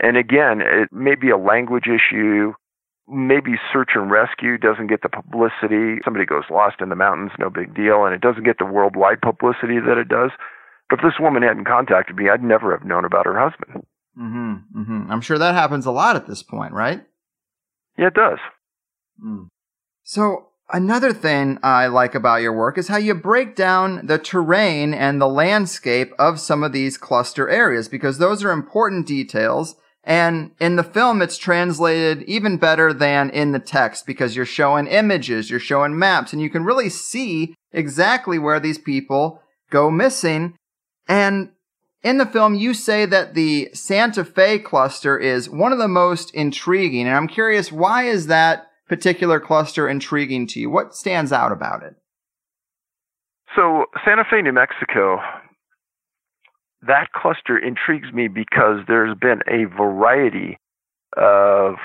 And 0.00 0.16
again, 0.16 0.60
it 0.62 0.92
may 0.92 1.14
be 1.14 1.30
a 1.30 1.38
language 1.38 1.86
issue. 1.86 2.54
Maybe 3.08 3.52
search 3.72 3.90
and 3.94 4.10
rescue 4.10 4.58
doesn't 4.58 4.88
get 4.88 5.02
the 5.02 5.08
publicity. 5.08 6.00
Somebody 6.04 6.26
goes 6.26 6.44
lost 6.50 6.80
in 6.80 6.88
the 6.88 6.96
mountains, 6.96 7.32
no 7.38 7.50
big 7.50 7.74
deal, 7.74 8.04
and 8.04 8.14
it 8.14 8.20
doesn't 8.20 8.44
get 8.44 8.58
the 8.58 8.66
worldwide 8.66 9.20
publicity 9.20 9.78
that 9.80 9.98
it 9.98 10.08
does. 10.08 10.30
But 10.90 11.00
if 11.00 11.04
this 11.04 11.20
woman 11.20 11.42
hadn't 11.42 11.66
contacted 11.66 12.16
me, 12.16 12.28
I'd 12.28 12.42
never 12.42 12.76
have 12.76 12.86
known 12.86 13.04
about 13.04 13.26
her 13.26 13.38
husband. 13.38 13.84
Mm-hmm, 14.18 14.80
mm-hmm. 14.80 15.10
I'm 15.10 15.20
sure 15.20 15.38
that 15.38 15.54
happens 15.54 15.86
a 15.86 15.90
lot 15.90 16.16
at 16.16 16.26
this 16.26 16.42
point, 16.42 16.72
right? 16.72 17.02
Yeah, 17.98 18.08
it 18.08 18.14
does. 18.14 18.38
Mm. 19.22 19.48
So 20.02 20.48
another 20.72 21.12
thing 21.12 21.58
I 21.62 21.86
like 21.86 22.14
about 22.14 22.42
your 22.42 22.56
work 22.56 22.78
is 22.78 22.88
how 22.88 22.96
you 22.96 23.14
break 23.14 23.56
down 23.56 24.06
the 24.06 24.18
terrain 24.18 24.94
and 24.94 25.20
the 25.20 25.28
landscape 25.28 26.12
of 26.18 26.40
some 26.40 26.62
of 26.62 26.72
these 26.72 26.98
cluster 26.98 27.48
areas 27.48 27.88
because 27.88 28.18
those 28.18 28.44
are 28.44 28.52
important 28.52 29.06
details. 29.06 29.76
And 30.06 30.52
in 30.60 30.76
the 30.76 30.84
film, 30.84 31.20
it's 31.20 31.36
translated 31.36 32.22
even 32.22 32.58
better 32.58 32.92
than 32.92 33.28
in 33.30 33.50
the 33.50 33.58
text 33.58 34.06
because 34.06 34.36
you're 34.36 34.46
showing 34.46 34.86
images, 34.86 35.50
you're 35.50 35.58
showing 35.58 35.98
maps, 35.98 36.32
and 36.32 36.40
you 36.40 36.48
can 36.48 36.64
really 36.64 36.88
see 36.88 37.56
exactly 37.72 38.38
where 38.38 38.60
these 38.60 38.78
people 38.78 39.42
go 39.68 39.90
missing. 39.90 40.56
And 41.08 41.50
in 42.04 42.18
the 42.18 42.26
film, 42.26 42.54
you 42.54 42.72
say 42.72 43.04
that 43.04 43.34
the 43.34 43.68
Santa 43.74 44.24
Fe 44.24 44.60
cluster 44.60 45.18
is 45.18 45.50
one 45.50 45.72
of 45.72 45.78
the 45.78 45.88
most 45.88 46.32
intriguing. 46.32 47.08
And 47.08 47.16
I'm 47.16 47.26
curious, 47.26 47.72
why 47.72 48.04
is 48.04 48.28
that 48.28 48.68
particular 48.88 49.40
cluster 49.40 49.88
intriguing 49.88 50.46
to 50.48 50.60
you? 50.60 50.70
What 50.70 50.94
stands 50.94 51.32
out 51.32 51.50
about 51.50 51.82
it? 51.82 51.96
So, 53.56 53.86
Santa 54.04 54.22
Fe, 54.30 54.42
New 54.42 54.52
Mexico, 54.52 55.18
that 56.82 57.12
cluster 57.12 57.58
intrigues 57.58 58.12
me 58.12 58.28
because 58.28 58.80
there's 58.86 59.16
been 59.16 59.40
a 59.48 59.64
variety 59.64 60.58
of 61.16 61.76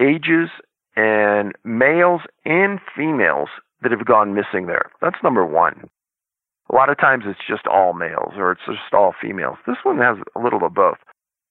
ages 0.00 0.50
and 0.96 1.52
males 1.64 2.22
and 2.44 2.80
females 2.96 3.48
that 3.82 3.92
have 3.92 4.04
gone 4.04 4.34
missing 4.34 4.66
there. 4.66 4.90
That's 5.00 5.22
number 5.22 5.46
one. 5.46 5.88
A 6.70 6.74
lot 6.74 6.90
of 6.90 6.98
times 6.98 7.24
it's 7.26 7.40
just 7.48 7.66
all 7.66 7.94
males 7.94 8.34
or 8.36 8.52
it's 8.52 8.60
just 8.66 8.92
all 8.92 9.14
females. 9.20 9.56
This 9.66 9.76
one 9.84 9.98
has 9.98 10.18
a 10.36 10.40
little 10.40 10.64
of 10.64 10.74
both. 10.74 10.98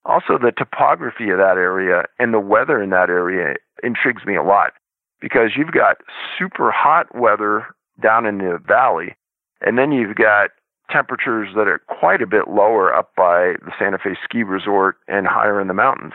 Also, 0.05 0.38
the 0.38 0.51
topography 0.55 1.30
of 1.30 1.38
that 1.38 1.57
area 1.57 2.03
and 2.19 2.34
the 2.34 2.39
weather 2.39 2.82
in 2.82 2.91
that 2.91 3.09
area 3.09 3.55
intrigues 3.84 4.25
me 4.25 4.36
a 4.36 4.43
lot 4.43 4.73
because 5.19 5.51
you've 5.57 5.71
got 5.71 5.97
super 6.38 6.71
hot 6.71 7.13
weather 7.15 7.67
down 8.01 8.25
in 8.25 8.38
the 8.38 8.59
valley, 8.65 9.15
and 9.61 9.78
then 9.78 9.91
you've 9.91 10.15
got 10.15 10.51
temperatures 10.91 11.49
that 11.55 11.67
are 11.67 11.81
quite 11.88 12.21
a 12.21 12.27
bit 12.27 12.47
lower 12.47 12.93
up 12.93 13.11
by 13.15 13.53
the 13.65 13.71
Santa 13.77 13.97
Fe 13.97 14.15
ski 14.23 14.43
resort 14.43 14.97
and 15.07 15.27
higher 15.27 15.59
in 15.59 15.67
the 15.67 15.73
mountains. 15.73 16.13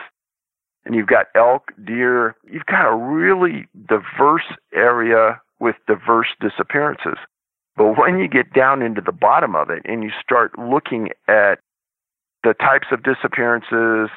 And 0.85 0.95
you've 0.95 1.07
got 1.07 1.27
elk, 1.35 1.71
deer, 1.83 2.35
you've 2.51 2.65
got 2.65 2.91
a 2.91 2.95
really 2.95 3.67
diverse 3.87 4.51
area 4.73 5.41
with 5.59 5.75
diverse 5.87 6.27
disappearances. 6.41 7.17
But 7.75 7.97
when 7.97 8.19
you 8.19 8.27
get 8.27 8.53
down 8.53 8.81
into 8.81 9.01
the 9.01 9.11
bottom 9.11 9.55
of 9.55 9.69
it 9.69 9.81
and 9.85 10.03
you 10.03 10.11
start 10.21 10.57
looking 10.59 11.09
at 11.27 11.59
the 12.43 12.53
types 12.53 12.87
of 12.91 13.03
disappearances, 13.03 14.09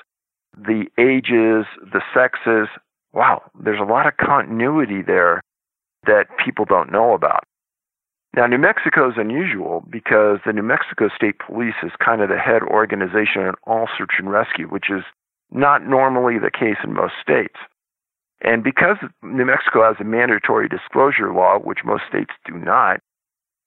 the 0.56 0.86
ages, 0.98 1.66
the 1.92 2.02
sexes, 2.12 2.68
wow, 3.12 3.42
there's 3.62 3.80
a 3.80 3.84
lot 3.84 4.06
of 4.06 4.16
continuity 4.16 5.02
there 5.02 5.40
that 6.06 6.26
people 6.44 6.64
don't 6.64 6.90
know 6.90 7.14
about. 7.14 7.44
Now, 8.36 8.46
New 8.46 8.58
Mexico 8.58 9.08
is 9.08 9.14
unusual 9.16 9.82
because 9.88 10.40
the 10.44 10.52
New 10.52 10.62
Mexico 10.62 11.08
State 11.08 11.36
Police 11.38 11.80
is 11.82 11.92
kind 12.04 12.20
of 12.20 12.28
the 12.28 12.36
head 12.36 12.62
organization 12.62 13.40
in 13.40 13.54
all 13.66 13.88
search 13.96 14.16
and 14.18 14.30
rescue, 14.30 14.66
which 14.68 14.90
is 14.90 15.02
not 15.50 15.86
normally 15.86 16.38
the 16.38 16.50
case 16.50 16.76
in 16.84 16.92
most 16.92 17.14
states. 17.22 17.56
And 18.42 18.62
because 18.62 18.98
New 19.22 19.46
Mexico 19.46 19.82
has 19.84 19.96
a 20.00 20.04
mandatory 20.04 20.68
disclosure 20.68 21.32
law, 21.32 21.58
which 21.58 21.78
most 21.82 22.02
states 22.06 22.32
do 22.44 22.58
not, 22.58 23.00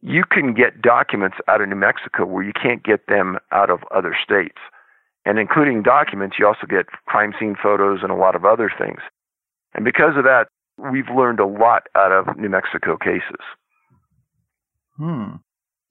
you 0.02 0.24
can 0.24 0.54
get 0.54 0.84
documents 0.84 1.38
out 1.48 1.62
of 1.62 1.68
New 1.68 1.76
Mexico 1.76 2.28
where 2.28 2.44
you 2.44 2.54
can't 2.54 2.84
get 2.84 3.08
them 3.08 3.40
out 3.52 3.72
of 3.72 3.80
other 3.90 4.16
states. 4.24 4.60
And 5.26 5.40
including 5.40 5.82
documents, 5.82 6.38
you 6.38 6.46
also 6.46 6.68
get 6.70 6.86
crime 7.08 7.34
scene 7.40 7.56
photos 7.62 8.02
and 8.04 8.12
a 8.12 8.16
lot 8.16 8.36
of 8.36 8.46
other 8.46 8.72
things. 8.78 9.00
And 9.74 9.84
because 9.84 10.16
of 10.16 10.26
that, 10.26 10.48
we've 10.78 11.10
learned 11.10 11.40
a 11.40 11.48
lot 11.48 11.88
out 11.96 12.12
of 12.12 12.38
New 12.38 12.50
Mexico 12.50 12.98
cases. 12.98 13.42
Hmm. 15.00 15.38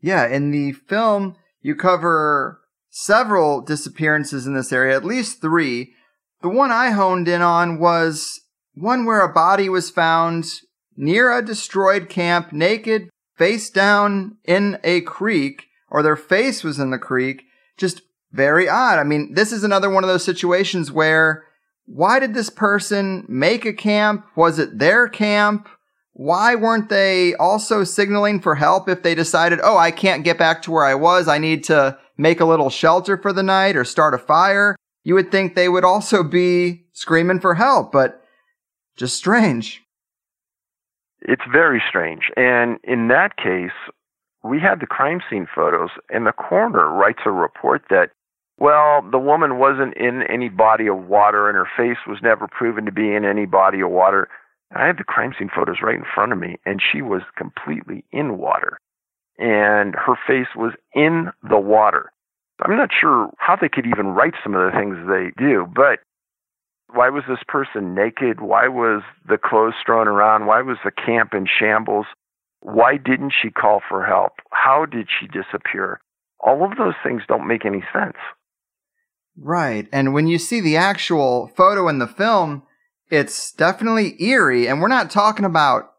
Yeah, 0.01 0.29
in 0.29 0.51
the 0.51 0.73
film, 0.73 1.37
you 1.61 1.75
cover 1.75 2.61
several 2.91 3.63
disappearances 3.63 4.47
in 4.47 4.55
this 4.55 4.73
area, 4.73 4.95
at 4.95 5.05
least 5.05 5.41
three. 5.41 5.95
The 6.43 6.49
one 6.49 6.71
I 6.71 6.91
honed 6.91 7.27
in 7.27 7.43
on 7.43 7.81
was 7.81 8.41
one 8.75 9.05
where 9.05 9.23
a 9.23 9.33
body 9.33 9.69
was 9.69 9.91
found 9.91 10.45
near 10.97 11.37
a 11.37 11.45
destroyed 11.45 12.09
camp, 12.09 12.53
naked, 12.53 13.09
face 13.37 13.71
down 13.71 14.37
in 14.45 14.79
a 14.85 15.01
creek, 15.01 15.67
or 15.91 16.03
their 16.03 16.17
face 16.17 16.63
was 16.63 16.79
in 16.79 16.91
the 16.91 16.99
creek. 16.99 17.45
Just 17.77 18.03
very 18.31 18.69
odd. 18.69 18.99
I 18.99 19.05
mean, 19.05 19.35
this 19.35 19.53
is 19.53 19.65
another 19.65 19.89
one 19.89 20.05
of 20.05 20.09
those 20.09 20.25
situations 20.25 20.93
where 20.93 21.45
why 21.87 22.19
did 22.19 22.35
this 22.35 22.51
person 22.51 23.25
make 23.29 23.65
a 23.65 23.73
camp? 23.73 24.27
Was 24.37 24.59
it 24.59 24.79
their 24.79 25.09
camp? 25.09 25.69
Why 26.19 26.57
weren't 26.57 26.89
they 26.89 27.37
also 27.37 27.85
signaling 27.85 28.41
for 28.41 28.57
help 28.57 28.89
if 28.89 29.05
they 29.05 29.15
decided, 29.15 29.61
oh, 29.63 29.79
I 29.79 29.93
can't 29.93 30.25
get 30.25 30.37
back 30.37 30.63
to 30.63 30.73
where 30.73 30.85
I 30.85 30.97
was. 30.97 31.29
I 31.29 31.39
need 31.39 31.63
to 31.65 31.97
make 32.17 32.41
a 32.41 32.45
little 32.45 32.71
shelter 32.71 33.17
for 33.17 33.33
the 33.33 33.45
night 33.45 33.77
or 33.77 33.85
start 33.85 34.15
a 34.15 34.19
fire? 34.19 34.75
You 35.05 35.15
would 35.15 35.31
think 35.31 35.55
they 35.55 35.69
would 35.69 35.85
also 35.85 36.25
be 36.25 36.87
screaming 36.93 37.39
for 37.39 37.55
help, 37.55 37.93
but 37.93 38.21
just 38.97 39.15
strange. 39.15 39.85
It's 41.21 41.45
very 41.53 41.81
strange. 41.89 42.33
And 42.37 42.79
in 42.83 43.07
that 43.07 43.37
case, 43.37 43.71
we 44.43 44.59
had 44.59 44.81
the 44.81 44.87
crime 44.87 45.21
scene 45.31 45.47
photos, 45.55 45.91
and 46.11 46.27
the 46.27 46.33
coroner 46.33 46.91
writes 46.91 47.21
a 47.27 47.31
report 47.31 47.83
that, 47.91 48.11
well, 48.59 49.09
the 49.09 49.21
woman 49.21 49.61
wasn't 49.61 49.97
in 49.97 50.25
any 50.29 50.49
body 50.49 50.89
of 50.89 51.07
water, 51.07 51.49
and 51.49 51.55
her 51.55 51.69
face 51.77 52.09
was 52.09 52.19
never 52.25 52.49
proven 52.49 52.87
to 52.87 52.93
be 52.93 53.15
in 53.15 53.25
any 53.25 53.47
body 53.47 53.83
of 53.83 53.91
water. 53.91 54.29
I 54.75 54.87
have 54.87 54.99
the 54.99 55.05
crime 55.05 55.33
scene 55.39 55.51
photos 55.55 55.83
right 55.83 55.95
in 55.95 56.05
front 56.15 56.33
of 56.33 56.39
me, 56.39 56.57
and 56.67 56.81
she 56.81 57.03
was 57.03 57.23
completely 57.37 58.05
in 58.13 58.39
water, 58.39 58.79
and 59.39 59.95
her 59.95 60.15
face 60.27 60.55
was 60.55 60.73
in 60.95 61.31
the 61.49 61.59
water. 61.59 62.13
I'm 62.61 62.77
not 62.77 62.91
sure 62.93 63.31
how 63.39 63.57
they 63.57 63.69
could 63.69 63.87
even 63.87 64.09
write 64.09 64.35
some 64.43 64.55
of 64.55 64.71
the 64.71 64.77
things 64.77 64.97
they 65.09 65.31
do, 65.43 65.67
but 65.75 66.01
why 66.93 67.09
was 67.09 67.25
this 67.29 67.43
person 67.47 67.95
naked? 67.95 68.41
Why 68.41 68.69
was 68.69 69.03
the 69.29 69.39
clothes 69.39 69.75
thrown 69.85 70.09
around? 70.09 70.47
Why 70.47 70.63
was 70.63 70.79
the 70.85 70.91
camp 70.91 71.35
in 71.35 71.47
shambles? 71.47 72.07
Why 72.61 72.97
didn't 72.97 73.35
she 73.41 73.51
call 73.51 73.81
for 73.89 74.05
help? 74.05 74.33
How 74.51 74.87
did 74.87 75.09
she 75.09 75.27
disappear? 75.27 76.01
All 76.41 76.65
of 76.65 76.77
those 76.77 76.95
things 77.05 77.23
don't 77.29 77.47
make 77.47 77.65
any 77.65 77.83
sense. 77.93 78.17
Right. 79.37 79.87
And 79.93 80.13
when 80.13 80.27
you 80.27 80.39
see 80.39 80.61
the 80.61 80.77
actual 80.77 81.49
photo 81.57 81.89
in 81.89 81.99
the 81.99 82.07
film, 82.07 82.63
it's 83.11 83.53
definitely 83.53 84.23
eerie. 84.23 84.69
And 84.69 84.81
we're 84.81 84.89
not 84.89 85.11
talking 85.11 85.45
about 85.45 85.91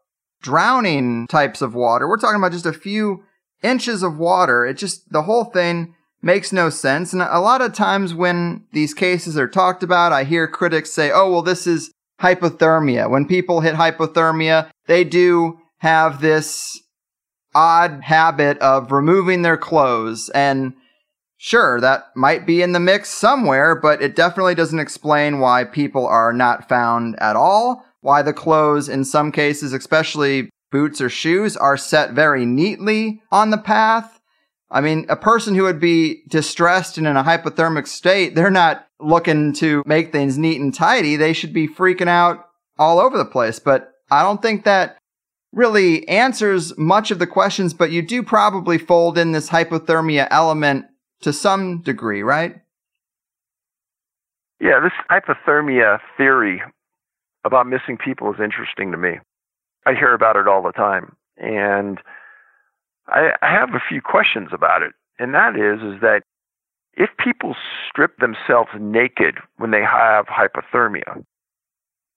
drowning 0.42 1.26
types 1.28 1.60
of 1.62 1.74
water. 1.74 2.08
We're 2.08 2.16
talking 2.16 2.40
about 2.40 2.52
just 2.52 2.66
a 2.66 2.72
few 2.72 3.24
inches 3.62 4.02
of 4.02 4.16
water. 4.16 4.64
It 4.64 4.74
just, 4.74 5.10
the 5.12 5.22
whole 5.22 5.44
thing 5.44 5.94
makes 6.22 6.52
no 6.52 6.70
sense. 6.70 7.12
And 7.12 7.22
a 7.22 7.40
lot 7.40 7.60
of 7.60 7.74
times 7.74 8.14
when 8.14 8.64
these 8.72 8.94
cases 8.94 9.36
are 9.36 9.48
talked 9.48 9.82
about, 9.82 10.12
I 10.12 10.24
hear 10.24 10.46
critics 10.46 10.90
say, 10.90 11.10
oh, 11.10 11.30
well, 11.30 11.42
this 11.42 11.66
is 11.66 11.92
hypothermia. 12.20 13.08
When 13.08 13.26
people 13.26 13.60
hit 13.60 13.74
hypothermia, 13.74 14.70
they 14.86 15.04
do 15.04 15.58
have 15.78 16.20
this 16.20 16.78
odd 17.54 18.02
habit 18.04 18.58
of 18.58 18.92
removing 18.92 19.42
their 19.42 19.56
clothes. 19.56 20.28
And 20.30 20.74
sure, 21.40 21.80
that 21.80 22.14
might 22.14 22.46
be 22.46 22.62
in 22.62 22.72
the 22.72 22.80
mix 22.80 23.08
somewhere, 23.08 23.74
but 23.74 24.02
it 24.02 24.14
definitely 24.14 24.54
doesn't 24.54 24.78
explain 24.78 25.40
why 25.40 25.64
people 25.64 26.06
are 26.06 26.32
not 26.32 26.68
found 26.68 27.16
at 27.20 27.34
all. 27.34 27.84
Why 28.02 28.22
the 28.22 28.32
clothes, 28.32 28.88
in 28.88 29.04
some 29.04 29.32
cases, 29.32 29.72
especially 29.72 30.50
boots 30.70 31.00
or 31.00 31.08
shoes, 31.08 31.56
are 31.56 31.76
set 31.76 32.12
very 32.12 32.46
neatly 32.46 33.22
on 33.32 33.50
the 33.50 33.58
path 33.58 34.20
I 34.70 34.80
mean, 34.80 35.06
a 35.08 35.16
person 35.16 35.54
who 35.54 35.64
would 35.64 35.80
be 35.80 36.22
distressed 36.28 36.96
and 36.96 37.06
in 37.06 37.16
a 37.16 37.24
hypothermic 37.24 37.88
state, 37.88 38.34
they're 38.34 38.50
not 38.50 38.86
looking 39.00 39.52
to 39.54 39.82
make 39.84 40.12
things 40.12 40.38
neat 40.38 40.60
and 40.60 40.72
tidy. 40.72 41.16
They 41.16 41.32
should 41.32 41.52
be 41.52 41.66
freaking 41.66 42.08
out 42.08 42.46
all 42.78 43.00
over 43.00 43.18
the 43.18 43.24
place. 43.24 43.58
But 43.58 43.92
I 44.10 44.22
don't 44.22 44.40
think 44.40 44.64
that 44.64 44.96
really 45.52 46.06
answers 46.08 46.76
much 46.78 47.10
of 47.10 47.18
the 47.18 47.26
questions, 47.26 47.74
but 47.74 47.90
you 47.90 48.00
do 48.00 48.22
probably 48.22 48.78
fold 48.78 49.18
in 49.18 49.32
this 49.32 49.50
hypothermia 49.50 50.28
element 50.30 50.84
to 51.22 51.32
some 51.32 51.82
degree, 51.82 52.22
right? 52.22 52.56
Yeah, 54.60 54.80
this 54.80 54.92
hypothermia 55.10 55.98
theory 56.16 56.62
about 57.44 57.66
missing 57.66 57.96
people 57.96 58.32
is 58.32 58.40
interesting 58.42 58.92
to 58.92 58.98
me. 58.98 59.18
I 59.86 59.94
hear 59.94 60.12
about 60.14 60.36
it 60.36 60.46
all 60.46 60.62
the 60.62 60.72
time. 60.72 61.16
And 61.38 61.98
I, 63.08 63.30
I 63.40 63.50
have 63.50 63.70
a 63.70 63.82
few 63.88 64.02
questions 64.02 64.48
about 64.52 64.82
it, 64.82 64.92
and 65.18 65.34
that 65.34 65.56
is 65.56 65.80
is 65.80 66.00
that 66.02 66.22
if 66.94 67.08
people 67.18 67.56
strip 67.88 68.18
themselves 68.18 68.70
naked 68.78 69.36
when 69.56 69.70
they 69.70 69.82
have 69.82 70.26
hypothermia, 70.26 71.24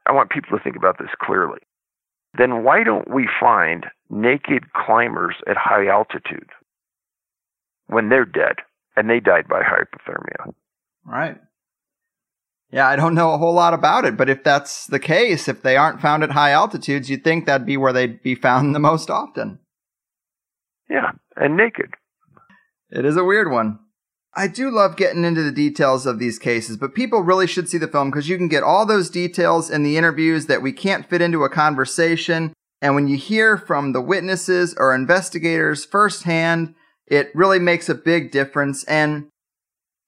I 0.06 0.12
want 0.12 0.30
people 0.30 0.58
to 0.58 0.64
think 0.64 0.76
about 0.76 0.98
this 0.98 1.10
clearly. 1.22 1.60
Then 2.38 2.64
why 2.64 2.84
don't 2.84 3.10
we 3.10 3.30
find 3.40 3.86
naked 4.10 4.74
climbers 4.74 5.36
at 5.48 5.56
high 5.56 5.88
altitude 5.88 6.50
when 7.88 8.10
they're 8.10 8.26
dead 8.26 8.58
and 8.96 9.10
they 9.10 9.20
died 9.20 9.48
by 9.48 9.62
hypothermia? 9.62 10.54
Right. 11.06 11.38
Yeah, 12.72 12.88
I 12.88 12.96
don't 12.96 13.14
know 13.14 13.34
a 13.34 13.38
whole 13.38 13.54
lot 13.54 13.76
about 13.76 14.04
it, 14.04 14.18
but 14.18 14.30
if 14.30 14.44
that's 14.44 14.88
the 14.88 15.00
case, 15.00 15.48
if 15.48 15.62
they 15.62 15.78
aren't 15.78 16.02
found 16.02 16.24
at 16.24 16.32
high 16.32 16.52
altitudes, 16.52 17.08
you'd 17.08 17.24
think 17.24 17.46
that'd 17.46 17.68
be 17.68 17.78
where 17.78 17.94
they'd 17.94 18.24
be 18.24 18.34
found 18.34 18.74
the 18.74 18.80
most 18.80 19.12
often. 19.12 19.60
Yeah, 20.90 21.12
and 21.36 21.56
naked. 21.56 21.94
It 22.90 23.06
is 23.06 23.16
a 23.16 23.24
weird 23.24 23.52
one. 23.52 23.80
I 24.36 24.48
do 24.48 24.72
love 24.72 24.98
getting 24.98 25.24
into 25.24 25.44
the 25.44 25.52
details 25.52 26.08
of 26.08 26.18
these 26.18 26.40
cases, 26.40 26.78
but 26.78 26.96
people 26.96 27.22
really 27.22 27.46
should 27.46 27.70
see 27.70 27.78
the 27.78 27.88
film 27.88 28.10
because 28.10 28.28
you 28.28 28.38
can 28.38 28.48
get 28.48 28.64
all 28.64 28.86
those 28.86 29.12
details 29.12 29.70
in 29.70 29.84
the 29.84 29.96
interviews 29.96 30.48
that 30.48 30.64
we 30.64 30.72
can't 30.72 31.08
fit 31.08 31.22
into 31.22 31.44
a 31.44 31.50
conversation. 31.50 32.54
And 32.82 32.96
when 32.96 33.08
you 33.08 33.18
hear 33.18 33.56
from 33.56 33.94
the 33.94 34.02
witnesses 34.02 34.74
or 34.80 34.96
investigators 34.96 35.86
firsthand, 35.86 36.74
it 37.14 37.30
really 37.36 37.60
makes 37.60 37.90
a 37.90 37.96
big 37.96 38.32
difference. 38.32 38.84
And 38.86 39.28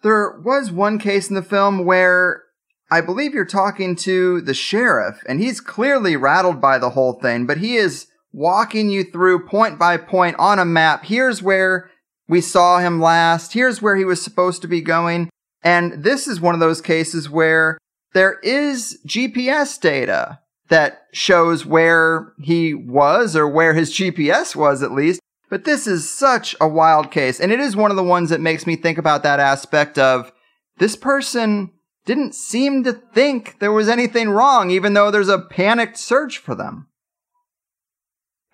there 0.01 0.39
was 0.43 0.71
one 0.71 0.97
case 0.97 1.29
in 1.29 1.35
the 1.35 1.43
film 1.43 1.85
where 1.85 2.43
I 2.89 3.01
believe 3.01 3.33
you're 3.33 3.45
talking 3.45 3.95
to 3.97 4.41
the 4.41 4.53
sheriff, 4.53 5.23
and 5.27 5.39
he's 5.39 5.61
clearly 5.61 6.15
rattled 6.15 6.59
by 6.59 6.77
the 6.77 6.91
whole 6.91 7.13
thing, 7.13 7.45
but 7.45 7.57
he 7.57 7.75
is 7.75 8.07
walking 8.31 8.89
you 8.89 9.03
through 9.03 9.47
point 9.47 9.79
by 9.79 9.97
point 9.97 10.35
on 10.37 10.59
a 10.59 10.65
map. 10.65 11.05
Here's 11.05 11.41
where 11.41 11.89
we 12.27 12.41
saw 12.41 12.79
him 12.79 12.99
last. 12.99 13.53
Here's 13.53 13.81
where 13.81 13.95
he 13.95 14.05
was 14.05 14.21
supposed 14.21 14.61
to 14.63 14.67
be 14.67 14.81
going. 14.81 15.29
And 15.63 16.03
this 16.03 16.27
is 16.27 16.41
one 16.41 16.53
of 16.53 16.59
those 16.59 16.81
cases 16.81 17.29
where 17.29 17.77
there 18.13 18.39
is 18.39 18.99
GPS 19.07 19.79
data 19.79 20.39
that 20.69 21.03
shows 21.11 21.65
where 21.65 22.33
he 22.39 22.73
was 22.73 23.35
or 23.35 23.47
where 23.47 23.73
his 23.73 23.91
GPS 23.91 24.55
was 24.55 24.81
at 24.81 24.91
least. 24.91 25.19
But 25.49 25.63
this 25.63 25.87
is 25.87 26.09
such 26.09 26.55
a 26.59 26.67
wild 26.67 27.11
case. 27.11 27.39
And 27.39 27.51
it 27.51 27.59
is 27.59 27.75
one 27.75 27.91
of 27.91 27.97
the 27.97 28.03
ones 28.03 28.29
that 28.29 28.41
makes 28.41 28.65
me 28.65 28.75
think 28.75 28.97
about 28.97 29.23
that 29.23 29.39
aspect 29.39 29.97
of 29.97 30.31
this 30.77 30.95
person 30.95 31.71
didn't 32.05 32.35
seem 32.35 32.83
to 32.83 32.93
think 32.93 33.59
there 33.59 33.71
was 33.71 33.89
anything 33.89 34.29
wrong, 34.29 34.69
even 34.69 34.93
though 34.93 35.11
there's 35.11 35.29
a 35.29 35.39
panicked 35.39 35.97
search 35.97 36.37
for 36.37 36.55
them. 36.55 36.87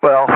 Well, 0.02 0.26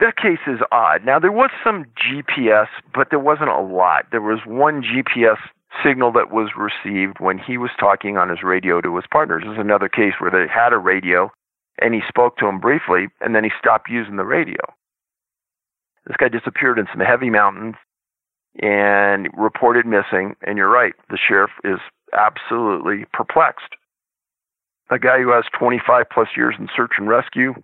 that 0.00 0.16
case 0.16 0.40
is 0.46 0.60
odd. 0.70 1.04
Now, 1.04 1.18
there 1.18 1.32
was 1.32 1.50
some 1.64 1.86
GPS, 1.96 2.66
but 2.94 3.08
there 3.10 3.18
wasn't 3.18 3.50
a 3.50 3.60
lot. 3.60 4.06
There 4.10 4.20
was 4.20 4.40
one 4.46 4.82
GPS 4.82 5.38
signal 5.84 6.12
that 6.12 6.30
was 6.30 6.50
received 6.56 7.18
when 7.20 7.38
he 7.38 7.58
was 7.58 7.70
talking 7.78 8.16
on 8.16 8.28
his 8.28 8.42
radio 8.42 8.80
to 8.80 8.96
his 8.96 9.04
partners. 9.10 9.42
This 9.44 9.52
is 9.52 9.60
another 9.60 9.88
case 9.88 10.14
where 10.18 10.30
they 10.30 10.50
had 10.52 10.72
a 10.72 10.78
radio 10.78 11.30
and 11.80 11.94
he 11.94 12.00
spoke 12.08 12.36
to 12.38 12.46
him 12.46 12.60
briefly 12.60 13.08
and 13.20 13.34
then 13.34 13.44
he 13.44 13.50
stopped 13.58 13.90
using 13.90 14.16
the 14.16 14.24
radio. 14.24 14.56
This 16.06 16.16
guy 16.18 16.28
disappeared 16.28 16.78
in 16.78 16.86
some 16.92 17.00
heavy 17.00 17.30
mountains 17.30 17.74
and 18.62 19.28
reported 19.36 19.86
missing. 19.86 20.34
And 20.46 20.56
you're 20.56 20.70
right, 20.70 20.94
the 21.10 21.18
sheriff 21.18 21.50
is 21.64 21.78
absolutely 22.12 23.04
perplexed. 23.12 23.74
A 24.90 24.98
guy 24.98 25.20
who 25.20 25.32
has 25.32 25.44
25 25.58 26.06
plus 26.12 26.28
years 26.36 26.54
in 26.58 26.68
search 26.74 26.92
and 26.98 27.08
rescue 27.08 27.54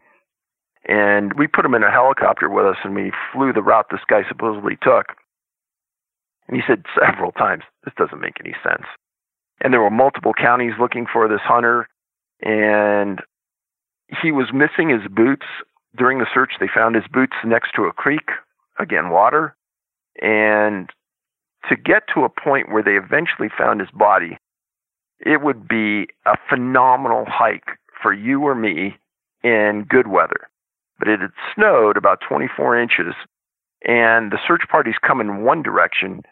and 0.84 1.34
we 1.34 1.46
put 1.46 1.64
him 1.64 1.74
in 1.74 1.84
a 1.84 1.90
helicopter 1.90 2.48
with 2.48 2.66
us 2.66 2.76
and 2.82 2.94
we 2.94 3.12
flew 3.32 3.52
the 3.52 3.62
route 3.62 3.86
this 3.90 4.00
guy 4.08 4.22
supposedly 4.28 4.76
took. 4.82 5.06
And 6.48 6.56
he 6.56 6.62
said 6.66 6.84
several 6.98 7.32
times, 7.32 7.62
this 7.84 7.94
doesn't 7.96 8.20
make 8.20 8.38
any 8.40 8.54
sense. 8.62 8.86
And 9.60 9.72
there 9.72 9.80
were 9.80 9.90
multiple 9.90 10.32
counties 10.34 10.72
looking 10.80 11.06
for 11.10 11.28
this 11.28 11.40
hunter. 11.42 11.88
And 12.42 13.20
he 14.22 14.32
was 14.32 14.52
missing 14.52 14.90
his 14.90 15.08
boots. 15.08 15.46
During 15.96 16.18
the 16.18 16.26
search, 16.32 16.52
they 16.58 16.68
found 16.72 16.94
his 16.94 17.04
boots 17.12 17.36
next 17.44 17.72
to 17.76 17.84
a 17.84 17.92
creek, 17.92 18.30
again, 18.78 19.10
water. 19.10 19.54
And 20.20 20.90
to 21.68 21.76
get 21.76 22.04
to 22.14 22.24
a 22.24 22.28
point 22.28 22.72
where 22.72 22.82
they 22.82 22.96
eventually 22.96 23.48
found 23.56 23.80
his 23.80 23.90
body, 23.90 24.38
it 25.20 25.42
would 25.42 25.68
be 25.68 26.08
a 26.26 26.36
phenomenal 26.48 27.24
hike 27.28 27.78
for 28.02 28.12
you 28.12 28.42
or 28.42 28.54
me 28.54 28.96
in 29.44 29.86
good 29.88 30.08
weather 30.08 30.48
but 31.02 31.08
it 31.08 31.20
had 31.20 31.32
snowed 31.52 31.96
about 31.96 32.20
24 32.20 32.80
inches, 32.80 33.12
and 33.84 34.30
the 34.30 34.38
search 34.46 34.62
parties 34.70 34.94
come 35.04 35.20
in 35.20 35.42
one 35.42 35.60
direction. 35.60 36.22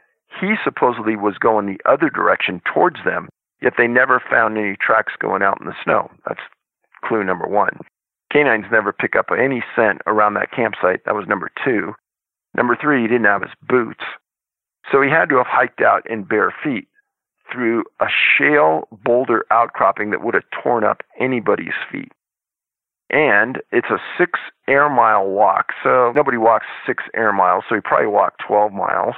He 0.40 0.54
supposedly 0.62 1.16
was 1.16 1.38
going 1.38 1.66
the 1.66 1.90
other 1.90 2.08
direction 2.08 2.62
towards 2.72 2.98
them, 3.04 3.28
yet 3.60 3.72
they 3.76 3.88
never 3.88 4.22
found 4.30 4.56
any 4.56 4.76
tracks 4.76 5.14
going 5.18 5.42
out 5.42 5.60
in 5.60 5.66
the 5.66 5.74
snow. 5.82 6.08
That's 6.24 6.38
clue 7.04 7.24
number 7.24 7.48
one. 7.48 7.80
Canines 8.30 8.66
never 8.70 8.92
pick 8.92 9.16
up 9.16 9.26
any 9.36 9.62
scent 9.74 10.00
around 10.06 10.34
that 10.34 10.52
campsite. 10.52 11.04
That 11.04 11.14
was 11.14 11.26
number 11.26 11.50
two. 11.64 11.94
Number 12.56 12.76
three, 12.80 13.02
he 13.02 13.08
didn't 13.08 13.24
have 13.24 13.42
his 13.42 13.50
boots. 13.62 14.04
So 14.90 15.02
he 15.02 15.10
had 15.10 15.28
to 15.28 15.36
have 15.36 15.46
hiked 15.46 15.80
out 15.80 16.08
in 16.08 16.24
bare 16.24 16.54
feet 16.62 16.88
through 17.52 17.84
a 18.00 18.06
shale 18.08 18.88
boulder 19.04 19.44
outcropping 19.50 20.10
that 20.10 20.22
would 20.22 20.34
have 20.34 20.44
torn 20.62 20.84
up 20.84 21.02
anybody's 21.18 21.74
feet 21.90 22.12
and 23.10 23.60
it's 23.72 23.90
a 23.90 23.98
six 24.16 24.38
air 24.68 24.88
mile 24.88 25.26
walk. 25.26 25.72
So 25.82 26.12
nobody 26.14 26.38
walks 26.38 26.66
six 26.86 27.02
air 27.14 27.32
miles, 27.32 27.64
so 27.68 27.74
he 27.74 27.80
probably 27.80 28.06
walked 28.06 28.40
12 28.46 28.72
miles. 28.72 29.16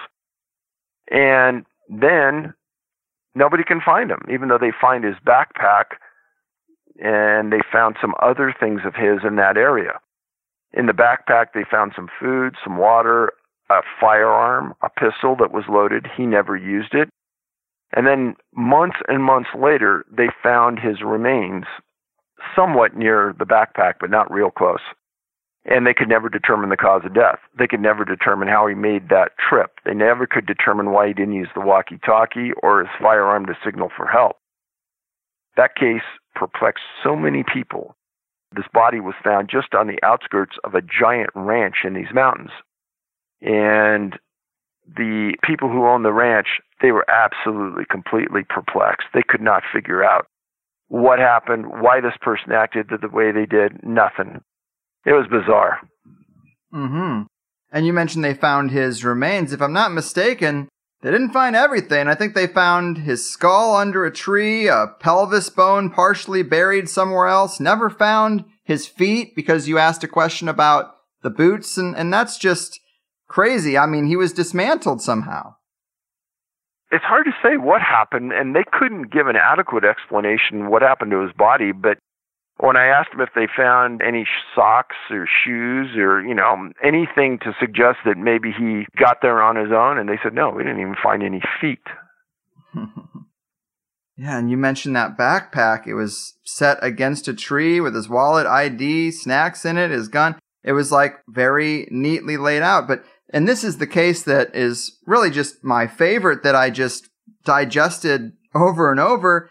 And 1.11 1.67
then 1.89 2.55
nobody 3.35 3.65
can 3.65 3.81
find 3.81 4.11
him, 4.11 4.23
even 4.33 4.49
though 4.49 4.59
they 4.59 4.73
find 4.81 5.05
his 5.05 5.17
backpack 5.27 5.97
and 7.01 7.53
they 7.53 7.61
found 7.73 7.97
some 8.01 8.15
other 8.21 8.55
things 8.59 8.81
of 8.85 8.95
his 8.95 9.21
in 9.27 9.37
that 9.37 9.57
area. 9.57 10.01
In 10.73 10.87
the 10.87 10.93
backpack, 10.93 11.49
they 11.55 11.65
found 11.71 11.93
some 11.95 12.09
food, 12.21 12.55
some 12.65 12.79
water, 12.79 13.33
a 13.71 13.83
firearm, 14.01 14.75
a 14.83 14.89
pistol 14.89 15.37
that 15.37 15.53
was 15.53 15.65
loaded. 15.69 16.07
He 16.17 16.27
never 16.27 16.57
used 16.57 16.95
it. 16.95 17.09
And 17.95 18.07
then 18.07 18.37
months 18.55 18.97
and 19.09 19.23
months 19.23 19.51
later, 19.59 20.05
they 20.11 20.29
found 20.43 20.79
his 20.79 21.03
remains 21.03 21.65
somewhat 22.57 22.97
near 22.97 23.35
the 23.39 23.45
backpack, 23.45 23.95
but 24.01 24.11
not 24.11 24.33
real 24.33 24.51
close. 24.51 24.81
And 25.65 25.87
they 25.87 25.95
could 25.95 26.09
never 26.09 26.29
determine 26.29 26.71
the 26.71 26.77
cause 26.77 27.03
of 27.05 27.15
death. 27.15 27.39
They 27.57 27.69
could 27.69 27.81
never 27.81 28.05
determine 28.05 28.49
how 28.49 28.67
he 28.67 28.75
made 28.75 29.11
that 29.11 29.33
trip. 29.39 29.73
They 29.85 29.95
never 29.95 30.27
could 30.27 30.47
determine 30.47 30.91
why 30.91 31.09
he 31.09 31.15
didn't 31.15 31.35
use 31.35 31.51
the 31.55 31.61
walkie 31.61 32.01
talkie 32.05 32.51
or 32.63 32.81
his 32.81 32.89
firearm 33.01 33.47
to 33.47 33.55
signal 33.65 33.91
for 33.97 34.07
help. 34.07 34.39
That 35.57 35.75
case 35.75 36.03
perplexed 36.35 36.85
so 37.05 37.17
many 37.17 37.45
people. 37.53 37.95
This 38.55 38.67
body 38.73 39.01
was 39.01 39.15
found 39.25 39.49
just 39.51 39.75
on 39.75 39.87
the 39.87 39.99
outskirts 40.03 40.57
of 40.65 40.75
a 40.75 40.83
giant 40.83 41.31
ranch 41.35 41.77
in 41.85 41.95
these 41.95 42.13
mountains. 42.15 42.51
And 43.41 44.19
the 44.87 45.35
people 45.43 45.69
who 45.69 45.87
owned 45.87 46.05
the 46.05 46.13
ranch, 46.13 46.49
they 46.81 46.93
were 46.93 47.07
absolutely, 47.09 47.85
completely 47.91 48.43
perplexed. 48.49 49.09
They 49.15 49.23
could 49.27 49.41
not 49.41 49.63
figure 49.73 50.05
out 50.05 50.27
what 50.89 51.19
happened, 51.19 51.67
why 51.67 52.01
this 52.01 52.17
person 52.21 52.53
acted 52.53 52.89
the 52.91 53.09
way 53.09 53.33
they 53.33 53.47
did, 53.47 53.83
nothing. 53.83 54.43
It 55.07 55.13
was 55.13 55.27
bizarre. 55.31 55.79
Mm-hmm. 56.75 57.23
And 57.73 57.87
you 57.87 57.93
mentioned 57.95 58.23
they 58.23 58.35
found 58.35 58.71
his 58.71 59.05
remains. 59.05 59.53
If 59.53 59.63
I'm 59.63 59.73
not 59.73 59.93
mistaken, 59.93 60.69
they 61.03 61.11
didn't 61.11 61.33
find 61.33 61.55
everything. 61.55 62.09
I 62.09 62.15
think 62.15 62.35
they 62.35 62.47
found 62.47 62.99
his 62.99 63.31
skull 63.31 63.77
under 63.77 64.05
a 64.05 64.13
tree, 64.13 64.69
a 64.69 64.87
pelvis 65.01 65.51
bone 65.51 65.91
partially 65.91 66.43
buried 66.43 66.89
somewhere 66.89 67.27
else. 67.27 67.61
Never 67.61 67.91
found 67.91 68.45
his 68.65 68.87
feet 68.87 69.35
because 69.37 69.69
you 69.69 69.79
asked 69.79 70.05
a 70.05 70.09
question 70.09 70.49
about 70.49 70.95
the 71.23 71.31
boots, 71.31 71.77
and, 71.77 71.95
and 71.97 72.13
that's 72.13 72.39
just 72.39 72.81
crazy. 73.29 73.77
I 73.77 73.87
mean, 73.87 74.07
he 74.07 74.17
was 74.17 74.33
dismantled 74.33 75.03
somehow 75.03 75.57
it's 76.93 77.05
hard 77.05 77.25
to 77.25 77.33
say 77.43 77.57
what 77.57 77.81
happened, 77.81 78.33
and 78.33 78.55
they 78.55 78.65
couldn't 78.71 79.11
give 79.11 79.27
an 79.27 79.37
adequate 79.37 79.83
explanation 79.83 80.69
what 80.69 80.83
happened 80.83 81.11
to 81.11 81.23
his 81.23 81.33
body. 81.33 81.73
But 81.73 81.97
when 82.59 82.77
I 82.77 82.87
asked 82.87 83.11
them 83.11 83.21
if 83.21 83.31
they 83.35 83.49
found 83.57 84.03
any 84.03 84.27
socks 84.55 84.97
or 85.11 85.27
shoes 85.45 85.97
or 85.97 86.23
you 86.23 86.35
know 86.35 86.71
anything 86.83 87.39
to 87.41 87.55
suggest 87.59 87.99
that 88.05 88.17
maybe 88.17 88.53
he 88.53 88.87
got 88.99 89.19
there 89.23 89.43
on 89.43 89.57
his 89.57 89.73
own, 89.73 89.99
and 89.99 90.09
they 90.09 90.19
said 90.23 90.35
no, 90.35 90.51
we 90.51 90.63
didn't 90.63 90.81
even 90.81 90.97
find 91.03 91.23
any 91.23 91.43
feet. 91.61 91.83
yeah, 94.17 94.39
and 94.39 94.51
you 94.51 94.57
mentioned 94.57 94.97
that 94.97 95.19
backpack. 95.19 95.87
It 95.87 95.95
was 95.95 96.35
set 96.45 96.79
against 96.83 97.29
a 97.29 97.35
tree 97.35 97.81
with 97.81 97.95
his 97.95 98.09
wallet, 98.09 98.47
ID, 98.47 99.11
snacks 99.11 99.65
in 99.65 99.77
it, 99.77 99.91
his 99.91 100.09
gun. 100.09 100.39
It 100.65 100.73
was 100.73 100.93
like 100.93 101.15
very 101.29 101.89
neatly 101.91 102.37
laid 102.37 102.63
out, 102.63 102.87
but 102.87 103.05
and 103.33 103.49
this 103.49 103.65
is 103.65 103.79
the 103.79 103.87
case 103.87 104.23
that 104.25 104.55
is 104.55 104.99
really 105.07 105.31
just 105.31 105.65
my 105.65 105.87
favorite 105.87 106.43
that 106.43 106.55
I 106.55 106.71
just 106.71 107.09
digested 107.45 108.33
over 108.55 108.91
and 108.91 109.01
over. 109.01 109.51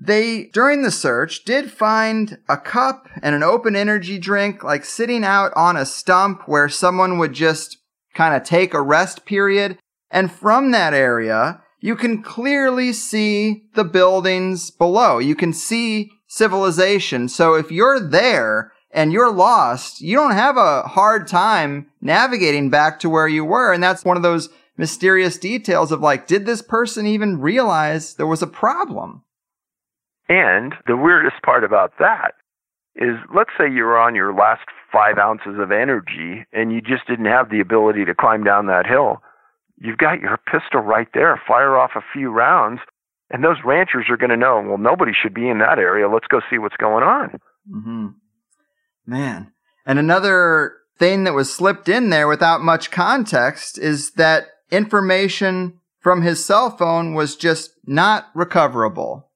They, 0.00 0.44
during 0.52 0.82
the 0.82 0.92
search, 0.92 1.44
did 1.44 1.72
find 1.72 2.38
a 2.48 2.56
cup 2.56 3.08
and 3.20 3.34
an 3.34 3.42
open 3.42 3.74
energy 3.74 4.18
drink, 4.18 4.62
like 4.62 4.84
sitting 4.84 5.24
out 5.24 5.52
on 5.56 5.76
a 5.76 5.84
stump 5.84 6.42
where 6.46 6.68
someone 6.68 7.18
would 7.18 7.32
just 7.32 7.78
kind 8.14 8.34
of 8.34 8.44
take 8.44 8.74
a 8.74 8.80
rest 8.80 9.26
period. 9.26 9.78
And 10.10 10.30
from 10.30 10.70
that 10.70 10.94
area, 10.94 11.62
you 11.80 11.96
can 11.96 12.22
clearly 12.22 12.92
see 12.92 13.64
the 13.74 13.84
buildings 13.84 14.70
below. 14.70 15.18
You 15.18 15.34
can 15.34 15.52
see 15.52 16.12
civilization. 16.28 17.28
So 17.28 17.54
if 17.54 17.72
you're 17.72 18.00
there 18.00 18.72
and 18.92 19.12
you're 19.12 19.32
lost, 19.32 20.00
you 20.00 20.16
don't 20.16 20.32
have 20.32 20.56
a 20.56 20.82
hard 20.82 21.26
time 21.26 21.88
navigating 22.00 22.70
back 22.70 23.00
to 23.00 23.10
where 23.10 23.28
you 23.28 23.44
were. 23.44 23.72
And 23.72 23.82
that's 23.82 24.04
one 24.04 24.16
of 24.16 24.22
those 24.22 24.48
mysterious 24.76 25.38
details 25.38 25.90
of 25.90 26.00
like, 26.00 26.26
did 26.26 26.46
this 26.46 26.62
person 26.62 27.06
even 27.06 27.40
realize 27.40 28.14
there 28.14 28.26
was 28.26 28.42
a 28.42 28.46
problem? 28.46 29.22
And 30.28 30.74
the 30.86 30.96
weirdest 30.96 31.42
part 31.42 31.64
about 31.64 31.92
that 31.98 32.34
is 32.96 33.16
let's 33.34 33.50
say 33.56 33.70
you 33.70 33.84
were 33.84 33.98
on 33.98 34.14
your 34.14 34.34
last 34.34 34.66
five 34.92 35.18
ounces 35.18 35.58
of 35.58 35.70
energy 35.70 36.44
and 36.52 36.72
you 36.72 36.80
just 36.80 37.06
didn't 37.06 37.26
have 37.26 37.50
the 37.50 37.60
ability 37.60 38.04
to 38.04 38.14
climb 38.14 38.44
down 38.44 38.66
that 38.66 38.86
hill. 38.86 39.22
You've 39.80 39.98
got 39.98 40.20
your 40.20 40.38
pistol 40.50 40.80
right 40.80 41.06
there. 41.14 41.40
Fire 41.46 41.78
off 41.78 41.92
a 41.94 42.02
few 42.12 42.30
rounds, 42.30 42.80
and 43.30 43.44
those 43.44 43.58
ranchers 43.64 44.06
are 44.10 44.16
going 44.16 44.30
to 44.30 44.36
know, 44.36 44.60
well, 44.66 44.78
nobody 44.78 45.12
should 45.12 45.34
be 45.34 45.48
in 45.48 45.58
that 45.58 45.78
area. 45.78 46.08
Let's 46.08 46.26
go 46.26 46.40
see 46.50 46.58
what's 46.58 46.76
going 46.76 47.04
on. 47.04 47.40
Mm-hmm. 47.70 48.06
Man. 49.06 49.52
And 49.86 49.98
another 49.98 50.72
thing 50.98 51.24
that 51.24 51.34
was 51.34 51.52
slipped 51.54 51.88
in 51.88 52.10
there 52.10 52.26
without 52.26 52.60
much 52.60 52.90
context 52.90 53.78
is 53.78 54.12
that 54.12 54.46
information 54.70 55.78
from 56.00 56.22
his 56.22 56.44
cell 56.44 56.76
phone 56.76 57.14
was 57.14 57.36
just 57.36 57.70
not 57.86 58.28
recoverable. 58.34 59.27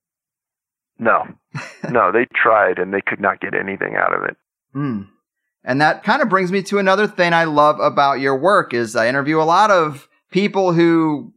No, 0.99 1.25
no, 1.91 2.13
they 2.13 2.27
tried 2.35 2.79
and 2.79 2.93
they 2.93 3.01
could 3.01 3.21
not 3.21 3.41
get 3.41 3.55
anything 3.55 3.97
out 3.97 4.15
of 4.15 4.25
it. 4.25 4.37
Hmm. 4.73 5.03
And 5.65 5.81
that 5.81 6.03
kind 6.03 6.23
of 6.23 6.29
brings 6.29 6.51
me 6.51 6.63
to 6.65 6.79
another 6.79 7.07
thing 7.07 7.33
I 7.33 7.45
love 7.45 7.79
about 7.79 8.21
your 8.21 8.37
work 8.37 8.75
is 8.75 8.97
I 8.97 9.09
interview 9.09 9.41
a 9.41 9.45
lot 9.45 9.71
of 9.71 10.09
people 10.33 10.73
who 10.73 11.33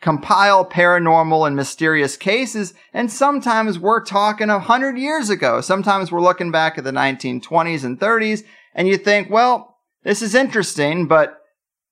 compile 0.00 0.64
paranormal 0.64 1.46
and 1.46 1.56
mysterious 1.56 2.16
cases. 2.16 2.74
And 2.92 3.10
sometimes 3.10 3.78
we're 3.78 4.04
talking 4.04 4.50
a 4.50 4.58
hundred 4.58 4.98
years 4.98 5.30
ago. 5.30 5.60
Sometimes 5.60 6.12
we're 6.12 6.20
looking 6.20 6.50
back 6.50 6.78
at 6.78 6.84
the 6.84 6.90
1920s 6.90 7.84
and 7.84 7.98
30s 7.98 8.44
and 8.74 8.88
you 8.88 8.96
think, 8.98 9.30
well, 9.30 9.78
this 10.04 10.22
is 10.22 10.34
interesting, 10.34 11.06
but 11.06 11.40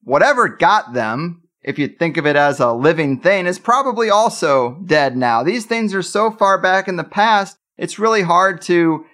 whatever 0.02 0.48
got 0.48 0.92
them, 0.92 1.42
if 1.64 1.78
you 1.78 1.88
think 1.88 2.16
of 2.16 2.26
it 2.26 2.36
as 2.36 2.60
a 2.60 2.72
living 2.72 3.18
thing, 3.18 3.46
is 3.46 3.58
probably 3.58 4.10
also 4.10 4.78
dead 4.84 5.16
now. 5.16 5.42
These 5.42 5.66
things 5.66 5.94
are 5.94 6.02
so 6.02 6.30
far 6.30 6.60
back 6.60 6.86
in 6.88 6.96
the 6.96 7.04
past, 7.04 7.56
it's 7.76 7.98
really 7.98 8.22
hard 8.22 8.62
to 8.62 9.04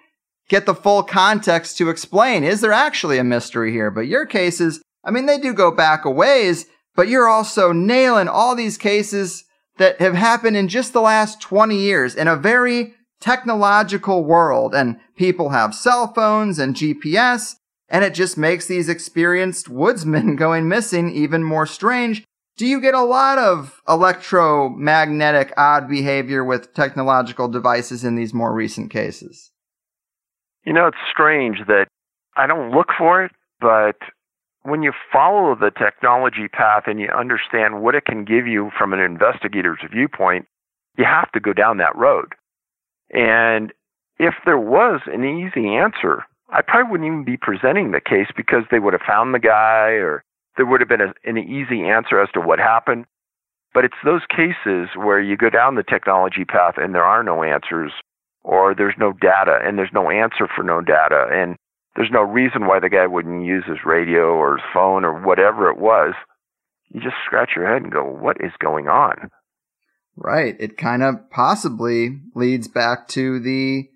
get 0.49 0.67
the 0.67 0.75
full 0.75 1.05
context 1.05 1.79
to 1.79 1.89
explain, 1.89 2.43
is 2.43 2.61
there 2.61 2.73
actually 2.73 3.19
a 3.19 3.25
mystery 3.25 3.73
here? 3.73 3.91
But 3.91 4.09
your 4.09 4.27
cases, 4.27 4.83
I 5.05 5.13
mean, 5.13 5.27
they 5.27 5.39
do 5.39 5.55
go 5.55 5.71
back 5.71 6.05
a 6.05 6.11
ways, 6.11 6.67
but 6.97 7.09
you're 7.09 7.29
also 7.29 7.73
nailing 7.73 8.29
all 8.29 8.57
these 8.57 8.77
cases 8.77 9.45
that 9.79 10.01
have 10.01 10.15
happened 10.15 10.57
in 10.57 10.69
just 10.69 10.93
the 10.93 11.01
last 11.01 11.41
20 11.41 11.77
years 11.77 12.17
in 12.17 12.27
a 12.27 12.37
very 12.37 12.95
technological 13.21 14.25
world. 14.25 14.75
And 14.75 14.99
people 15.17 15.51
have 15.51 15.75
cell 15.75 16.13
phones 16.13 16.59
and 16.59 16.75
GPS, 16.75 17.55
and 17.89 18.05
it 18.05 18.13
just 18.13 18.37
makes 18.37 18.67
these 18.67 18.89
experienced 18.89 19.69
woodsmen 19.69 20.35
going 20.37 20.69
missing 20.69 21.11
even 21.11 21.45
more 21.45 21.65
strange. 21.65 22.25
Do 22.61 22.67
you 22.67 22.79
get 22.79 22.93
a 22.93 23.03
lot 23.03 23.39
of 23.39 23.81
electromagnetic 23.89 25.55
odd 25.57 25.89
behavior 25.89 26.45
with 26.45 26.75
technological 26.75 27.49
devices 27.49 28.05
in 28.05 28.17
these 28.17 28.35
more 28.35 28.53
recent 28.53 28.91
cases? 28.91 29.51
You 30.67 30.75
know, 30.75 30.87
it's 30.87 30.99
strange 31.11 31.61
that 31.69 31.87
I 32.37 32.47
don't 32.47 32.71
look 32.71 32.89
for 32.99 33.25
it, 33.25 33.33
but 33.63 33.97
when 34.65 34.83
you 34.83 34.93
follow 35.11 35.55
the 35.55 35.71
technology 35.71 36.49
path 36.49 36.83
and 36.87 37.01
you 37.01 37.09
understand 37.09 37.81
what 37.81 37.95
it 37.95 38.05
can 38.05 38.27
give 38.27 38.47
you 38.47 38.71
from 38.77 38.93
an 38.93 39.01
investigator's 39.01 39.81
viewpoint, 39.91 40.45
you 40.99 41.07
have 41.07 41.33
to 41.33 41.41
go 41.41 41.55
down 41.55 41.79
that 41.79 41.97
road. 41.97 42.35
And 43.09 43.73
if 44.19 44.35
there 44.45 44.59
was 44.59 45.01
an 45.07 45.25
easy 45.25 45.67
answer, 45.67 46.27
I 46.51 46.61
probably 46.61 46.91
wouldn't 46.91 47.07
even 47.07 47.25
be 47.25 47.39
presenting 47.39 47.93
the 47.93 48.03
case 48.03 48.29
because 48.37 48.65
they 48.71 48.81
would 48.81 48.93
have 48.93 49.01
found 49.09 49.33
the 49.33 49.39
guy 49.39 49.93
or 49.93 50.25
there 50.57 50.67
would 50.67 50.81
have 50.81 50.89
been 50.89 51.01
a, 51.01 51.13
an 51.25 51.39
easy 51.39 51.85
answer 51.89 52.21
as 52.21 52.29
to 52.35 52.41
what 52.41 52.59
happened. 52.59 53.07
But 53.73 53.85
it's 53.85 53.95
those 54.05 54.23
cases 54.29 54.89
where 54.97 55.21
you 55.21 55.37
go 55.37 55.51
down 55.51 55.77
the 55.77 55.85
technology 55.85 56.45
path 56.45 56.75
and 56.77 56.95
there 56.95 57.05
are 57.05 57.23
no 57.23 57.43
answers 57.43 57.93
or 58.43 58.75
there's 58.75 58.97
no 58.99 59.13
data 59.13 59.61
and 59.63 59.79
there's 59.79 59.93
no 59.93 60.11
answer 60.11 60.49
for 60.57 60.65
no 60.65 60.81
data 60.81 61.29
and 61.33 61.57
there's 61.95 62.11
no 62.11 62.23
reason 62.23 62.67
why 62.67 62.81
the 62.81 62.89
guy 62.89 63.07
wouldn't 63.07 63.45
use 63.45 63.65
his 63.67 63.85
radio 63.85 64.35
or 64.35 64.57
his 64.57 64.65
phone 64.73 65.05
or 65.05 65.21
whatever 65.25 65.71
it 65.71 65.79
was. 65.79 66.15
You 66.89 67.01
just 67.01 67.17
scratch 67.25 67.51
your 67.55 67.73
head 67.73 67.83
and 67.83 67.93
go, 67.93 68.05
what 68.05 68.39
is 68.41 68.53
going 68.59 68.89
on? 68.89 69.31
Right. 70.17 70.57
It 70.59 70.77
kind 70.77 71.03
of 71.03 71.31
possibly 71.31 72.21
leads 72.35 72.69
back 72.69 73.09
to 73.09 73.39
the 73.39 73.89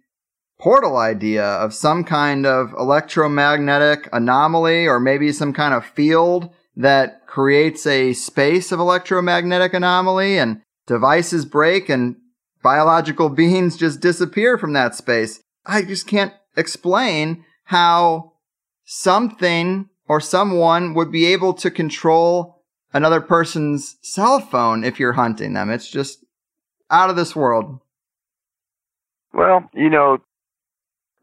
portal 0.59 0.97
idea 0.97 1.45
of 1.45 1.75
some 1.75 2.05
kind 2.05 2.47
of 2.47 2.73
electromagnetic 2.79 4.09
anomaly 4.13 4.87
or 4.87 5.01
maybe 5.01 5.33
some 5.33 5.53
kind 5.53 5.75
of 5.75 5.85
field 5.85 6.49
that 6.77 7.27
creates 7.27 7.87
a 7.87 8.13
space 8.13 8.73
of 8.73 8.81
electromagnetic 8.81 9.75
anomaly 9.75 10.39
and 10.39 10.63
devices 10.87 11.45
break 11.45 11.89
and 11.89 12.17
biological 12.63 13.29
beings 13.41 13.77
just 13.77 14.01
disappear 14.01 14.59
from 14.59 14.73
that 14.73 14.95
space. 14.95 15.43
I 15.67 15.83
just 15.83 16.07
can't 16.07 16.33
explain 16.57 17.45
how 17.65 18.33
something 18.85 19.89
or 20.09 20.21
someone 20.21 20.95
would 20.95 21.11
be 21.11 21.27
able 21.27 21.55
to 21.55 21.71
control 21.71 22.63
another 22.93 23.21
person's 23.21 23.97
cell 24.03 24.41
phone 24.41 24.85
if 24.85 25.01
you're 25.01 25.15
hunting 25.15 25.55
them. 25.55 25.71
It's 25.71 25.91
just 25.91 26.25
out 26.91 27.11
of 27.11 27.17
this 27.17 27.35
world. 27.35 27.81
Well, 29.33 29.69
you 29.75 29.91
know, 29.91 30.19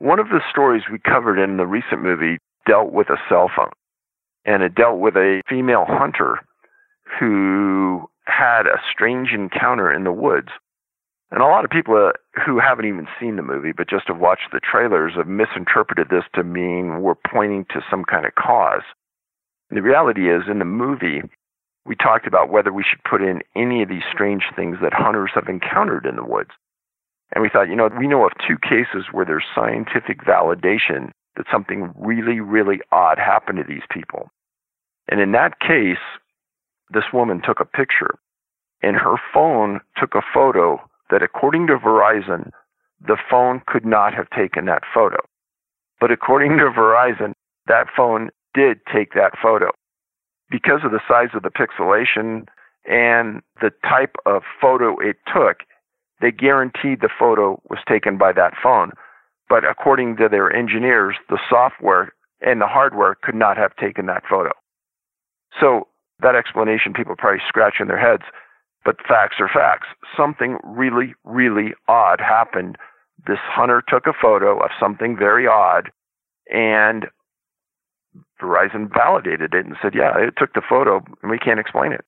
one 0.01 0.19
of 0.19 0.29
the 0.29 0.41
stories 0.49 0.83
we 0.91 0.99
covered 0.99 1.41
in 1.41 1.57
the 1.57 1.67
recent 1.67 2.01
movie 2.01 2.37
dealt 2.67 2.91
with 2.91 3.09
a 3.09 3.17
cell 3.29 3.49
phone, 3.55 3.71
and 4.45 4.63
it 4.63 4.75
dealt 4.75 4.99
with 4.99 5.15
a 5.15 5.41
female 5.47 5.85
hunter 5.87 6.39
who 7.19 8.09
had 8.25 8.67
a 8.67 8.81
strange 8.91 9.29
encounter 9.33 9.91
in 9.91 10.03
the 10.03 10.11
woods 10.11 10.49
and 11.31 11.41
a 11.41 11.45
lot 11.45 11.63
of 11.63 11.71
people 11.71 11.95
uh, 11.95 12.11
who 12.45 12.59
haven't 12.59 12.85
even 12.85 13.07
seen 13.19 13.37
the 13.37 13.41
movie, 13.41 13.71
but 13.71 13.89
just 13.89 14.07
have 14.07 14.19
watched 14.19 14.51
the 14.51 14.59
trailers, 14.59 15.13
have 15.15 15.27
misinterpreted 15.27 16.07
this 16.09 16.25
to 16.35 16.43
mean 16.43 17.01
we're 17.01 17.15
pointing 17.15 17.65
to 17.69 17.81
some 17.89 18.03
kind 18.03 18.25
of 18.25 18.35
cause. 18.35 18.83
The 19.69 19.81
reality 19.81 20.29
is, 20.29 20.43
in 20.51 20.59
the 20.59 20.65
movie, 20.65 21.21
we 21.85 21.95
talked 21.95 22.27
about 22.27 22.49
whether 22.49 22.73
we 22.73 22.83
should 22.83 23.03
put 23.09 23.21
in 23.21 23.41
any 23.55 23.81
of 23.81 23.87
these 23.87 24.03
strange 24.11 24.43
things 24.55 24.77
that 24.81 24.93
hunters 24.93 25.31
have 25.33 25.47
encountered 25.47 26.05
in 26.05 26.17
the 26.17 26.25
woods. 26.25 26.51
And 27.33 27.41
we 27.41 27.49
thought, 27.49 27.69
you 27.69 27.75
know, 27.75 27.89
we 27.97 28.07
know 28.07 28.25
of 28.25 28.33
two 28.47 28.57
cases 28.57 29.05
where 29.11 29.25
there's 29.25 29.45
scientific 29.55 30.23
validation 30.25 31.11
that 31.37 31.45
something 31.51 31.93
really, 31.97 32.39
really 32.39 32.79
odd 32.91 33.17
happened 33.17 33.59
to 33.59 33.63
these 33.63 33.85
people. 33.89 34.29
And 35.07 35.19
in 35.19 35.31
that 35.31 35.59
case, 35.59 36.03
this 36.89 37.05
woman 37.13 37.41
took 37.41 37.59
a 37.59 37.65
picture, 37.65 38.15
and 38.81 38.97
her 38.97 39.15
phone 39.33 39.79
took 39.97 40.13
a 40.13 40.21
photo 40.33 40.81
that 41.09 41.23
according 41.23 41.67
to 41.67 41.77
Verizon, 41.77 42.51
the 42.99 43.17
phone 43.29 43.61
could 43.65 43.85
not 43.85 44.13
have 44.13 44.29
taken 44.29 44.65
that 44.65 44.83
photo. 44.93 45.17
But 45.99 46.11
according 46.11 46.57
to 46.57 46.65
Verizon, 46.65 47.33
that 47.67 47.87
phone 47.95 48.29
did 48.53 48.79
take 48.93 49.13
that 49.13 49.33
photo. 49.41 49.69
Because 50.49 50.81
of 50.83 50.91
the 50.91 50.99
size 51.07 51.29
of 51.33 51.43
the 51.43 51.49
pixelation 51.49 52.47
and 52.85 53.41
the 53.61 53.71
type 53.83 54.15
of 54.25 54.43
photo 54.59 54.97
it 54.99 55.17
took, 55.33 55.59
they 56.21 56.31
guaranteed 56.31 57.01
the 57.01 57.09
photo 57.19 57.61
was 57.69 57.79
taken 57.87 58.17
by 58.17 58.31
that 58.33 58.53
phone. 58.61 58.91
But 59.49 59.65
according 59.65 60.17
to 60.17 60.29
their 60.29 60.51
engineers, 60.55 61.15
the 61.29 61.39
software 61.49 62.13
and 62.41 62.61
the 62.61 62.67
hardware 62.67 63.15
could 63.21 63.35
not 63.35 63.57
have 63.57 63.75
taken 63.75 64.05
that 64.05 64.23
photo. 64.29 64.51
So 65.59 65.87
that 66.21 66.35
explanation, 66.35 66.93
people 66.93 67.15
probably 67.17 67.41
scratching 67.47 67.87
their 67.87 67.99
heads. 67.99 68.23
But 68.83 68.97
facts 69.07 69.35
are 69.39 69.49
facts. 69.49 69.87
Something 70.17 70.57
really, 70.63 71.13
really 71.23 71.73
odd 71.87 72.19
happened. 72.19 72.77
This 73.27 73.37
hunter 73.43 73.83
took 73.87 74.07
a 74.07 74.13
photo 74.19 74.57
of 74.57 74.71
something 74.79 75.15
very 75.15 75.45
odd, 75.45 75.91
and 76.51 77.05
Verizon 78.41 78.91
validated 78.91 79.53
it 79.53 79.65
and 79.65 79.75
said, 79.81 79.93
yeah, 79.93 80.17
it 80.17 80.33
took 80.37 80.53
the 80.53 80.63
photo, 80.67 81.03
and 81.21 81.29
we 81.29 81.37
can't 81.37 81.59
explain 81.59 81.91
it. 81.91 82.03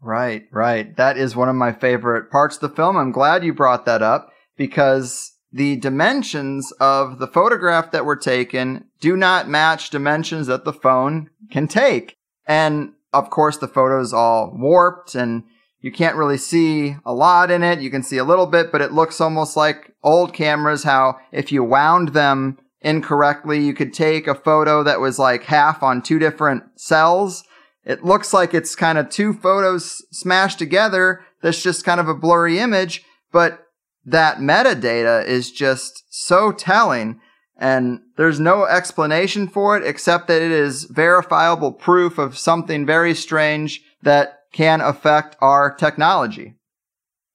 Right, 0.00 0.44
right. 0.52 0.96
That 0.96 1.16
is 1.16 1.34
one 1.34 1.48
of 1.48 1.56
my 1.56 1.72
favorite 1.72 2.30
parts 2.30 2.56
of 2.56 2.60
the 2.60 2.76
film. 2.76 2.96
I'm 2.96 3.12
glad 3.12 3.44
you 3.44 3.54
brought 3.54 3.86
that 3.86 4.02
up 4.02 4.30
because 4.56 5.32
the 5.52 5.76
dimensions 5.76 6.72
of 6.80 7.18
the 7.18 7.28
photograph 7.28 7.92
that 7.92 8.04
were 8.04 8.16
taken 8.16 8.84
do 9.00 9.16
not 9.16 9.48
match 9.48 9.90
dimensions 9.90 10.46
that 10.48 10.64
the 10.64 10.72
phone 10.72 11.30
can 11.50 11.68
take. 11.68 12.16
And 12.46 12.92
of 13.12 13.30
course, 13.30 13.58
the 13.58 13.68
photo's 13.68 14.12
all 14.12 14.52
warped 14.54 15.14
and 15.14 15.44
you 15.80 15.92
can't 15.92 16.16
really 16.16 16.38
see 16.38 16.96
a 17.04 17.14
lot 17.14 17.50
in 17.50 17.62
it. 17.62 17.80
You 17.80 17.90
can 17.90 18.02
see 18.02 18.16
a 18.16 18.24
little 18.24 18.46
bit, 18.46 18.72
but 18.72 18.80
it 18.80 18.92
looks 18.92 19.20
almost 19.20 19.56
like 19.56 19.94
old 20.02 20.32
cameras, 20.32 20.82
how 20.82 21.18
if 21.30 21.52
you 21.52 21.62
wound 21.62 22.08
them 22.08 22.58
incorrectly, 22.80 23.64
you 23.64 23.74
could 23.74 23.94
take 23.94 24.26
a 24.26 24.34
photo 24.34 24.82
that 24.82 25.00
was 25.00 25.18
like 25.18 25.44
half 25.44 25.82
on 25.82 26.02
two 26.02 26.18
different 26.18 26.64
cells. 26.80 27.44
It 27.84 28.04
looks 28.04 28.32
like 28.32 28.54
it's 28.54 28.74
kind 28.74 28.98
of 28.98 29.10
two 29.10 29.32
photos 29.32 30.02
smashed 30.10 30.58
together. 30.58 31.20
That's 31.42 31.62
just 31.62 31.84
kind 31.84 32.00
of 32.00 32.08
a 32.08 32.14
blurry 32.14 32.58
image, 32.58 33.04
but 33.32 33.60
that 34.04 34.38
metadata 34.38 35.24
is 35.26 35.50
just 35.50 36.04
so 36.10 36.52
telling 36.52 37.20
and 37.56 38.00
there's 38.16 38.40
no 38.40 38.64
explanation 38.64 39.46
for 39.46 39.76
it 39.76 39.86
except 39.86 40.26
that 40.28 40.42
it 40.42 40.50
is 40.50 40.84
verifiable 40.84 41.72
proof 41.72 42.18
of 42.18 42.36
something 42.36 42.84
very 42.84 43.14
strange 43.14 43.80
that 44.02 44.40
can 44.52 44.80
affect 44.80 45.36
our 45.40 45.74
technology. 45.74 46.54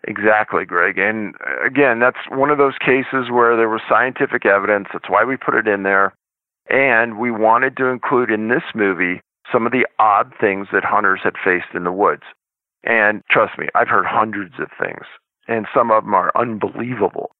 Exactly, 0.08 0.66
Greg. 0.66 0.97
And 0.97 1.36
uh, 1.36 1.66
again, 1.66 2.00
that's 2.00 2.18
one 2.32 2.50
of 2.50 2.58
those 2.58 2.78
cases 2.80 3.30
where 3.32 3.56
there 3.56 3.70
was 3.70 3.82
scientific 3.89 4.45
evidence. 4.45 4.88
That's 4.91 5.10
why 5.10 5.24
we 5.24 5.36
put 5.38 5.56
it 5.56 5.68
in 5.68 5.84
there. 5.84 6.14
And 6.70 7.18
we 7.18 7.32
wanted 7.32 7.76
to 7.78 7.88
include 7.88 8.30
in 8.30 8.47
this 8.47 8.64
movie 8.76 9.22
some 9.52 9.66
of 9.66 9.72
the 9.72 9.88
odd 10.00 10.32
things 10.39 10.68
that 10.72 10.84
hunters 10.84 11.22
had 11.24 11.36
faced 11.43 11.74
in 11.74 11.84
the 11.84 11.91
woods. 11.91 12.24
And 12.84 13.24
trust 13.30 13.58
me, 13.58 13.68
I've 13.76 13.89
heard 13.89 14.06
hundreds 14.06 14.56
of 14.60 14.70
things, 14.80 15.06
and 15.47 15.68
some 15.74 15.91
of 15.91 16.04
them 16.04 16.14
are 16.14 16.32
unbelievable. 16.36 17.32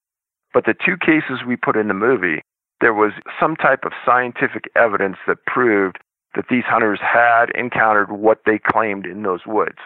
But 0.54 0.66
the 0.66 0.74
two 0.74 0.98
cases 0.98 1.46
we 1.48 1.56
put 1.56 1.78
in 1.78 1.88
the 1.88 1.94
movie, 1.94 2.42
there 2.82 2.94
was 2.94 3.14
some 3.40 3.56
type 3.56 3.86
of 3.86 3.94
scientific 4.06 4.66
evidence 4.76 5.18
that 5.28 5.46
proved 5.46 5.98
that 6.36 6.46
these 6.50 6.64
hunters 6.66 7.00
had 7.02 7.48
encountered 7.56 8.12
what 8.12 8.42
they 8.46 8.60
claimed 8.60 9.06
in 9.06 9.24
those 9.24 9.46
woods. 9.46 9.78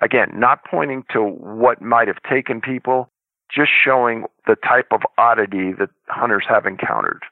Again, 0.00 0.30
not 0.34 0.64
pointing 0.68 1.04
to 1.12 1.22
what 1.22 1.80
might 1.80 2.08
have 2.08 2.22
taken 2.28 2.60
people, 2.60 3.08
just 3.54 3.70
showing 3.72 4.24
the 4.46 4.56
type 4.56 4.88
of 4.90 5.02
oddity 5.18 5.72
that 5.72 5.90
hunters 6.08 6.44
have 6.48 6.66
encountered. 6.66 7.22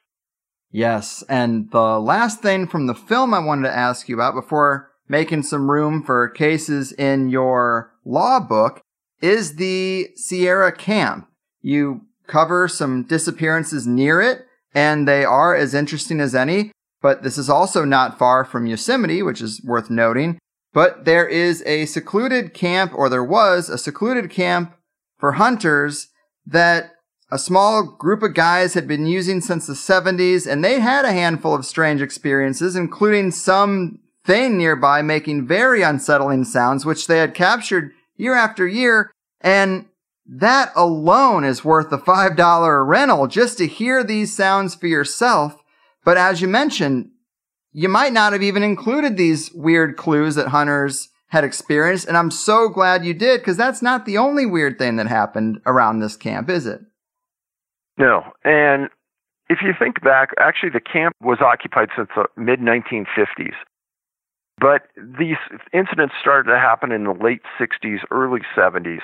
Yes, 0.72 1.22
and 1.28 1.70
the 1.70 2.00
last 2.00 2.40
thing 2.40 2.66
from 2.66 2.86
the 2.86 2.94
film 2.94 3.34
I 3.34 3.38
wanted 3.38 3.68
to 3.68 3.76
ask 3.76 4.08
you 4.08 4.14
about 4.16 4.34
before 4.34 4.90
making 5.06 5.42
some 5.42 5.70
room 5.70 6.02
for 6.02 6.30
cases 6.30 6.92
in 6.92 7.28
your 7.28 7.92
law 8.06 8.40
book 8.40 8.80
is 9.20 9.56
the 9.56 10.08
Sierra 10.16 10.72
Camp. 10.72 11.28
You 11.60 12.06
cover 12.26 12.68
some 12.68 13.02
disappearances 13.02 13.86
near 13.86 14.22
it, 14.22 14.46
and 14.74 15.06
they 15.06 15.26
are 15.26 15.54
as 15.54 15.74
interesting 15.74 16.20
as 16.20 16.34
any. 16.34 16.72
But 17.02 17.22
this 17.22 17.36
is 17.36 17.50
also 17.50 17.84
not 17.84 18.18
far 18.18 18.42
from 18.42 18.66
Yosemite, 18.66 19.22
which 19.22 19.42
is 19.42 19.60
worth 19.64 19.90
noting. 19.90 20.38
But 20.72 21.04
there 21.04 21.26
is 21.26 21.62
a 21.66 21.84
secluded 21.84 22.54
camp, 22.54 22.92
or 22.94 23.10
there 23.10 23.24
was 23.24 23.68
a 23.68 23.76
secluded 23.76 24.30
camp 24.30 24.74
for 25.18 25.32
hunters 25.32 26.08
that 26.46 26.91
a 27.32 27.38
small 27.38 27.82
group 27.82 28.22
of 28.22 28.34
guys 28.34 28.74
had 28.74 28.86
been 28.86 29.06
using 29.06 29.40
since 29.40 29.66
the 29.66 29.72
70s, 29.72 30.46
and 30.46 30.62
they 30.62 30.80
had 30.80 31.06
a 31.06 31.12
handful 31.12 31.54
of 31.54 31.64
strange 31.64 32.02
experiences, 32.02 32.76
including 32.76 33.30
some 33.30 34.00
thing 34.22 34.58
nearby 34.58 35.00
making 35.00 35.46
very 35.46 35.80
unsettling 35.80 36.44
sounds, 36.44 36.84
which 36.84 37.06
they 37.06 37.16
had 37.16 37.32
captured 37.32 37.92
year 38.16 38.34
after 38.34 38.68
year. 38.68 39.10
And 39.40 39.86
that 40.26 40.72
alone 40.76 41.42
is 41.44 41.64
worth 41.64 41.88
the 41.88 41.98
$5 41.98 42.86
rental 42.86 43.26
just 43.26 43.56
to 43.58 43.66
hear 43.66 44.04
these 44.04 44.36
sounds 44.36 44.74
for 44.74 44.86
yourself. 44.86 45.56
But 46.04 46.18
as 46.18 46.42
you 46.42 46.48
mentioned, 46.48 47.12
you 47.72 47.88
might 47.88 48.12
not 48.12 48.34
have 48.34 48.42
even 48.42 48.62
included 48.62 49.16
these 49.16 49.50
weird 49.54 49.96
clues 49.96 50.34
that 50.34 50.48
hunters 50.48 51.08
had 51.28 51.44
experienced. 51.44 52.06
And 52.06 52.18
I'm 52.18 52.30
so 52.30 52.68
glad 52.68 53.06
you 53.06 53.14
did 53.14 53.40
because 53.40 53.56
that's 53.56 53.80
not 53.80 54.04
the 54.04 54.18
only 54.18 54.44
weird 54.44 54.76
thing 54.78 54.96
that 54.96 55.06
happened 55.06 55.60
around 55.64 56.00
this 56.00 56.14
camp, 56.18 56.50
is 56.50 56.66
it? 56.66 56.82
No. 58.02 58.24
And 58.42 58.88
if 59.48 59.58
you 59.62 59.72
think 59.78 60.02
back, 60.02 60.30
actually, 60.40 60.70
the 60.70 60.80
camp 60.80 61.14
was 61.20 61.38
occupied 61.40 61.90
since 61.96 62.08
the 62.16 62.26
mid 62.36 62.58
1950s. 62.58 63.54
But 64.58 64.88
these 64.96 65.36
incidents 65.72 66.14
started 66.20 66.50
to 66.50 66.58
happen 66.58 66.90
in 66.90 67.04
the 67.04 67.12
late 67.12 67.42
60s, 67.60 67.98
early 68.10 68.40
70s. 68.56 69.02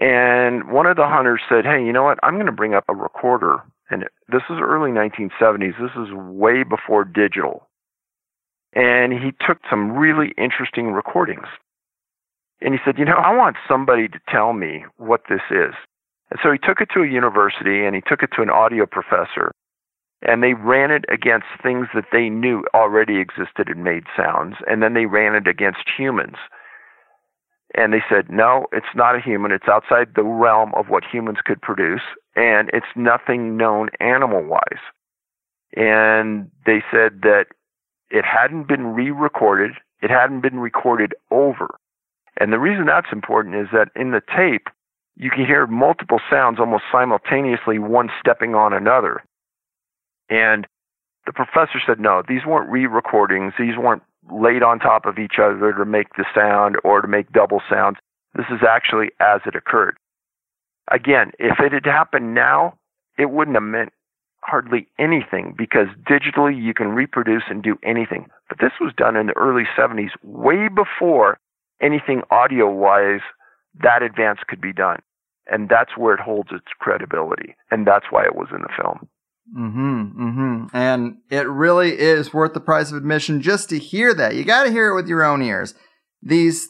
And 0.00 0.72
one 0.72 0.86
of 0.86 0.96
the 0.96 1.06
hunters 1.06 1.42
said, 1.48 1.64
Hey, 1.64 1.84
you 1.84 1.92
know 1.92 2.02
what? 2.02 2.18
I'm 2.24 2.34
going 2.34 2.46
to 2.46 2.52
bring 2.52 2.74
up 2.74 2.84
a 2.88 2.94
recorder 2.94 3.62
and 3.90 4.04
this 4.28 4.42
is 4.48 4.56
early 4.58 4.90
1970s. 4.90 5.74
This 5.78 5.90
is 5.96 6.14
way 6.14 6.62
before 6.64 7.04
digital. 7.04 7.68
And 8.74 9.12
he 9.12 9.32
took 9.46 9.58
some 9.68 9.92
really 9.92 10.32
interesting 10.38 10.92
recordings. 10.92 11.46
And 12.62 12.72
he 12.72 12.80
said, 12.84 12.98
You 12.98 13.04
know, 13.04 13.12
I 13.12 13.36
want 13.36 13.56
somebody 13.68 14.08
to 14.08 14.18
tell 14.28 14.54
me 14.54 14.86
what 14.96 15.22
this 15.28 15.42
is. 15.50 15.74
And 16.32 16.40
so 16.42 16.50
he 16.50 16.56
took 16.56 16.80
it 16.80 16.88
to 16.94 17.02
a 17.02 17.06
university 17.06 17.84
and 17.84 17.94
he 17.94 18.00
took 18.00 18.22
it 18.22 18.30
to 18.36 18.40
an 18.40 18.48
audio 18.48 18.86
professor. 18.86 19.52
And 20.22 20.42
they 20.42 20.54
ran 20.54 20.90
it 20.90 21.04
against 21.12 21.44
things 21.62 21.88
that 21.94 22.06
they 22.10 22.30
knew 22.30 22.64
already 22.72 23.18
existed 23.18 23.68
and 23.68 23.84
made 23.84 24.04
sounds. 24.16 24.54
And 24.66 24.82
then 24.82 24.94
they 24.94 25.04
ran 25.04 25.34
it 25.34 25.46
against 25.46 25.90
humans. 25.94 26.36
And 27.74 27.92
they 27.92 28.02
said, 28.08 28.30
no, 28.30 28.64
it's 28.72 28.94
not 28.94 29.14
a 29.14 29.20
human. 29.20 29.52
It's 29.52 29.68
outside 29.68 30.14
the 30.16 30.24
realm 30.24 30.72
of 30.74 30.88
what 30.88 31.04
humans 31.04 31.38
could 31.44 31.60
produce 31.60 32.00
and 32.34 32.70
it's 32.72 32.86
nothing 32.96 33.58
known 33.58 33.90
animal 34.00 34.42
wise. 34.42 34.80
And 35.76 36.50
they 36.64 36.82
said 36.90 37.20
that 37.24 37.48
it 38.08 38.24
hadn't 38.24 38.68
been 38.68 38.94
re 38.94 39.10
recorded, 39.10 39.72
it 40.00 40.08
hadn't 40.08 40.40
been 40.40 40.60
recorded 40.60 41.12
over. 41.30 41.76
And 42.40 42.54
the 42.54 42.58
reason 42.58 42.86
that's 42.86 43.12
important 43.12 43.56
is 43.56 43.68
that 43.74 43.90
in 43.94 44.12
the 44.12 44.22
tape, 44.34 44.68
you 45.16 45.30
can 45.30 45.44
hear 45.46 45.66
multiple 45.66 46.20
sounds 46.30 46.58
almost 46.58 46.84
simultaneously, 46.90 47.78
one 47.78 48.10
stepping 48.20 48.54
on 48.54 48.72
another. 48.72 49.22
And 50.28 50.66
the 51.26 51.32
professor 51.32 51.80
said, 51.86 52.00
no, 52.00 52.22
these 52.26 52.46
weren't 52.46 52.70
re 52.70 52.86
recordings. 52.86 53.52
These 53.58 53.76
weren't 53.76 54.02
laid 54.30 54.62
on 54.62 54.78
top 54.78 55.06
of 55.06 55.18
each 55.18 55.34
other 55.40 55.72
to 55.72 55.84
make 55.84 56.14
the 56.16 56.24
sound 56.34 56.76
or 56.84 57.00
to 57.00 57.08
make 57.08 57.32
double 57.32 57.60
sounds. 57.68 57.98
This 58.34 58.46
is 58.50 58.60
actually 58.66 59.10
as 59.20 59.40
it 59.46 59.54
occurred. 59.54 59.96
Again, 60.90 61.32
if 61.38 61.60
it 61.60 61.72
had 61.72 61.84
happened 61.84 62.34
now, 62.34 62.78
it 63.18 63.30
wouldn't 63.30 63.56
have 63.56 63.62
meant 63.62 63.92
hardly 64.40 64.88
anything 64.98 65.54
because 65.56 65.86
digitally 66.08 66.60
you 66.60 66.74
can 66.74 66.88
reproduce 66.88 67.44
and 67.48 67.62
do 67.62 67.78
anything. 67.84 68.26
But 68.48 68.58
this 68.58 68.72
was 68.80 68.92
done 68.96 69.16
in 69.16 69.26
the 69.26 69.36
early 69.36 69.64
70s, 69.78 70.10
way 70.22 70.68
before 70.68 71.38
anything 71.80 72.22
audio 72.30 72.70
wise 72.70 73.20
that 73.80 74.02
advance 74.02 74.40
could 74.48 74.60
be 74.60 74.72
done. 74.72 75.00
And 75.46 75.68
that's 75.68 75.96
where 75.96 76.14
it 76.14 76.20
holds 76.20 76.50
its 76.52 76.66
credibility. 76.78 77.56
And 77.70 77.86
that's 77.86 78.06
why 78.10 78.24
it 78.24 78.34
was 78.34 78.48
in 78.52 78.62
the 78.62 78.68
film. 78.80 79.08
Mm-hmm. 79.56 80.22
Mm-hmm. 80.22 80.76
And 80.76 81.16
it 81.30 81.48
really 81.48 81.98
is 81.98 82.32
worth 82.32 82.54
the 82.54 82.60
price 82.60 82.90
of 82.90 82.96
admission 82.96 83.42
just 83.42 83.68
to 83.70 83.78
hear 83.78 84.14
that. 84.14 84.34
You 84.34 84.44
got 84.44 84.64
to 84.64 84.70
hear 84.70 84.90
it 84.90 84.94
with 84.94 85.08
your 85.08 85.24
own 85.24 85.42
ears. 85.42 85.74
These 86.22 86.68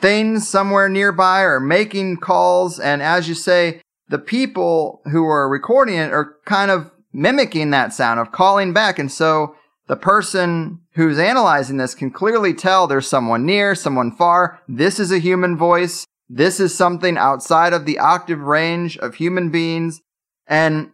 things 0.00 0.48
somewhere 0.48 0.88
nearby 0.88 1.40
are 1.40 1.60
making 1.60 2.18
calls. 2.18 2.78
And 2.78 3.02
as 3.02 3.28
you 3.28 3.34
say, 3.34 3.82
the 4.08 4.18
people 4.18 5.02
who 5.10 5.24
are 5.24 5.48
recording 5.48 5.96
it 5.96 6.12
are 6.12 6.36
kind 6.44 6.70
of 6.70 6.90
mimicking 7.12 7.70
that 7.70 7.92
sound 7.92 8.20
of 8.20 8.32
calling 8.32 8.72
back. 8.72 8.98
And 8.98 9.10
so 9.10 9.56
the 9.86 9.96
person 9.96 10.80
who's 10.94 11.18
analyzing 11.18 11.76
this 11.76 11.94
can 11.94 12.10
clearly 12.10 12.54
tell 12.54 12.86
there's 12.86 13.08
someone 13.08 13.44
near, 13.44 13.74
someone 13.74 14.12
far. 14.12 14.60
This 14.68 14.98
is 14.98 15.12
a 15.12 15.18
human 15.18 15.56
voice. 15.56 16.06
This 16.28 16.60
is 16.60 16.74
something 16.74 17.16
outside 17.16 17.72
of 17.72 17.84
the 17.84 17.98
octave 17.98 18.40
range 18.40 18.96
of 18.98 19.16
human 19.16 19.50
beings. 19.50 20.00
And 20.46 20.90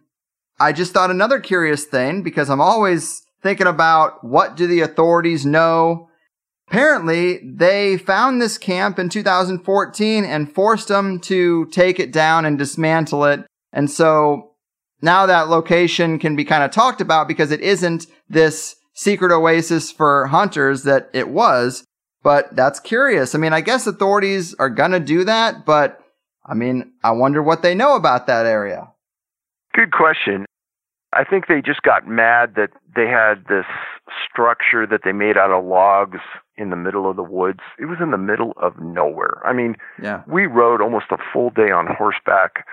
I 0.59 0.73
just 0.73 0.93
thought 0.93 1.11
another 1.11 1.39
curious 1.39 1.85
thing 1.85 2.23
because 2.23 2.49
I'm 2.49 2.61
always 2.61 3.21
thinking 3.41 3.67
about 3.67 4.23
what 4.23 4.55
do 4.55 4.67
the 4.67 4.81
authorities 4.81 5.45
know 5.45 6.09
Apparently, 6.71 7.37
they 7.43 7.97
found 7.97 8.41
this 8.41 8.57
camp 8.57 8.97
in 8.97 9.09
2014 9.09 10.23
and 10.23 10.55
forced 10.55 10.87
them 10.87 11.19
to 11.19 11.65
take 11.65 11.99
it 11.99 12.13
down 12.13 12.45
and 12.45 12.57
dismantle 12.57 13.25
it. 13.25 13.45
And 13.73 13.91
so 13.91 14.53
now 15.01 15.25
that 15.25 15.49
location 15.49 16.17
can 16.17 16.37
be 16.37 16.45
kind 16.45 16.63
of 16.63 16.71
talked 16.71 17.01
about 17.01 17.27
because 17.27 17.51
it 17.51 17.59
isn't 17.59 18.07
this 18.29 18.77
secret 18.93 19.33
oasis 19.33 19.91
for 19.91 20.27
hunters 20.27 20.83
that 20.83 21.09
it 21.11 21.27
was. 21.27 21.83
But 22.23 22.55
that's 22.55 22.79
curious. 22.79 23.33
I 23.33 23.39
mean, 23.39 23.53
I 23.53 23.61
guess 23.61 23.87
authorities 23.87 24.53
are 24.55 24.69
going 24.69 24.91
to 24.91 24.99
do 24.99 25.23
that, 25.23 25.65
but 25.65 25.99
I 26.45 26.53
mean, 26.53 26.91
I 27.03 27.11
wonder 27.11 27.41
what 27.41 27.61
they 27.61 27.73
know 27.73 27.95
about 27.95 28.27
that 28.27 28.45
area. 28.45 28.91
Good 29.73 29.91
question. 29.91 30.45
I 31.13 31.23
think 31.23 31.47
they 31.47 31.61
just 31.61 31.81
got 31.81 32.07
mad 32.07 32.55
that 32.55 32.69
they 32.95 33.07
had 33.07 33.45
this 33.49 33.65
structure 34.29 34.87
that 34.87 35.01
they 35.03 35.11
made 35.11 35.37
out 35.37 35.51
of 35.51 35.65
logs 35.65 36.19
in 36.57 36.69
the 36.69 36.75
middle 36.75 37.09
of 37.09 37.15
the 37.15 37.23
woods. 37.23 37.59
It 37.79 37.85
was 37.85 37.97
in 38.01 38.11
the 38.11 38.17
middle 38.17 38.53
of 38.61 38.79
nowhere. 38.79 39.41
I 39.45 39.53
mean, 39.53 39.75
yeah. 40.01 40.23
we 40.27 40.45
rode 40.45 40.81
almost 40.81 41.05
a 41.11 41.17
full 41.33 41.49
day 41.49 41.71
on 41.71 41.87
horseback 41.87 42.65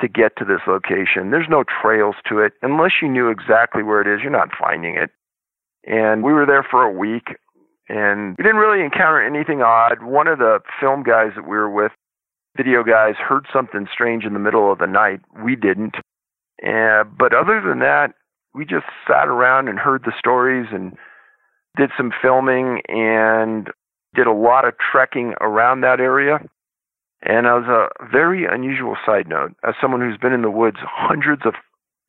to 0.00 0.08
get 0.08 0.36
to 0.36 0.44
this 0.44 0.60
location. 0.66 1.30
There's 1.30 1.48
no 1.48 1.64
trails 1.82 2.16
to 2.28 2.40
it. 2.40 2.52
Unless 2.60 2.92
you 3.00 3.08
knew 3.08 3.30
exactly 3.30 3.82
where 3.82 4.00
it 4.00 4.06
is, 4.06 4.20
you're 4.22 4.30
not 4.30 4.50
finding 4.58 4.96
it. 4.96 5.10
And 5.84 6.22
we 6.22 6.32
were 6.32 6.44
there 6.44 6.66
for 6.68 6.82
a 6.82 6.92
week 6.92 7.36
and 7.88 8.36
we 8.36 8.44
didn't 8.44 8.60
really 8.60 8.84
encounter 8.84 9.24
anything 9.24 9.62
odd. 9.62 10.02
One 10.02 10.26
of 10.26 10.38
the 10.38 10.60
film 10.80 11.02
guys 11.02 11.32
that 11.36 11.46
we 11.48 11.56
were 11.56 11.70
with, 11.70 11.92
video 12.56 12.82
guys, 12.82 13.14
heard 13.16 13.46
something 13.52 13.86
strange 13.92 14.24
in 14.24 14.32
the 14.32 14.38
middle 14.38 14.72
of 14.72 14.78
the 14.78 14.86
night. 14.86 15.20
We 15.44 15.56
didn't. 15.56 15.96
Uh, 16.66 17.04
but 17.04 17.34
other 17.34 17.62
than 17.64 17.80
that, 17.80 18.14
we 18.54 18.64
just 18.64 18.86
sat 19.06 19.28
around 19.28 19.68
and 19.68 19.78
heard 19.78 20.02
the 20.04 20.12
stories 20.18 20.66
and 20.72 20.96
did 21.76 21.90
some 21.96 22.10
filming 22.22 22.80
and 22.88 23.70
did 24.14 24.26
a 24.26 24.32
lot 24.32 24.64
of 24.66 24.74
trekking 24.78 25.34
around 25.40 25.82
that 25.82 26.00
area. 26.00 26.38
And 27.22 27.46
as 27.46 27.64
a 27.64 27.88
very 28.10 28.46
unusual 28.46 28.96
side 29.04 29.28
note, 29.28 29.52
as 29.66 29.74
someone 29.80 30.00
who's 30.00 30.18
been 30.18 30.32
in 30.32 30.42
the 30.42 30.50
woods 30.50 30.78
hundreds 30.80 31.42
of, 31.44 31.54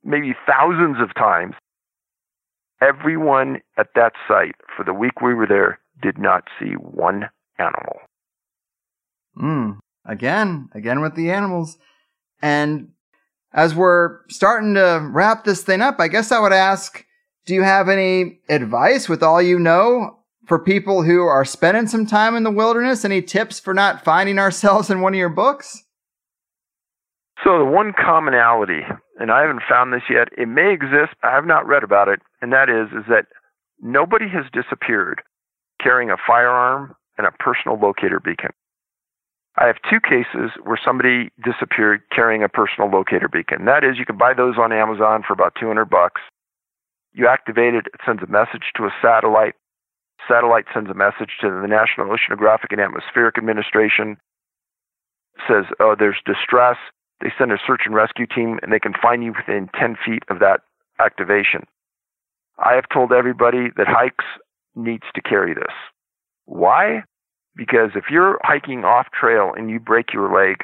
maybe 0.04 0.34
thousands 0.48 0.98
of 1.02 1.14
times, 1.16 1.56
everyone 2.82 3.62
at 3.78 3.88
that 3.96 4.14
site 4.28 4.56
for 4.76 4.84
the 4.84 4.94
week 4.94 5.22
we 5.22 5.34
were 5.34 5.48
there 5.48 5.80
did 6.02 6.18
not 6.18 6.44
see 6.60 6.74
one 6.74 7.30
animal. 7.58 8.00
Hmm. 9.36 9.72
Again, 10.06 10.70
again 10.74 11.02
with 11.02 11.16
the 11.16 11.32
animals. 11.32 11.78
And 12.42 12.90
as 13.54 13.76
we're 13.76 14.20
starting 14.30 14.76
to 14.76 15.08
wrap 15.12 15.44
this 15.44 15.64
thing 15.64 15.82
up, 15.82 16.00
I 16.00 16.08
guess 16.08 16.32
I 16.32 16.40
would 16.40 16.54
ask, 16.54 17.04
do 17.46 17.54
you 17.54 17.64
have 17.64 17.90
any 17.90 18.40
advice 18.50 19.10
with 19.10 19.24
all 19.24 19.42
you 19.42 19.60
know 19.60 20.20
for 20.46 20.60
people 20.60 21.04
who 21.04 21.22
are 21.24 21.46
spending 21.46 21.88
some 21.88 22.06
time 22.06 22.36
in 22.36 22.44
the 22.44 22.52
wilderness? 22.52 23.04
Any 23.04 23.22
tips 23.22 23.60
for 23.60 23.74
not 23.74 24.04
finding 24.04 24.40
ourselves 24.40 24.90
in 24.90 25.02
one 25.02 25.14
of 25.14 25.18
your 25.18 25.30
books? 25.30 25.84
So 27.44 27.60
the 27.60 27.66
one 27.66 27.94
commonality, 27.94 28.82
and 29.20 29.32
I 29.32 29.42
haven't 29.42 29.62
found 29.70 29.94
this 29.94 30.10
yet, 30.10 30.30
it 30.38 30.48
may 30.48 30.74
exist, 30.74 31.14
I 31.24 31.36
have 31.36 31.46
not 31.46 31.68
read 31.68 31.84
about 31.84 32.08
it, 32.08 32.20
and 32.42 32.52
that 32.52 32.70
is 32.70 32.88
is 32.98 33.06
that 33.10 33.26
nobody 33.82 34.28
has 34.30 34.46
disappeared 34.52 35.22
carrying 35.82 36.10
a 36.10 36.18
firearm 36.26 36.96
and 37.18 37.28
a 37.28 37.32
personal 37.32 37.78
locator 37.78 38.20
beacon. 38.20 38.52
I 39.58 39.66
have 39.66 39.78
two 39.90 40.00
cases 40.00 40.52
where 40.64 40.80
somebody 40.84 41.30
disappeared 41.44 42.02
carrying 42.12 42.44
a 42.44 42.50
personal 42.50 42.90
locator 42.90 43.28
beacon. 43.28 43.66
That 43.66 43.84
is, 43.84 43.98
you 43.98 44.06
can 44.06 44.18
buy 44.18 44.34
those 44.34 44.58
on 44.58 44.72
Amazon 44.72 45.24
for 45.26 45.34
about 45.34 45.54
200 45.60 45.86
bucks. 45.86 46.22
You 47.14 47.28
activate 47.28 47.74
it, 47.74 47.88
it 47.88 48.00
sends 48.06 48.22
a 48.22 48.28
message 48.28 48.70
to 48.78 48.84
a 48.84 48.94
satellite. 49.02 49.56
Satellite 50.28 50.66
sends 50.74 50.90
a 50.92 50.94
message 50.94 51.38
to 51.42 51.50
the 51.50 51.68
National 51.68 52.08
Oceanographic 52.08 52.72
and 52.72 52.82
Atmospheric 52.82 53.38
Administration. 53.38 54.18
Says, 55.48 55.66
oh, 55.80 55.96
there's 55.98 56.18
distress. 56.26 56.78
They 57.22 57.32
send 57.38 57.52
a 57.52 57.58
search 57.66 57.82
and 57.86 57.96
rescue 57.96 58.28
team, 58.28 58.60
and 58.62 58.72
they 58.72 58.80
can 58.80 58.94
find 59.02 59.24
you 59.24 59.34
within 59.34 59.70
10 59.80 59.98
feet 60.06 60.24
of 60.30 60.40
that 60.40 60.62
activation. 61.00 61.66
I 62.60 62.74
have 62.74 62.86
told 62.92 63.12
everybody 63.12 63.70
that 63.78 63.88
hikes 63.88 64.26
needs 64.76 65.04
to 65.16 65.22
carry 65.22 65.54
this. 65.54 65.74
Why? 66.46 67.04
Because 67.56 67.92
if 67.96 68.06
you're 68.10 68.40
hiking 68.44 68.84
off 68.84 69.08
trail 69.12 69.52
and 69.56 69.70
you 69.70 69.80
break 69.80 70.14
your 70.14 70.32
leg, 70.34 70.64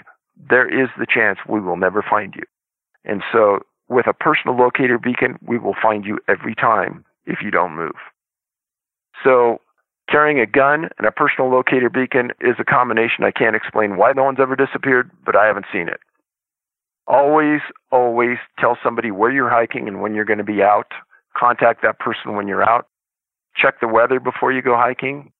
there 0.49 0.67
is 0.67 0.89
the 0.97 1.07
chance 1.07 1.39
we 1.47 1.59
will 1.59 1.77
never 1.77 2.03
find 2.07 2.35
you. 2.35 2.43
And 3.03 3.23
so 3.31 3.59
with 3.89 4.07
a 4.07 4.13
personal 4.13 4.57
locator 4.57 4.97
beacon, 4.97 5.37
we 5.45 5.57
will 5.57 5.75
find 5.81 6.05
you 6.05 6.19
every 6.27 6.55
time 6.55 7.03
if 7.25 7.39
you 7.41 7.51
don't 7.51 7.75
move. 7.75 7.95
So 9.23 9.59
carrying 10.09 10.39
a 10.39 10.45
gun 10.45 10.89
and 10.97 11.07
a 11.07 11.11
personal 11.11 11.51
locator 11.51 11.89
beacon 11.89 12.31
is 12.41 12.55
a 12.59 12.63
combination. 12.63 13.23
I 13.23 13.31
can't 13.31 13.55
explain 13.55 13.97
why 13.97 14.13
no 14.13 14.23
one's 14.23 14.39
ever 14.39 14.55
disappeared, 14.55 15.11
but 15.25 15.35
I 15.35 15.45
haven't 15.45 15.65
seen 15.71 15.87
it. 15.87 15.99
Always, 17.07 17.61
always 17.91 18.37
tell 18.59 18.77
somebody 18.83 19.11
where 19.11 19.31
you're 19.31 19.49
hiking 19.49 19.87
and 19.87 20.01
when 20.01 20.15
you're 20.15 20.25
going 20.25 20.37
to 20.37 20.43
be 20.43 20.61
out. 20.61 20.91
Contact 21.35 21.81
that 21.81 21.99
person 21.99 22.35
when 22.35 22.47
you're 22.47 22.63
out. 22.63 22.87
Check 23.55 23.79
the 23.81 23.87
weather 23.87 24.19
before 24.19 24.51
you 24.51 24.61
go 24.61 24.75
hiking. 24.75 25.31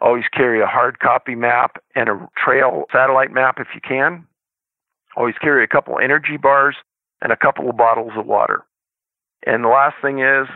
Always 0.00 0.24
carry 0.32 0.60
a 0.60 0.66
hard 0.66 0.98
copy 0.98 1.34
map 1.34 1.82
and 1.94 2.08
a 2.08 2.28
trail 2.42 2.84
satellite 2.92 3.30
map 3.30 3.58
if 3.60 3.68
you 3.74 3.80
can. 3.80 4.26
Always 5.16 5.34
carry 5.40 5.62
a 5.62 5.68
couple 5.68 5.98
energy 5.98 6.36
bars 6.36 6.76
and 7.20 7.30
a 7.30 7.36
couple 7.36 7.68
of 7.68 7.76
bottles 7.76 8.12
of 8.16 8.26
water. 8.26 8.64
And 9.46 9.64
the 9.64 9.68
last 9.68 9.96
thing 10.02 10.20
is, 10.20 10.48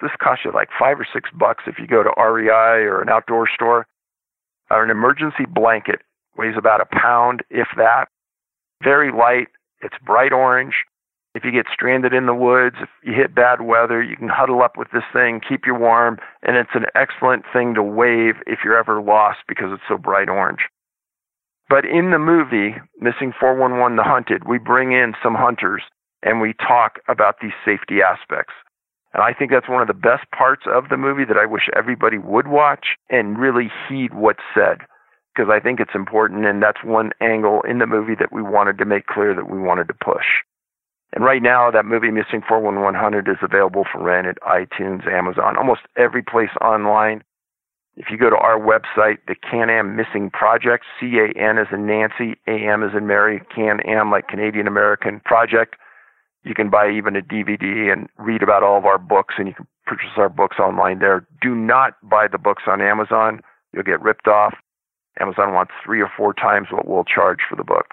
this 0.00 0.10
costs 0.22 0.44
you 0.44 0.52
like 0.52 0.68
five 0.78 0.98
or 0.98 1.06
six 1.12 1.30
bucks 1.38 1.64
if 1.66 1.78
you 1.78 1.86
go 1.86 2.02
to 2.02 2.10
REI 2.16 2.84
or 2.84 3.02
an 3.02 3.08
outdoor 3.08 3.48
store. 3.48 3.86
Or 4.70 4.82
an 4.82 4.90
emergency 4.90 5.44
blanket 5.46 6.00
weighs 6.36 6.56
about 6.56 6.80
a 6.80 6.86
pound, 6.86 7.42
if 7.50 7.68
that. 7.76 8.06
Very 8.82 9.12
light. 9.12 9.48
It's 9.82 9.96
bright 10.04 10.32
orange. 10.32 10.74
If 11.34 11.44
you 11.44 11.50
get 11.50 11.66
stranded 11.72 12.12
in 12.12 12.26
the 12.26 12.34
woods, 12.34 12.76
if 12.80 12.88
you 13.02 13.14
hit 13.14 13.34
bad 13.34 13.62
weather, 13.62 14.02
you 14.02 14.16
can 14.16 14.28
huddle 14.28 14.62
up 14.62 14.76
with 14.76 14.88
this 14.92 15.04
thing, 15.12 15.40
keep 15.46 15.62
you 15.66 15.74
warm, 15.74 16.18
and 16.42 16.56
it's 16.56 16.74
an 16.74 16.84
excellent 16.94 17.44
thing 17.52 17.74
to 17.74 17.82
wave 17.82 18.34
if 18.46 18.60
you're 18.64 18.76
ever 18.76 19.00
lost 19.00 19.38
because 19.48 19.72
it's 19.72 19.82
so 19.88 19.96
bright 19.96 20.28
orange. 20.28 20.68
But 21.70 21.86
in 21.86 22.10
the 22.10 22.18
movie, 22.18 22.76
Missing 23.00 23.32
411 23.40 23.96
The 23.96 24.02
Hunted, 24.02 24.46
we 24.46 24.58
bring 24.58 24.92
in 24.92 25.14
some 25.22 25.34
hunters 25.34 25.82
and 26.22 26.40
we 26.40 26.52
talk 26.52 27.00
about 27.08 27.36
these 27.40 27.56
safety 27.64 28.02
aspects. 28.02 28.52
And 29.14 29.22
I 29.22 29.32
think 29.32 29.50
that's 29.50 29.68
one 29.68 29.82
of 29.82 29.88
the 29.88 29.94
best 29.94 30.30
parts 30.36 30.64
of 30.66 30.88
the 30.90 30.96
movie 30.96 31.24
that 31.24 31.36
I 31.36 31.46
wish 31.46 31.68
everybody 31.74 32.18
would 32.18 32.48
watch 32.48 32.96
and 33.08 33.38
really 33.38 33.70
heed 33.88 34.14
what's 34.14 34.44
said. 34.54 34.84
Because 35.34 35.50
I 35.50 35.60
think 35.60 35.80
it's 35.80 35.94
important, 35.94 36.44
and 36.44 36.62
that's 36.62 36.84
one 36.84 37.12
angle 37.20 37.62
in 37.62 37.78
the 37.78 37.86
movie 37.86 38.14
that 38.18 38.32
we 38.32 38.42
wanted 38.42 38.78
to 38.78 38.84
make 38.84 39.06
clear 39.06 39.34
that 39.34 39.48
we 39.48 39.58
wanted 39.58 39.88
to 39.88 39.94
push. 39.94 40.26
And 41.14 41.24
right 41.24 41.42
now, 41.42 41.70
that 41.70 41.84
movie, 41.84 42.10
Missing 42.10 42.42
41100, 42.48 43.28
is 43.28 43.36
available 43.42 43.84
for 43.90 44.02
rent 44.02 44.26
at 44.26 44.40
iTunes, 44.42 45.06
Amazon, 45.06 45.56
almost 45.56 45.82
every 45.96 46.22
place 46.22 46.50
online. 46.60 47.22
If 47.96 48.06
you 48.10 48.16
go 48.16 48.30
to 48.30 48.36
our 48.36 48.58
website, 48.58 49.18
the 49.28 49.34
Can-Am 49.34 49.96
Missing 49.96 50.30
Project, 50.30 50.84
C-A-N 50.98 51.58
as 51.58 51.66
in 51.72 51.86
Nancy, 51.86 52.38
A-M 52.46 52.82
as 52.82 52.96
in 52.96 53.06
Mary, 53.06 53.42
Can-Am 53.54 54.10
like 54.10 54.28
Canadian 54.28 54.66
American 54.66 55.20
Project, 55.20 55.76
you 56.44 56.54
can 56.54 56.70
buy 56.70 56.90
even 56.90 57.14
a 57.14 57.20
DVD 57.20 57.92
and 57.92 58.08
read 58.18 58.42
about 58.42 58.62
all 58.62 58.76
of 58.76 58.84
our 58.84 58.98
books, 58.98 59.34
and 59.38 59.46
you 59.46 59.54
can 59.54 59.66
purchase 59.86 60.10
our 60.16 60.28
books 60.28 60.58
online 60.58 60.98
there. 60.98 61.26
Do 61.40 61.54
not 61.54 61.94
buy 62.02 62.26
the 62.28 62.38
books 62.38 62.64
on 62.66 62.80
Amazon. 62.80 63.40
You'll 63.72 63.84
get 63.84 64.00
ripped 64.00 64.26
off. 64.26 64.54
Amazon 65.20 65.52
wants 65.52 65.72
three 65.84 66.00
or 66.00 66.10
four 66.16 66.34
times 66.34 66.68
what 66.70 66.88
we'll 66.88 67.04
charge 67.04 67.38
for 67.48 67.56
the 67.56 67.64
book. 67.64 67.86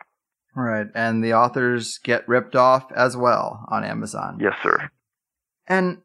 Right. 0.56 0.88
And 0.96 1.24
the 1.24 1.34
authors 1.34 2.00
get 2.00 2.28
ripped 2.28 2.56
off 2.56 2.92
as 2.96 3.16
well 3.16 3.66
on 3.70 3.84
Amazon. 3.84 4.40
Yes, 4.42 4.54
sir. 4.64 4.90
And 5.68 6.00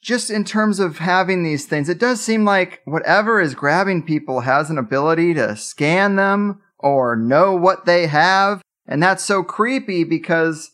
just 0.00 0.30
in 0.30 0.44
terms 0.44 0.78
of 0.78 0.98
having 0.98 1.42
these 1.42 1.66
things, 1.66 1.88
it 1.88 1.98
does 1.98 2.20
seem 2.20 2.44
like 2.44 2.80
whatever 2.84 3.40
is 3.40 3.54
grabbing 3.54 4.04
people 4.04 4.40
has 4.40 4.70
an 4.70 4.78
ability 4.78 5.34
to 5.34 5.56
scan 5.56 6.16
them 6.16 6.62
or 6.78 7.16
know 7.16 7.54
what 7.54 7.84
they 7.84 8.06
have. 8.06 8.62
And 8.86 9.02
that's 9.02 9.24
so 9.24 9.42
creepy 9.42 10.04
because 10.04 10.70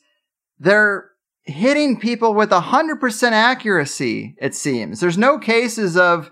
they're 0.59 1.11
hitting 1.45 1.99
people 1.99 2.35
with 2.35 2.51
100% 2.51 3.33
accuracy, 3.33 4.37
it 4.39 4.55
seems. 4.55 5.01
There's 5.01 5.19
no 5.19 5.39
cases 5.39 5.97
of 5.97 6.31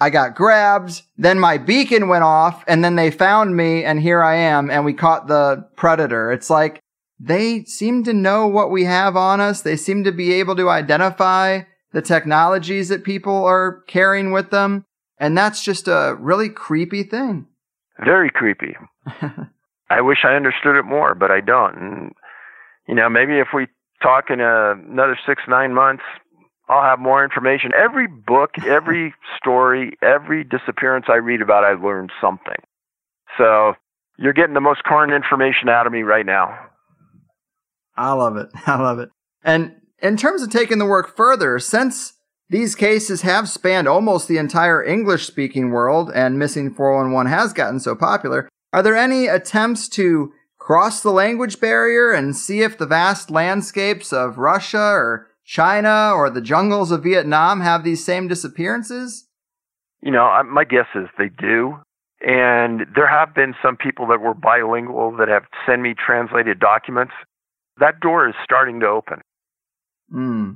I 0.00 0.10
got 0.10 0.34
grabbed, 0.34 1.02
then 1.18 1.38
my 1.38 1.58
beacon 1.58 2.08
went 2.08 2.24
off, 2.24 2.64
and 2.66 2.82
then 2.82 2.96
they 2.96 3.10
found 3.10 3.56
me, 3.56 3.84
and 3.84 4.00
here 4.00 4.22
I 4.22 4.36
am, 4.36 4.70
and 4.70 4.84
we 4.84 4.94
caught 4.94 5.26
the 5.26 5.68
predator. 5.76 6.32
It's 6.32 6.48
like 6.48 6.80
they 7.18 7.64
seem 7.64 8.02
to 8.04 8.14
know 8.14 8.46
what 8.46 8.70
we 8.70 8.84
have 8.84 9.14
on 9.14 9.40
us. 9.40 9.60
They 9.60 9.76
seem 9.76 10.04
to 10.04 10.12
be 10.12 10.32
able 10.32 10.56
to 10.56 10.70
identify 10.70 11.62
the 11.92 12.00
technologies 12.00 12.88
that 12.88 13.04
people 13.04 13.44
are 13.44 13.82
carrying 13.86 14.32
with 14.32 14.50
them. 14.50 14.86
And 15.18 15.36
that's 15.36 15.62
just 15.62 15.86
a 15.86 16.16
really 16.18 16.48
creepy 16.48 17.02
thing. 17.02 17.46
Very 18.02 18.30
creepy. 18.30 18.74
I 19.90 20.00
wish 20.00 20.24
I 20.24 20.34
understood 20.34 20.76
it 20.76 20.84
more, 20.84 21.14
but 21.14 21.30
I 21.30 21.40
don't. 21.42 21.76
And, 21.76 22.12
you 22.88 22.94
know, 22.94 23.10
maybe 23.10 23.38
if 23.38 23.48
we 23.54 23.66
talk 24.02 24.30
in 24.30 24.40
a, 24.40 24.72
another 24.72 25.18
six, 25.26 25.42
nine 25.46 25.74
months, 25.74 26.04
I'll 26.70 26.88
have 26.88 27.00
more 27.00 27.24
information. 27.24 27.72
Every 27.76 28.06
book, 28.06 28.50
every 28.64 29.12
story, 29.36 29.98
every 30.02 30.44
disappearance 30.44 31.06
I 31.08 31.16
read 31.16 31.42
about, 31.42 31.64
I 31.64 31.72
learned 31.72 32.12
something. 32.20 32.62
So 33.36 33.74
you're 34.16 34.32
getting 34.32 34.54
the 34.54 34.60
most 34.60 34.84
current 34.84 35.12
information 35.12 35.68
out 35.68 35.88
of 35.88 35.92
me 35.92 36.02
right 36.02 36.24
now. 36.24 36.56
I 37.96 38.12
love 38.12 38.36
it. 38.36 38.48
I 38.66 38.80
love 38.80 39.00
it. 39.00 39.08
And 39.42 39.74
in 40.00 40.16
terms 40.16 40.42
of 40.42 40.50
taking 40.50 40.78
the 40.78 40.86
work 40.86 41.16
further, 41.16 41.58
since 41.58 42.12
these 42.48 42.76
cases 42.76 43.22
have 43.22 43.48
spanned 43.48 43.88
almost 43.88 44.28
the 44.28 44.38
entire 44.38 44.82
English 44.84 45.26
speaking 45.26 45.70
world 45.70 46.10
and 46.14 46.38
Missing 46.38 46.74
411 46.74 47.32
has 47.32 47.52
gotten 47.52 47.80
so 47.80 47.96
popular, 47.96 48.48
are 48.72 48.82
there 48.82 48.96
any 48.96 49.26
attempts 49.26 49.88
to 49.90 50.32
cross 50.58 51.02
the 51.02 51.10
language 51.10 51.58
barrier 51.58 52.12
and 52.12 52.36
see 52.36 52.60
if 52.60 52.78
the 52.78 52.86
vast 52.86 53.28
landscapes 53.28 54.12
of 54.12 54.38
Russia 54.38 54.92
or 54.92 55.29
China 55.50 56.12
or 56.14 56.30
the 56.30 56.40
jungles 56.40 56.92
of 56.92 57.02
Vietnam 57.02 57.60
have 57.60 57.82
these 57.82 58.04
same 58.04 58.28
disappearances? 58.28 59.26
You 60.00 60.12
know, 60.12 60.40
my 60.44 60.62
guess 60.62 60.86
is 60.94 61.08
they 61.18 61.28
do. 61.28 61.76
And 62.20 62.86
there 62.94 63.08
have 63.08 63.34
been 63.34 63.54
some 63.60 63.76
people 63.76 64.06
that 64.08 64.20
were 64.20 64.32
bilingual 64.32 65.16
that 65.16 65.26
have 65.26 65.42
sent 65.66 65.82
me 65.82 65.94
translated 65.94 66.60
documents. 66.60 67.12
That 67.78 67.98
door 67.98 68.28
is 68.28 68.34
starting 68.44 68.78
to 68.78 68.86
open. 68.86 69.22
Hmm. 70.08 70.52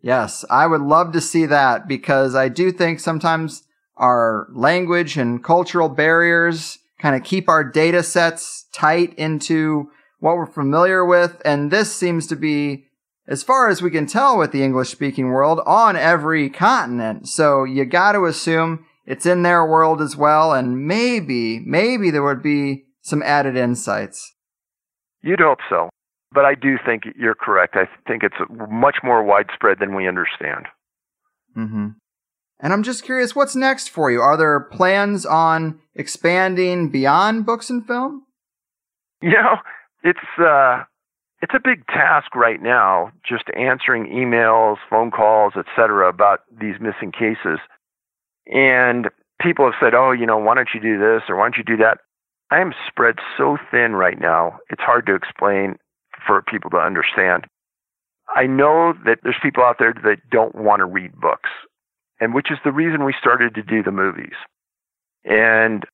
Yes, 0.00 0.46
I 0.48 0.66
would 0.66 0.80
love 0.80 1.12
to 1.12 1.20
see 1.20 1.44
that 1.44 1.86
because 1.86 2.34
I 2.34 2.48
do 2.48 2.72
think 2.72 3.00
sometimes 3.00 3.64
our 3.98 4.48
language 4.54 5.18
and 5.18 5.44
cultural 5.44 5.90
barriers 5.90 6.78
kind 6.98 7.14
of 7.14 7.22
keep 7.22 7.50
our 7.50 7.64
data 7.64 8.02
sets 8.02 8.64
tight 8.72 9.12
into 9.18 9.90
what 10.20 10.36
we're 10.36 10.46
familiar 10.46 11.04
with. 11.04 11.42
And 11.44 11.70
this 11.70 11.94
seems 11.94 12.26
to 12.28 12.36
be 12.36 12.87
as 13.28 13.42
far 13.42 13.68
as 13.68 13.82
we 13.82 13.90
can 13.90 14.06
tell 14.06 14.38
with 14.38 14.52
the 14.52 14.64
English 14.64 14.88
speaking 14.88 15.28
world, 15.28 15.60
on 15.66 15.94
every 15.96 16.48
continent. 16.48 17.28
So 17.28 17.64
you 17.64 17.84
got 17.84 18.12
to 18.12 18.24
assume 18.24 18.86
it's 19.04 19.26
in 19.26 19.42
their 19.42 19.64
world 19.66 20.00
as 20.00 20.16
well. 20.16 20.54
And 20.54 20.86
maybe, 20.86 21.60
maybe 21.60 22.10
there 22.10 22.22
would 22.22 22.42
be 22.42 22.86
some 23.02 23.22
added 23.22 23.56
insights. 23.56 24.34
You'd 25.22 25.40
hope 25.40 25.58
so. 25.68 25.90
But 26.32 26.46
I 26.46 26.54
do 26.54 26.78
think 26.84 27.04
you're 27.16 27.34
correct. 27.34 27.76
I 27.76 27.88
think 28.06 28.22
it's 28.22 28.36
much 28.70 28.96
more 29.04 29.22
widespread 29.22 29.78
than 29.78 29.94
we 29.94 30.08
understand. 30.08 30.66
Mm-hmm. 31.56 31.88
And 32.60 32.72
I'm 32.72 32.82
just 32.82 33.04
curious, 33.04 33.36
what's 33.36 33.54
next 33.54 33.88
for 33.88 34.10
you? 34.10 34.20
Are 34.20 34.36
there 34.36 34.58
plans 34.60 35.24
on 35.24 35.78
expanding 35.94 36.90
beyond 36.90 37.46
books 37.46 37.70
and 37.70 37.86
film? 37.86 38.24
You 39.22 39.30
know, 39.30 39.56
it's 40.02 40.18
uh, 40.38 40.84
it's 41.40 41.54
a 41.54 41.60
big 41.62 41.86
task 41.86 42.34
right 42.34 42.60
now, 42.60 43.12
just 43.26 43.44
answering 43.56 44.06
emails, 44.06 44.76
phone 44.90 45.10
calls, 45.10 45.54
etc., 45.56 46.08
about 46.08 46.40
these 46.50 46.74
missing 46.80 47.12
cases. 47.12 47.60
And 48.46 49.08
people 49.40 49.64
have 49.64 49.78
said, 49.80 49.94
"Oh, 49.94 50.10
you 50.10 50.26
know, 50.26 50.38
why 50.38 50.54
don't 50.54 50.74
you 50.74 50.80
do 50.80 50.98
this 50.98 51.22
or 51.28 51.36
why 51.36 51.44
don't 51.44 51.56
you 51.56 51.64
do 51.64 51.76
that?" 51.76 51.98
I 52.50 52.60
am 52.60 52.72
spread 52.86 53.18
so 53.36 53.56
thin 53.70 53.94
right 53.94 54.18
now; 54.18 54.58
it's 54.70 54.82
hard 54.82 55.06
to 55.06 55.14
explain 55.14 55.78
for 56.26 56.42
people 56.42 56.70
to 56.70 56.78
understand. 56.78 57.46
I 58.34 58.46
know 58.46 58.94
that 59.04 59.20
there's 59.22 59.38
people 59.42 59.64
out 59.64 59.78
there 59.78 59.92
that 59.92 60.28
don't 60.30 60.54
want 60.54 60.80
to 60.80 60.86
read 60.86 61.20
books, 61.20 61.50
and 62.20 62.34
which 62.34 62.50
is 62.50 62.58
the 62.64 62.72
reason 62.72 63.04
we 63.04 63.14
started 63.18 63.54
to 63.54 63.62
do 63.62 63.82
the 63.82 63.92
movies. 63.92 64.36
And 65.24 65.84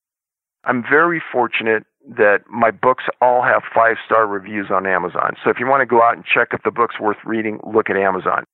I'm 0.65 0.83
very 0.83 1.21
fortunate 1.33 1.85
that 2.07 2.41
my 2.51 2.71
books 2.71 3.05
all 3.21 3.43
have 3.43 3.63
five 3.75 3.97
star 4.05 4.27
reviews 4.27 4.67
on 4.71 4.87
Amazon. 4.87 5.35
So 5.43 5.51
if 5.51 5.59
you 5.59 5.67
want 5.67 5.81
to 5.81 5.87
go 5.87 6.03
out 6.03 6.17
and 6.17 6.25
check 6.25 6.49
if 6.53 6.63
the 6.63 6.71
book's 6.71 7.01
worth 7.01 7.17
reading, 7.25 7.61
look 7.65 7.89
at 7.89 7.97
Amazon. 7.97 8.45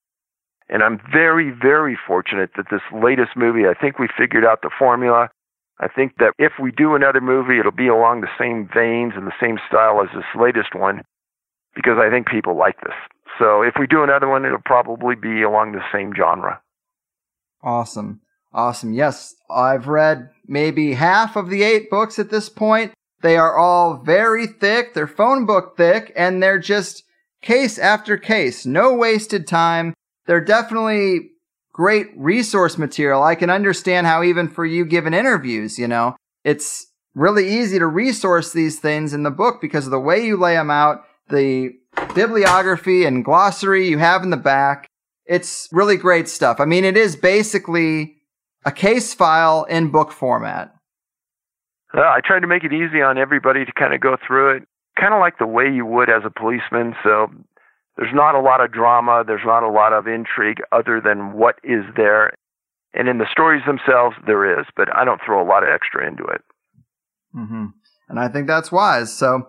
And 0.68 0.84
I'm 0.84 1.00
very, 1.12 1.50
very 1.50 1.98
fortunate 2.06 2.50
that 2.56 2.66
this 2.70 2.82
latest 2.94 3.30
movie, 3.36 3.66
I 3.66 3.74
think 3.74 3.98
we 3.98 4.06
figured 4.16 4.44
out 4.44 4.62
the 4.62 4.70
formula. 4.78 5.28
I 5.80 5.88
think 5.88 6.12
that 6.18 6.34
if 6.38 6.52
we 6.62 6.70
do 6.70 6.94
another 6.94 7.20
movie, 7.20 7.58
it'll 7.58 7.72
be 7.72 7.88
along 7.88 8.20
the 8.20 8.30
same 8.38 8.68
veins 8.72 9.14
and 9.16 9.26
the 9.26 9.40
same 9.40 9.58
style 9.66 10.00
as 10.00 10.08
this 10.14 10.24
latest 10.40 10.74
one 10.74 11.02
because 11.74 11.98
I 11.98 12.10
think 12.10 12.28
people 12.28 12.56
like 12.56 12.80
this. 12.82 12.94
So 13.38 13.62
if 13.62 13.74
we 13.80 13.86
do 13.86 14.04
another 14.04 14.28
one, 14.28 14.44
it'll 14.44 14.58
probably 14.64 15.16
be 15.16 15.42
along 15.42 15.72
the 15.72 15.82
same 15.92 16.12
genre. 16.16 16.60
Awesome. 17.62 18.20
Awesome. 18.52 18.92
Yes, 18.92 19.34
I've 19.50 19.88
read 19.88 20.30
maybe 20.46 20.94
half 20.94 21.36
of 21.36 21.50
the 21.50 21.62
eight 21.62 21.88
books 21.88 22.18
at 22.18 22.30
this 22.30 22.48
point. 22.48 22.92
They 23.22 23.36
are 23.36 23.56
all 23.56 23.96
very 23.98 24.46
thick. 24.46 24.94
They're 24.94 25.06
phone 25.06 25.46
book 25.46 25.76
thick 25.76 26.12
and 26.16 26.42
they're 26.42 26.58
just 26.58 27.04
case 27.42 27.78
after 27.78 28.16
case. 28.16 28.64
No 28.64 28.94
wasted 28.94 29.46
time. 29.46 29.94
They're 30.26 30.44
definitely 30.44 31.30
great 31.72 32.08
resource 32.16 32.78
material. 32.78 33.22
I 33.22 33.34
can 33.34 33.50
understand 33.50 34.06
how 34.06 34.22
even 34.22 34.48
for 34.48 34.64
you 34.64 34.84
given 34.84 35.14
interviews, 35.14 35.78
you 35.78 35.88
know, 35.88 36.16
it's 36.44 36.86
really 37.14 37.48
easy 37.48 37.78
to 37.78 37.86
resource 37.86 38.52
these 38.52 38.78
things 38.78 39.12
in 39.12 39.22
the 39.22 39.30
book 39.30 39.60
because 39.60 39.86
of 39.86 39.90
the 39.90 40.00
way 40.00 40.24
you 40.24 40.36
lay 40.36 40.54
them 40.54 40.70
out, 40.70 41.04
the 41.28 41.72
bibliography 42.14 43.04
and 43.04 43.24
glossary 43.24 43.88
you 43.88 43.98
have 43.98 44.22
in 44.22 44.30
the 44.30 44.36
back. 44.36 44.86
It's 45.26 45.68
really 45.72 45.96
great 45.96 46.28
stuff. 46.28 46.60
I 46.60 46.64
mean, 46.64 46.84
it 46.84 46.96
is 46.96 47.16
basically 47.16 48.16
a 48.64 48.72
case 48.72 49.14
file 49.14 49.64
in 49.64 49.90
book 49.90 50.12
format. 50.12 50.74
Uh, 51.96 52.02
I 52.02 52.20
tried 52.24 52.40
to 52.40 52.46
make 52.46 52.64
it 52.64 52.72
easy 52.72 53.02
on 53.02 53.18
everybody 53.18 53.64
to 53.64 53.72
kind 53.72 53.94
of 53.94 54.00
go 54.00 54.16
through 54.24 54.56
it, 54.56 54.62
kind 54.98 55.12
of 55.12 55.20
like 55.20 55.38
the 55.38 55.46
way 55.46 55.64
you 55.70 55.84
would 55.86 56.08
as 56.08 56.22
a 56.24 56.30
policeman. 56.30 56.94
So 57.02 57.28
there's 57.96 58.14
not 58.14 58.34
a 58.34 58.40
lot 58.40 58.62
of 58.62 58.72
drama, 58.72 59.24
there's 59.26 59.44
not 59.44 59.62
a 59.62 59.70
lot 59.70 59.92
of 59.92 60.06
intrigue 60.06 60.62
other 60.72 61.00
than 61.04 61.32
what 61.32 61.56
is 61.64 61.84
there. 61.96 62.32
And 62.94 63.08
in 63.08 63.18
the 63.18 63.26
stories 63.30 63.62
themselves, 63.66 64.16
there 64.26 64.58
is, 64.58 64.66
but 64.76 64.94
I 64.94 65.04
don't 65.04 65.20
throw 65.24 65.42
a 65.42 65.46
lot 65.46 65.62
of 65.62 65.68
extra 65.68 66.06
into 66.06 66.24
it. 66.24 66.42
Mm-hmm. 67.36 67.66
And 68.08 68.18
I 68.18 68.28
think 68.28 68.46
that's 68.46 68.72
wise. 68.72 69.12
So, 69.12 69.48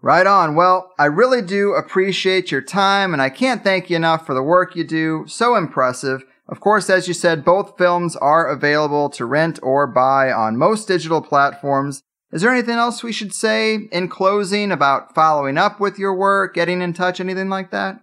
right 0.00 0.26
on. 0.26 0.54
Well, 0.54 0.92
I 0.98 1.06
really 1.06 1.42
do 1.42 1.72
appreciate 1.72 2.52
your 2.52 2.60
time, 2.60 3.12
and 3.12 3.20
I 3.20 3.30
can't 3.30 3.64
thank 3.64 3.90
you 3.90 3.96
enough 3.96 4.24
for 4.24 4.34
the 4.34 4.42
work 4.42 4.76
you 4.76 4.84
do. 4.84 5.24
So 5.26 5.56
impressive. 5.56 6.22
Of 6.48 6.60
course, 6.60 6.88
as 6.88 7.08
you 7.08 7.14
said, 7.14 7.44
both 7.44 7.76
films 7.76 8.14
are 8.16 8.48
available 8.48 9.10
to 9.10 9.24
rent 9.24 9.58
or 9.62 9.86
buy 9.86 10.30
on 10.30 10.56
most 10.56 10.86
digital 10.86 11.20
platforms. 11.20 12.02
Is 12.32 12.42
there 12.42 12.52
anything 12.52 12.76
else 12.76 13.02
we 13.02 13.12
should 13.12 13.34
say 13.34 13.88
in 13.90 14.08
closing 14.08 14.70
about 14.70 15.14
following 15.14 15.58
up 15.58 15.80
with 15.80 15.98
your 15.98 16.14
work, 16.14 16.54
getting 16.54 16.82
in 16.82 16.92
touch, 16.92 17.20
anything 17.20 17.48
like 17.48 17.70
that? 17.70 18.00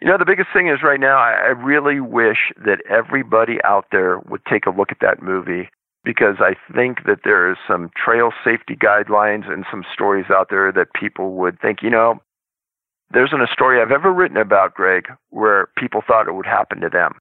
You 0.00 0.08
know, 0.08 0.18
the 0.18 0.26
biggest 0.26 0.48
thing 0.52 0.68
is 0.68 0.82
right 0.82 0.98
now, 0.98 1.16
I 1.16 1.50
really 1.50 2.00
wish 2.00 2.52
that 2.64 2.78
everybody 2.90 3.58
out 3.64 3.86
there 3.92 4.18
would 4.18 4.44
take 4.50 4.66
a 4.66 4.70
look 4.70 4.90
at 4.90 4.98
that 5.00 5.22
movie 5.22 5.70
because 6.04 6.36
I 6.40 6.56
think 6.74 7.04
that 7.06 7.20
there 7.24 7.50
is 7.50 7.56
some 7.68 7.90
trail 8.04 8.32
safety 8.44 8.74
guidelines 8.74 9.48
and 9.48 9.64
some 9.70 9.84
stories 9.94 10.26
out 10.28 10.48
there 10.50 10.72
that 10.72 10.92
people 10.98 11.34
would 11.34 11.60
think, 11.60 11.82
you 11.82 11.90
know, 11.90 12.20
there 13.12 13.24
isn't 13.26 13.40
a 13.40 13.52
story 13.52 13.80
I've 13.80 13.90
ever 13.90 14.12
written 14.12 14.36
about, 14.36 14.74
Greg, 14.74 15.04
where 15.30 15.68
people 15.76 16.02
thought 16.06 16.28
it 16.28 16.34
would 16.34 16.46
happen 16.46 16.80
to 16.80 16.88
them. 16.88 17.12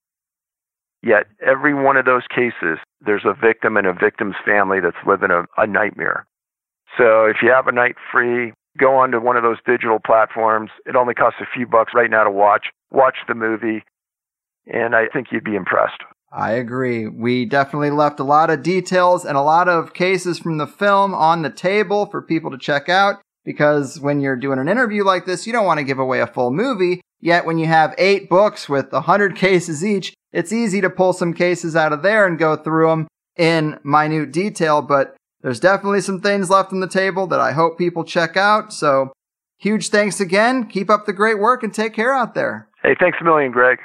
Yet, 1.03 1.25
every 1.45 1.73
one 1.73 1.97
of 1.97 2.05
those 2.05 2.23
cases, 2.29 2.77
there's 3.01 3.25
a 3.25 3.33
victim 3.33 3.75
and 3.75 3.87
a 3.87 3.93
victim's 3.93 4.35
family 4.45 4.79
that's 4.79 5.07
living 5.07 5.31
a, 5.31 5.45
a 5.57 5.65
nightmare. 5.65 6.27
So, 6.97 7.25
if 7.25 7.37
you 7.41 7.49
have 7.49 7.67
a 7.67 7.71
night 7.71 7.95
free, 8.11 8.53
go 8.77 8.95
onto 8.95 9.19
one 9.19 9.35
of 9.35 9.43
those 9.43 9.57
digital 9.65 9.99
platforms. 9.99 10.69
It 10.85 10.95
only 10.95 11.15
costs 11.15 11.39
a 11.41 11.47
few 11.55 11.65
bucks 11.65 11.93
right 11.95 12.09
now 12.09 12.23
to 12.23 12.31
watch. 12.31 12.67
Watch 12.91 13.17
the 13.27 13.33
movie, 13.33 13.83
and 14.67 14.95
I 14.95 15.07
think 15.07 15.27
you'd 15.31 15.43
be 15.43 15.55
impressed. 15.55 16.01
I 16.31 16.51
agree. 16.51 17.07
We 17.07 17.45
definitely 17.45 17.91
left 17.91 18.19
a 18.19 18.23
lot 18.23 18.49
of 18.49 18.63
details 18.63 19.25
and 19.25 19.35
a 19.35 19.41
lot 19.41 19.67
of 19.67 19.93
cases 19.93 20.39
from 20.39 20.59
the 20.59 20.67
film 20.67 21.13
on 21.13 21.41
the 21.41 21.49
table 21.49 22.05
for 22.05 22.21
people 22.21 22.51
to 22.51 22.57
check 22.57 22.87
out 22.87 23.21
because 23.43 23.99
when 23.99 24.21
you're 24.21 24.35
doing 24.35 24.59
an 24.59 24.69
interview 24.69 25.03
like 25.03 25.25
this, 25.25 25.45
you 25.45 25.53
don't 25.53 25.65
want 25.65 25.79
to 25.79 25.83
give 25.83 25.99
away 25.99 26.19
a 26.19 26.27
full 26.27 26.51
movie. 26.51 27.01
Yet 27.19 27.45
when 27.45 27.57
you 27.57 27.67
have 27.67 27.95
eight 27.97 28.29
books 28.29 28.67
with 28.67 28.91
a 28.93 29.01
hundred 29.01 29.35
cases 29.47 29.83
each, 29.83 30.13
it's 30.31 30.53
easy 30.53 30.81
to 30.81 30.89
pull 30.89 31.13
some 31.13 31.33
cases 31.33 31.75
out 31.75 31.93
of 31.93 32.03
there 32.03 32.25
and 32.25 32.39
go 32.39 32.55
through 32.55 32.87
them 32.87 33.07
in 33.37 33.79
minute 33.83 34.31
detail. 34.31 34.81
But 34.81 35.15
there's 35.41 35.59
definitely 35.59 36.01
some 36.01 36.21
things 36.21 36.49
left 36.49 36.71
on 36.71 36.79
the 36.79 36.87
table 36.87 37.27
that 37.27 37.39
I 37.39 37.51
hope 37.51 37.77
people 37.77 38.03
check 38.03 38.37
out. 38.37 38.73
So 38.73 39.11
huge 39.57 39.89
thanks 39.89 40.19
again. 40.19 40.67
Keep 40.67 40.89
up 40.89 41.05
the 41.05 41.13
great 41.13 41.39
work 41.39 41.63
and 41.63 41.73
take 41.73 41.93
care 41.93 42.13
out 42.13 42.35
there. 42.35 42.67
Hey, 42.83 42.95
thanks 42.99 43.17
a 43.21 43.23
million, 43.23 43.51
Greg. 43.51 43.79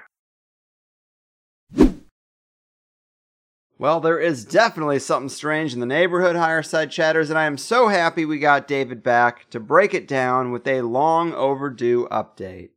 Well, 3.78 4.00
there 4.00 4.18
is 4.18 4.46
definitely 4.46 4.98
something 5.00 5.28
strange 5.28 5.74
in 5.74 5.80
the 5.80 5.86
neighborhood, 5.86 6.34
Higherside 6.34 6.90
Chatters, 6.90 7.28
and 7.28 7.38
I 7.38 7.44
am 7.44 7.58
so 7.58 7.88
happy 7.88 8.24
we 8.24 8.38
got 8.38 8.66
David 8.66 9.02
back 9.02 9.50
to 9.50 9.60
break 9.60 9.92
it 9.92 10.08
down 10.08 10.50
with 10.50 10.66
a 10.66 10.80
long 10.80 11.34
overdue 11.34 12.08
update. 12.10 12.70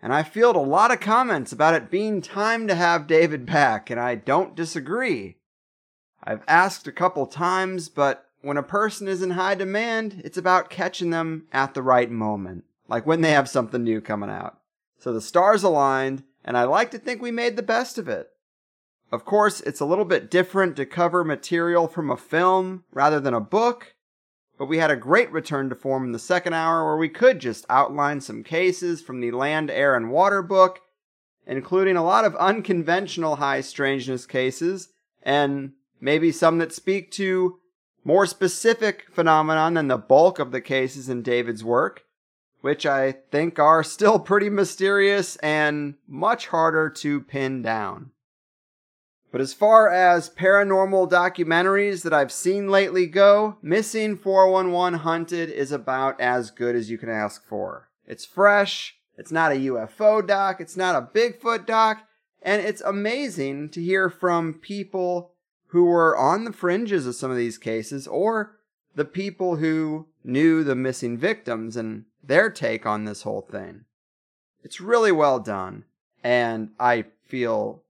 And 0.00 0.14
I 0.14 0.22
field 0.22 0.54
a 0.54 0.60
lot 0.60 0.92
of 0.92 1.00
comments 1.00 1.50
about 1.50 1.74
it 1.74 1.90
being 1.90 2.22
time 2.22 2.68
to 2.68 2.76
have 2.76 3.08
David 3.08 3.46
back, 3.46 3.90
and 3.90 3.98
I 3.98 4.14
don't 4.14 4.54
disagree. 4.54 5.38
I've 6.22 6.44
asked 6.46 6.86
a 6.86 6.92
couple 6.92 7.26
times, 7.26 7.88
but 7.88 8.26
when 8.40 8.56
a 8.56 8.62
person 8.62 9.08
is 9.08 9.22
in 9.22 9.30
high 9.30 9.56
demand, 9.56 10.22
it's 10.24 10.38
about 10.38 10.70
catching 10.70 11.10
them 11.10 11.48
at 11.52 11.74
the 11.74 11.82
right 11.82 12.12
moment, 12.12 12.62
like 12.86 13.04
when 13.04 13.22
they 13.22 13.32
have 13.32 13.48
something 13.48 13.82
new 13.82 14.00
coming 14.00 14.30
out. 14.30 14.60
So 15.00 15.12
the 15.12 15.20
stars 15.20 15.64
aligned, 15.64 16.22
and 16.44 16.56
I 16.56 16.62
like 16.62 16.92
to 16.92 16.98
think 16.98 17.20
we 17.20 17.32
made 17.32 17.56
the 17.56 17.62
best 17.64 17.98
of 17.98 18.08
it. 18.08 18.30
Of 19.10 19.24
course, 19.24 19.60
it's 19.62 19.80
a 19.80 19.86
little 19.86 20.04
bit 20.04 20.30
different 20.30 20.76
to 20.76 20.84
cover 20.84 21.24
material 21.24 21.88
from 21.88 22.10
a 22.10 22.16
film 22.16 22.84
rather 22.92 23.20
than 23.20 23.32
a 23.32 23.40
book, 23.40 23.94
but 24.58 24.66
we 24.66 24.78
had 24.78 24.90
a 24.90 24.96
great 24.96 25.32
return 25.32 25.70
to 25.70 25.74
form 25.74 26.04
in 26.04 26.12
the 26.12 26.18
second 26.18 26.52
hour 26.52 26.84
where 26.84 26.96
we 26.96 27.08
could 27.08 27.38
just 27.38 27.64
outline 27.70 28.20
some 28.20 28.44
cases 28.44 29.00
from 29.00 29.20
the 29.20 29.30
Land, 29.30 29.70
Air, 29.70 29.96
and 29.96 30.10
Water 30.10 30.42
book, 30.42 30.80
including 31.46 31.96
a 31.96 32.04
lot 32.04 32.26
of 32.26 32.36
unconventional 32.36 33.36
high 33.36 33.62
strangeness 33.62 34.26
cases, 34.26 34.88
and 35.22 35.72
maybe 36.00 36.30
some 36.30 36.58
that 36.58 36.72
speak 36.72 37.10
to 37.12 37.58
more 38.04 38.26
specific 38.26 39.06
phenomenon 39.10 39.74
than 39.74 39.88
the 39.88 39.96
bulk 39.96 40.38
of 40.38 40.52
the 40.52 40.60
cases 40.60 41.08
in 41.08 41.22
David's 41.22 41.64
work, 41.64 42.04
which 42.60 42.84
I 42.84 43.12
think 43.30 43.58
are 43.58 43.82
still 43.82 44.18
pretty 44.18 44.50
mysterious 44.50 45.36
and 45.36 45.94
much 46.06 46.48
harder 46.48 46.90
to 46.90 47.20
pin 47.22 47.62
down. 47.62 48.10
But 49.30 49.40
as 49.42 49.52
far 49.52 49.90
as 49.90 50.30
paranormal 50.30 51.10
documentaries 51.10 52.02
that 52.02 52.14
I've 52.14 52.32
seen 52.32 52.68
lately 52.68 53.06
go, 53.06 53.58
Missing 53.60 54.16
411 54.16 55.00
Hunted 55.00 55.50
is 55.50 55.70
about 55.70 56.18
as 56.20 56.50
good 56.50 56.74
as 56.74 56.90
you 56.90 56.96
can 56.96 57.10
ask 57.10 57.46
for. 57.46 57.90
It's 58.06 58.24
fresh, 58.24 58.96
it's 59.18 59.30
not 59.30 59.52
a 59.52 59.56
UFO 59.56 60.26
doc, 60.26 60.60
it's 60.60 60.76
not 60.76 60.96
a 60.96 61.18
Bigfoot 61.18 61.66
doc, 61.66 62.04
and 62.42 62.62
it's 62.62 62.80
amazing 62.80 63.68
to 63.70 63.82
hear 63.82 64.08
from 64.08 64.54
people 64.54 65.32
who 65.68 65.84
were 65.84 66.16
on 66.16 66.44
the 66.44 66.52
fringes 66.52 67.06
of 67.06 67.14
some 67.14 67.30
of 67.30 67.36
these 67.36 67.58
cases 67.58 68.06
or 68.06 68.56
the 68.94 69.04
people 69.04 69.56
who 69.56 70.06
knew 70.24 70.64
the 70.64 70.74
missing 70.74 71.18
victims 71.18 71.76
and 71.76 72.04
their 72.24 72.48
take 72.48 72.86
on 72.86 73.04
this 73.04 73.22
whole 73.22 73.42
thing. 73.42 73.84
It's 74.64 74.80
really 74.80 75.12
well 75.12 75.38
done, 75.38 75.84
and 76.24 76.70
I 76.80 77.04
feel 77.26 77.82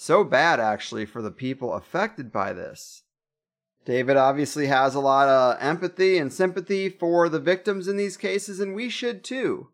so 0.00 0.24
bad, 0.24 0.58
actually, 0.58 1.04
for 1.04 1.20
the 1.20 1.30
people 1.30 1.74
affected 1.74 2.32
by 2.32 2.54
this. 2.54 3.02
David 3.84 4.16
obviously 4.16 4.68
has 4.68 4.94
a 4.94 5.00
lot 5.00 5.28
of 5.28 5.58
empathy 5.60 6.16
and 6.16 6.32
sympathy 6.32 6.88
for 6.88 7.28
the 7.28 7.38
victims 7.38 7.86
in 7.86 7.98
these 7.98 8.16
cases, 8.16 8.60
and 8.60 8.74
we 8.74 8.88
should 8.88 9.22
too. 9.22 9.68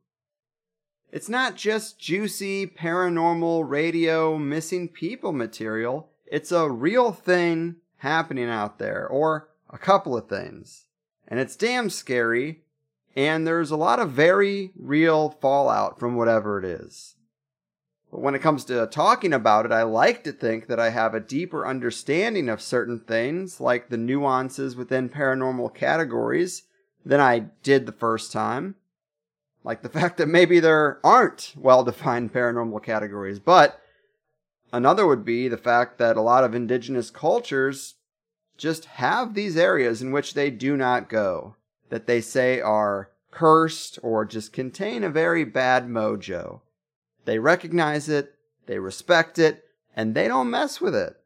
It's 1.13 1.29
not 1.29 1.55
just 1.55 2.01
juicy 2.01 2.67
paranormal 2.67 3.71
radio 3.71 4.37
missing 4.37 4.89
people 4.89 5.31
material, 5.31 6.11
it's 6.27 6.51
a 6.51 6.69
real 6.69 7.13
thing 7.13 7.77
happening 7.99 8.49
out 8.49 8.81
there, 8.81 9.07
or 9.07 9.51
a 9.71 9.79
couple 9.79 10.17
of 10.17 10.29
things. 10.29 10.87
And 11.29 11.39
it's 11.39 11.55
damn 11.55 11.89
scary, 11.89 12.65
and 13.15 13.47
there's 13.47 13.71
a 13.71 13.77
lot 13.77 14.01
of 14.01 14.11
very 14.11 14.73
real 14.77 15.31
fallout 15.31 16.01
from 16.01 16.17
whatever 16.17 16.59
it 16.59 16.65
is. 16.65 17.16
But 18.17 18.23
when 18.23 18.35
it 18.35 18.41
comes 18.41 18.65
to 18.65 18.87
talking 18.87 19.35
about 19.35 19.67
it, 19.67 19.73
I 19.73 19.83
like 19.83 20.25
to 20.25 20.33
think 20.33 20.69
that 20.69 20.81
I 20.81 20.89
have 20.89 21.13
a 21.13 21.21
deeper 21.21 21.67
understanding 21.67 22.49
of 22.49 22.63
certain 22.63 22.99
things, 22.99 23.61
like 23.61 23.91
the 23.91 23.99
nuances 23.99 24.75
within 24.75 25.11
paranormal 25.11 25.75
categories, 25.75 26.63
than 27.05 27.21
I 27.21 27.51
did 27.63 27.85
the 27.85 27.93
first 27.93 28.33
time. 28.33 28.77
Like 29.65 29.83
the 29.83 29.91
fact 30.01 30.17
that 30.17 30.29
maybe 30.29 30.61
there 30.61 30.99
aren't 31.05 31.53
well 31.59 31.85
defined 31.85 32.33
paranormal 32.33 32.83
categories. 32.83 33.39
But 33.39 33.79
another 34.73 35.07
would 35.07 35.27
be 35.27 35.47
the 35.49 35.59
fact 35.59 35.99
that 35.99 36.17
a 36.17 36.23
lot 36.23 36.43
of 36.43 36.55
indigenous 36.55 37.11
cultures 37.11 37.97
just 38.57 38.87
have 38.87 39.35
these 39.35 39.59
areas 39.59 40.01
in 40.01 40.11
which 40.11 40.33
they 40.33 40.51
do 40.51 40.75
not 40.75 41.11
go, 41.11 41.57
that 41.91 42.07
they 42.07 42.23
say 42.23 42.63
are 42.63 43.11
cursed 43.31 43.99
or 44.03 44.25
just 44.25 44.55
contain 44.55 45.05
a 45.05 45.11
very 45.11 45.45
bad 45.45 45.87
mojo. 45.87 46.63
They 47.27 47.39
recognize 47.39 48.09
it, 48.09 48.35
they 48.67 48.79
respect 48.79 49.39
it, 49.39 49.65
and 49.95 50.15
they 50.15 50.29
don't 50.29 50.51
mess 50.51 50.81
with 50.81 50.95
it. 50.95 51.17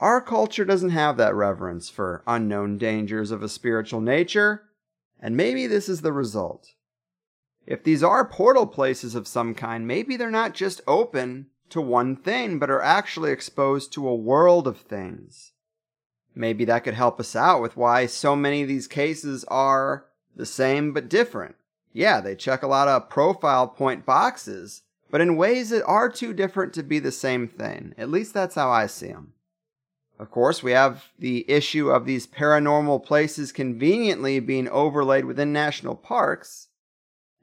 Our 0.00 0.20
culture 0.20 0.64
doesn't 0.64 0.90
have 0.90 1.16
that 1.18 1.34
reverence 1.34 1.90
for 1.90 2.22
unknown 2.26 2.78
dangers 2.78 3.30
of 3.30 3.42
a 3.42 3.48
spiritual 3.48 4.00
nature, 4.00 4.62
and 5.20 5.36
maybe 5.36 5.66
this 5.66 5.88
is 5.88 6.00
the 6.00 6.12
result. 6.12 6.68
If 7.66 7.84
these 7.84 8.02
are 8.02 8.24
portal 8.26 8.66
places 8.66 9.14
of 9.14 9.28
some 9.28 9.54
kind, 9.54 9.86
maybe 9.86 10.16
they're 10.16 10.30
not 10.30 10.54
just 10.54 10.80
open 10.86 11.48
to 11.70 11.80
one 11.80 12.16
thing, 12.16 12.58
but 12.58 12.70
are 12.70 12.80
actually 12.80 13.30
exposed 13.30 13.92
to 13.92 14.08
a 14.08 14.14
world 14.14 14.66
of 14.66 14.78
things. 14.78 15.52
Maybe 16.34 16.64
that 16.64 16.84
could 16.84 16.94
help 16.94 17.20
us 17.20 17.36
out 17.36 17.60
with 17.60 17.76
why 17.76 18.06
so 18.06 18.34
many 18.34 18.62
of 18.62 18.68
these 18.68 18.86
cases 18.86 19.44
are 19.48 20.06
the 20.34 20.46
same 20.46 20.94
but 20.94 21.10
different. 21.10 21.56
Yeah, 21.92 22.20
they 22.20 22.36
check 22.36 22.62
a 22.62 22.68
lot 22.68 22.88
of 22.88 23.10
profile 23.10 23.66
point 23.66 24.06
boxes, 24.06 24.82
but 25.10 25.20
in 25.20 25.36
ways 25.36 25.70
that 25.70 25.84
are 25.84 26.10
too 26.10 26.32
different 26.32 26.72
to 26.74 26.82
be 26.82 26.98
the 26.98 27.12
same 27.12 27.48
thing. 27.48 27.94
At 27.96 28.10
least 28.10 28.34
that's 28.34 28.54
how 28.54 28.70
I 28.70 28.86
see 28.86 29.08
them. 29.08 29.32
Of 30.18 30.30
course, 30.30 30.62
we 30.62 30.72
have 30.72 31.04
the 31.18 31.48
issue 31.48 31.90
of 31.90 32.04
these 32.04 32.26
paranormal 32.26 33.04
places 33.04 33.52
conveniently 33.52 34.40
being 34.40 34.68
overlaid 34.68 35.24
within 35.24 35.52
national 35.52 35.94
parks. 35.94 36.68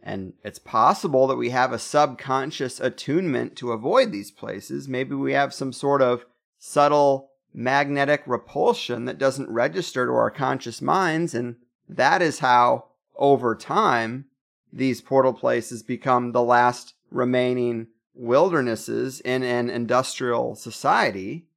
And 0.04 0.34
it's 0.44 0.60
possible 0.60 1.26
that 1.28 1.38
we 1.38 1.52
have 1.52 1.72
a 1.72 1.80
subconscious 1.80 2.80
attunement 2.80 3.56
to 3.58 3.72
avoid 3.72 4.12
these 4.12 4.30
places. 4.30 4.88
Maybe 4.88 5.16
we 5.16 5.34
have 5.34 5.54
some 5.54 5.72
sort 5.72 6.02
of 6.02 6.26
subtle 6.60 7.30
magnetic 7.54 8.22
repulsion 8.26 9.06
that 9.06 9.18
doesn't 9.18 9.50
register 9.50 10.06
to 10.06 10.12
our 10.12 10.30
conscious 10.30 10.82
minds. 10.82 11.34
And 11.34 11.56
that 11.88 12.22
is 12.22 12.40
how, 12.40 12.88
over 13.16 13.56
time, 13.56 14.26
these 14.72 15.00
portal 15.00 15.34
places 15.34 15.82
become 15.82 16.34
the 16.34 16.44
last 16.44 16.95
remaining 17.12 17.88
wildernesses 18.14 19.20
in 19.22 19.44
an 19.44 19.70
industrial 19.70 20.56
society. 20.56 21.48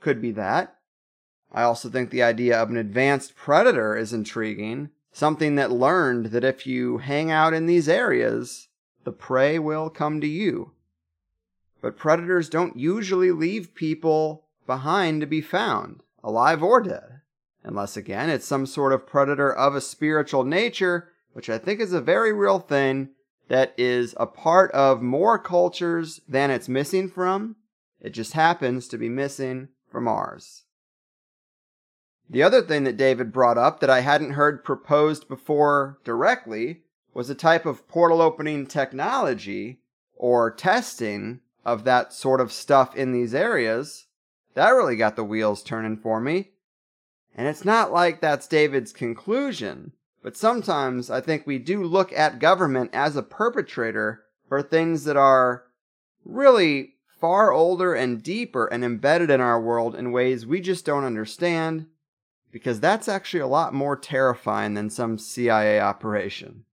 Could 0.00 0.20
be 0.20 0.32
that. 0.32 0.76
I 1.52 1.62
also 1.62 1.88
think 1.88 2.10
the 2.10 2.22
idea 2.22 2.60
of 2.60 2.70
an 2.70 2.76
advanced 2.76 3.34
predator 3.34 3.96
is 3.96 4.12
intriguing, 4.12 4.90
something 5.12 5.56
that 5.56 5.72
learned 5.72 6.26
that 6.26 6.44
if 6.44 6.66
you 6.66 6.98
hang 6.98 7.30
out 7.30 7.52
in 7.52 7.66
these 7.66 7.88
areas, 7.88 8.68
the 9.04 9.12
prey 9.12 9.58
will 9.58 9.90
come 9.90 10.20
to 10.20 10.26
you. 10.26 10.72
But 11.80 11.96
predators 11.96 12.48
don't 12.48 12.76
usually 12.76 13.32
leave 13.32 13.74
people 13.74 14.44
behind 14.66 15.20
to 15.20 15.26
be 15.26 15.40
found, 15.40 16.02
alive 16.22 16.62
or 16.62 16.80
dead. 16.80 17.22
Unless, 17.64 17.96
again, 17.96 18.30
it's 18.30 18.46
some 18.46 18.66
sort 18.66 18.92
of 18.92 19.06
predator 19.06 19.52
of 19.52 19.74
a 19.74 19.80
spiritual 19.80 20.44
nature, 20.44 21.08
which 21.32 21.50
I 21.50 21.58
think 21.58 21.80
is 21.80 21.92
a 21.92 22.00
very 22.00 22.32
real 22.32 22.58
thing 22.58 23.10
that 23.50 23.74
is 23.76 24.14
a 24.16 24.28
part 24.28 24.70
of 24.70 25.02
more 25.02 25.36
cultures 25.36 26.20
than 26.28 26.52
it's 26.52 26.68
missing 26.68 27.08
from. 27.08 27.56
It 28.00 28.10
just 28.10 28.34
happens 28.34 28.86
to 28.88 28.96
be 28.96 29.08
missing 29.08 29.68
from 29.90 30.06
ours. 30.06 30.62
The 32.30 32.44
other 32.44 32.62
thing 32.62 32.84
that 32.84 32.96
David 32.96 33.32
brought 33.32 33.58
up 33.58 33.80
that 33.80 33.90
I 33.90 34.00
hadn't 34.00 34.34
heard 34.34 34.62
proposed 34.62 35.26
before 35.26 35.98
directly 36.04 36.82
was 37.12 37.28
a 37.28 37.34
type 37.34 37.66
of 37.66 37.88
portal 37.88 38.22
opening 38.22 38.68
technology 38.68 39.80
or 40.14 40.52
testing 40.52 41.40
of 41.64 41.82
that 41.82 42.12
sort 42.12 42.40
of 42.40 42.52
stuff 42.52 42.94
in 42.94 43.10
these 43.10 43.34
areas. 43.34 44.06
That 44.54 44.70
really 44.70 44.94
got 44.94 45.16
the 45.16 45.24
wheels 45.24 45.64
turning 45.64 45.96
for 45.96 46.20
me. 46.20 46.50
And 47.34 47.48
it's 47.48 47.64
not 47.64 47.92
like 47.92 48.20
that's 48.20 48.46
David's 48.46 48.92
conclusion. 48.92 49.92
But 50.22 50.36
sometimes 50.36 51.10
I 51.10 51.20
think 51.20 51.46
we 51.46 51.58
do 51.58 51.82
look 51.82 52.12
at 52.12 52.38
government 52.38 52.90
as 52.92 53.16
a 53.16 53.22
perpetrator 53.22 54.24
for 54.48 54.62
things 54.62 55.04
that 55.04 55.16
are 55.16 55.64
really 56.24 56.94
far 57.20 57.52
older 57.52 57.94
and 57.94 58.22
deeper 58.22 58.66
and 58.66 58.84
embedded 58.84 59.30
in 59.30 59.40
our 59.40 59.60
world 59.60 59.94
in 59.94 60.12
ways 60.12 60.46
we 60.46 60.60
just 60.60 60.84
don't 60.84 61.04
understand, 61.04 61.86
because 62.50 62.80
that's 62.80 63.08
actually 63.08 63.40
a 63.40 63.46
lot 63.46 63.72
more 63.72 63.96
terrifying 63.96 64.74
than 64.74 64.90
some 64.90 65.18
CIA 65.18 65.80
operation. 65.80 66.64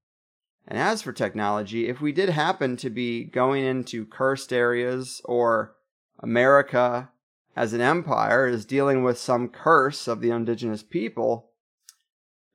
And 0.67 0.77
as 0.77 1.01
for 1.01 1.13
technology, 1.13 1.87
if 1.87 2.01
we 2.01 2.11
did 2.11 2.29
happen 2.29 2.75
to 2.77 2.89
be 2.89 3.23
going 3.23 3.63
into 3.63 4.05
cursed 4.05 4.51
areas 4.51 5.21
or 5.23 5.75
America 6.19 7.09
as 7.55 7.73
an 7.73 7.81
empire 7.81 8.47
is 8.47 8.65
dealing 8.65 9.03
with 9.03 9.17
some 9.17 9.47
curse 9.47 10.07
of 10.07 10.19
the 10.19 10.31
indigenous 10.31 10.83
people, 10.83 11.46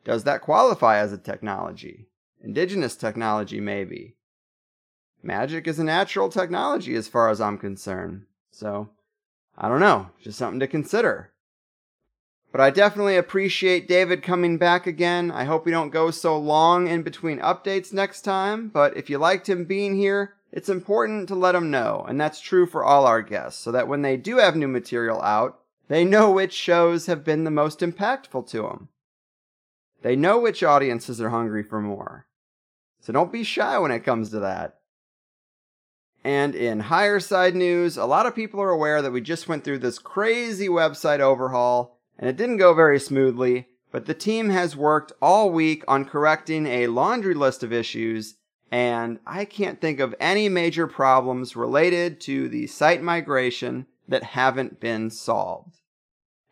does 0.05 0.24
that 0.24 0.42
qualify 0.42 0.98
as 0.98 1.12
a 1.12 1.18
technology? 1.18 2.09
Indigenous 2.42 2.96
technology, 2.96 3.61
maybe. 3.61 4.16
Magic 5.22 5.68
is 5.68 5.78
a 5.78 5.84
natural 5.84 6.28
technology 6.28 6.94
as 6.96 7.07
far 7.07 7.28
as 7.28 7.40
I'm 7.40 7.59
concerned. 7.59 8.24
So, 8.50 8.90
I 9.57 9.68
don't 9.68 9.80
know. 9.80 10.11
Just 10.20 10.38
something 10.38 10.61
to 10.61 10.66
consider. 10.66 11.30
But 12.50 12.61
I 12.61 12.70
definitely 12.70 13.16
appreciate 13.16 13.88
David 13.88 14.22
coming 14.22 14.59
back 14.59 14.86
again. 14.86 15.30
I 15.30 15.44
hope 15.44 15.64
we 15.64 15.72
don't 15.72 15.90
go 15.90 16.11
so 16.11 16.36
long 16.36 16.86
in 16.86 17.03
between 17.03 17.38
updates 17.38 17.92
next 17.92 18.22
time. 18.22 18.68
But 18.68 18.96
if 18.96 19.08
you 19.08 19.18
liked 19.18 19.49
him 19.49 19.64
being 19.64 19.96
here, 19.96 20.34
it's 20.50 20.68
important 20.68 21.29
to 21.29 21.34
let 21.34 21.54
him 21.54 21.70
know. 21.70 22.04
And 22.07 22.20
that's 22.20 22.41
true 22.41 22.66
for 22.66 22.84
all 22.84 23.07
our 23.07 23.22
guests, 23.22 23.62
so 23.62 23.72
that 23.72 23.88
when 23.88 24.03
they 24.03 24.18
do 24.18 24.37
have 24.37 24.54
new 24.54 24.68
material 24.68 25.22
out, 25.22 25.61
they 25.88 26.04
know 26.04 26.30
which 26.30 26.53
shows 26.53 27.07
have 27.07 27.24
been 27.24 27.45
the 27.45 27.50
most 27.50 27.80
impactful 27.80 28.49
to 28.49 28.62
them. 28.62 28.88
They 30.03 30.16
know 30.16 30.38
which 30.38 30.62
audiences 30.62 31.20
are 31.20 31.30
hungry 31.30 31.62
for 31.62 31.80
more. 31.80 32.26
So 33.00 33.12
don't 33.12 33.33
be 33.33 33.45
shy 33.45 33.79
when 33.79 33.91
it 33.91 34.04
comes 34.04 34.30
to 34.30 34.41
that. 34.41 34.79
And 36.24 36.54
in 36.54 36.80
higher 36.80 37.18
side 37.18 37.57
news, 37.57 37.96
a 37.96 38.04
lot 38.04 38.26
of 38.26 38.34
people 38.34 38.61
are 38.61 38.70
aware 38.70 39.03
that 39.03 39.11
we 39.11 39.20
just 39.20 39.49
went 39.49 39.64
through 39.64 39.79
this 39.79 39.99
crazy 39.99 40.68
website 40.68 41.20
overhaul 41.20 41.99
and 42.18 42.29
it 42.29 42.37
didn't 42.37 42.58
go 42.58 42.74
very 42.74 43.00
smoothly, 43.00 43.68
but 43.91 44.07
the 44.07 44.14
team 44.14 44.50
has 44.50 44.76
worked 44.76 45.12
all 45.20 45.50
week 45.50 45.83
on 45.88 46.04
correcting 46.04 46.66
a 46.66 46.87
laundry 46.87 47.34
list 47.34 47.62
of 47.62 47.72
issues 47.72 48.37
and 48.72 49.18
I 49.26 49.45
can't 49.45 49.83
think 49.83 50.00
of 50.00 50.14
any 50.18 50.49
major 50.49 50.87
problems 50.87 51.54
related 51.54 52.22
to 52.22 52.49
the 52.49 52.66
site 52.66 53.03
migration 53.03 53.87
that 54.08 54.22
haven't 54.22 54.80
been 54.80 55.11
solved. 55.11 55.80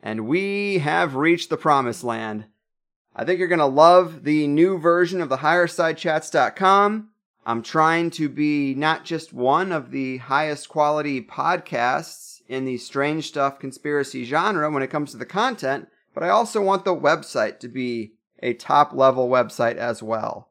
And 0.03 0.27
we 0.27 0.79
have 0.79 1.15
reached 1.15 1.49
the 1.49 1.57
promised 1.57 2.05
land. 2.05 2.45
I 3.15 3.25
think 3.25 3.39
you're 3.39 3.49
going 3.49 3.59
to 3.59 3.67
love 3.67 4.25
the 4.25 4.47
new 4.47 4.79
version 4.79 5.21
of 5.21 5.29
the 5.29 5.39
highersidechats.com. 5.39 7.09
I'm 7.45 7.63
trying 7.63 8.11
to 8.11 8.29
be 8.29 8.75
not 8.75 9.05
just 9.05 9.33
one 9.33 9.73
of 9.73 9.91
the 9.91 10.19
highest 10.19 10.69
quality 10.69 11.21
podcasts 11.21 12.41
in 12.49 12.65
the 12.65 12.77
strange 12.79 13.29
stuff 13.29 13.59
conspiracy 13.59 14.25
genre 14.25 14.71
when 14.71 14.83
it 14.83 14.91
comes 14.91 15.11
to 15.11 15.17
the 15.17 15.27
content, 15.27 15.89
but 16.15 16.23
I 16.23 16.29
also 16.29 16.61
want 16.61 16.85
the 16.85 16.95
website 16.95 17.59
to 17.61 17.69
be 17.69 18.13
a 18.43 18.55
top 18.55 18.93
level 18.93 19.29
website 19.29 19.77
as 19.77 20.03
well. 20.03 20.51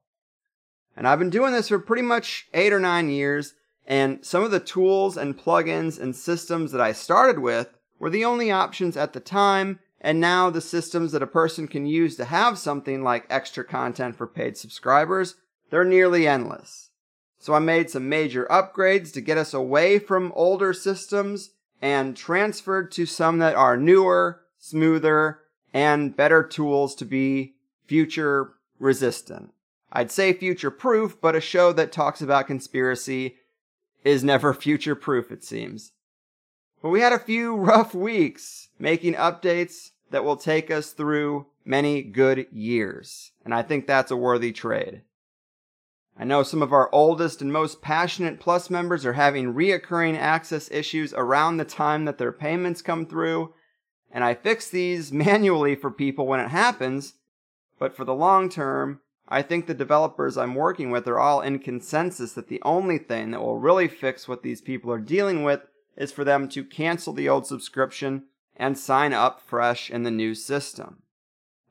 And 0.95 1.07
I've 1.07 1.19
been 1.19 1.29
doing 1.29 1.53
this 1.53 1.69
for 1.69 1.79
pretty 1.79 2.03
much 2.03 2.47
eight 2.53 2.73
or 2.73 2.79
nine 2.79 3.09
years, 3.09 3.53
and 3.87 4.23
some 4.25 4.43
of 4.43 4.51
the 4.51 4.59
tools 4.59 5.15
and 5.15 5.37
plugins 5.37 5.99
and 5.99 6.15
systems 6.15 6.71
that 6.71 6.81
I 6.81 6.91
started 6.91 7.39
with 7.39 7.69
were 7.99 8.09
the 8.09 8.25
only 8.25 8.51
options 8.51 8.97
at 8.97 9.13
the 9.13 9.19
time 9.19 9.79
and 10.01 10.19
now 10.19 10.49
the 10.49 10.61
systems 10.61 11.11
that 11.11 11.23
a 11.23 11.27
person 11.27 11.67
can 11.67 11.85
use 11.85 12.15
to 12.15 12.25
have 12.25 12.57
something 12.57 13.03
like 13.03 13.25
extra 13.29 13.63
content 13.63 14.15
for 14.15 14.27
paid 14.27 14.57
subscribers, 14.57 15.35
they're 15.69 15.83
nearly 15.83 16.27
endless. 16.27 16.89
So 17.37 17.53
I 17.53 17.59
made 17.59 17.89
some 17.89 18.09
major 18.09 18.47
upgrades 18.49 19.13
to 19.13 19.21
get 19.21 19.37
us 19.37 19.53
away 19.53 19.99
from 19.99 20.33
older 20.35 20.73
systems 20.73 21.51
and 21.81 22.15
transferred 22.15 22.91
to 22.93 23.05
some 23.05 23.39
that 23.39 23.55
are 23.55 23.77
newer, 23.77 24.41
smoother, 24.57 25.39
and 25.73 26.15
better 26.15 26.43
tools 26.43 26.95
to 26.95 27.05
be 27.05 27.55
future 27.85 28.53
resistant. 28.79 29.53
I'd 29.91 30.11
say 30.11 30.33
future 30.33 30.71
proof, 30.71 31.19
but 31.19 31.35
a 31.35 31.41
show 31.41 31.73
that 31.73 31.91
talks 31.91 32.21
about 32.21 32.47
conspiracy 32.47 33.37
is 34.03 34.23
never 34.23 34.53
future 34.53 34.95
proof, 34.95 35.31
it 35.31 35.43
seems. 35.43 35.91
But 36.81 36.89
we 36.89 37.01
had 37.01 37.13
a 37.13 37.19
few 37.19 37.55
rough 37.57 37.93
weeks 37.93 38.68
making 38.79 39.13
updates 39.13 39.91
that 40.09 40.23
will 40.23 40.37
take 40.37 40.71
us 40.71 40.91
through 40.91 41.45
many 41.65 42.01
good 42.01 42.47
years, 42.51 43.31
and 43.45 43.53
I 43.53 43.61
think 43.61 43.85
that's 43.85 44.09
a 44.09 44.17
worthy 44.17 44.51
trade. 44.51 45.03
I 46.17 46.23
know 46.25 46.43
some 46.43 46.61
of 46.61 46.73
our 46.73 46.89
oldest 46.91 47.41
and 47.41 47.53
most 47.53 47.81
passionate 47.81 48.39
Plus 48.39 48.69
members 48.69 49.05
are 49.05 49.13
having 49.13 49.53
reoccurring 49.53 50.17
access 50.17 50.69
issues 50.71 51.13
around 51.13 51.57
the 51.57 51.65
time 51.65 52.05
that 52.05 52.17
their 52.17 52.31
payments 52.31 52.81
come 52.81 53.05
through, 53.05 53.53
and 54.11 54.23
I 54.23 54.33
fix 54.33 54.69
these 54.69 55.11
manually 55.13 55.75
for 55.75 55.91
people 55.91 56.25
when 56.25 56.39
it 56.39 56.49
happens, 56.49 57.13
but 57.77 57.95
for 57.95 58.03
the 58.03 58.15
long 58.15 58.49
term, 58.49 59.01
I 59.29 59.43
think 59.43 59.67
the 59.67 59.75
developers 59.75 60.37
I'm 60.37 60.55
working 60.55 60.89
with 60.89 61.07
are 61.07 61.19
all 61.19 61.39
in 61.39 61.59
consensus 61.59 62.33
that 62.33 62.47
the 62.47 62.61
only 62.63 62.97
thing 62.97 63.29
that 63.31 63.41
will 63.41 63.59
really 63.59 63.87
fix 63.87 64.27
what 64.27 64.41
these 64.41 64.59
people 64.59 64.91
are 64.91 64.99
dealing 64.99 65.43
with 65.43 65.61
is 65.95 66.11
for 66.11 66.23
them 66.23 66.49
to 66.49 66.63
cancel 66.63 67.13
the 67.13 67.29
old 67.29 67.45
subscription 67.45 68.23
and 68.59 68.77
sign 68.77 69.13
up 69.13 69.41
fresh 69.41 69.89
in 69.89 70.03
the 70.03 70.11
new 70.11 70.35
system. 70.35 71.01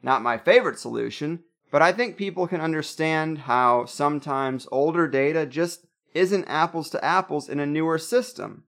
Not 0.02 0.22
my 0.22 0.38
favorite 0.38 0.78
solution, 0.78 1.44
but 1.70 1.82
I 1.82 1.92
think 1.92 2.16
people 2.16 2.48
can 2.48 2.62
understand 2.62 3.40
how 3.40 3.84
sometimes 3.84 4.66
older 4.72 5.06
data 5.06 5.44
just 5.44 5.86
isn't 6.14 6.46
apples 6.46 6.88
to 6.90 7.04
apples 7.04 7.48
in 7.48 7.60
a 7.60 7.66
newer 7.66 7.98
system. 7.98 8.64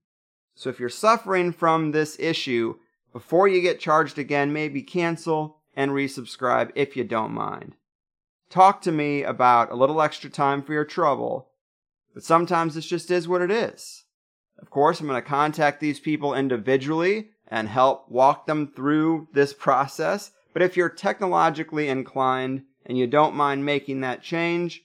So 0.54 0.68
if 0.68 0.78
you're 0.78 0.90
suffering 0.90 1.52
from 1.52 1.92
this 1.92 2.18
issue, 2.20 2.74
before 3.12 3.48
you 3.48 3.62
get 3.62 3.80
charged 3.80 4.18
again, 4.18 4.52
maybe 4.52 4.82
cancel 4.82 5.62
and 5.74 5.92
resubscribe 5.92 6.70
if 6.74 6.96
you 6.96 7.04
don't 7.04 7.32
mind. 7.32 7.76
Talk 8.50 8.82
to 8.82 8.92
me 8.92 9.22
about 9.22 9.70
a 9.70 9.76
little 9.76 10.02
extra 10.02 10.28
time 10.28 10.62
for 10.62 10.74
your 10.74 10.84
trouble, 10.84 11.50
but 12.12 12.24
sometimes 12.24 12.74
this 12.74 12.86
just 12.86 13.10
is 13.10 13.26
what 13.26 13.42
it 13.42 13.50
is. 13.50 14.04
Of 14.58 14.68
course, 14.68 15.00
I'm 15.00 15.06
going 15.06 15.20
to 15.20 15.26
contact 15.26 15.80
these 15.80 16.00
people 16.00 16.34
individually 16.34 17.30
and 17.50 17.68
help 17.68 18.08
walk 18.08 18.46
them 18.46 18.72
through 18.74 19.28
this 19.32 19.52
process. 19.52 20.30
But 20.52 20.62
if 20.62 20.76
you're 20.76 20.88
technologically 20.88 21.88
inclined 21.88 22.62
and 22.86 22.96
you 22.96 23.06
don't 23.06 23.34
mind 23.34 23.64
making 23.64 24.00
that 24.00 24.22
change, 24.22 24.82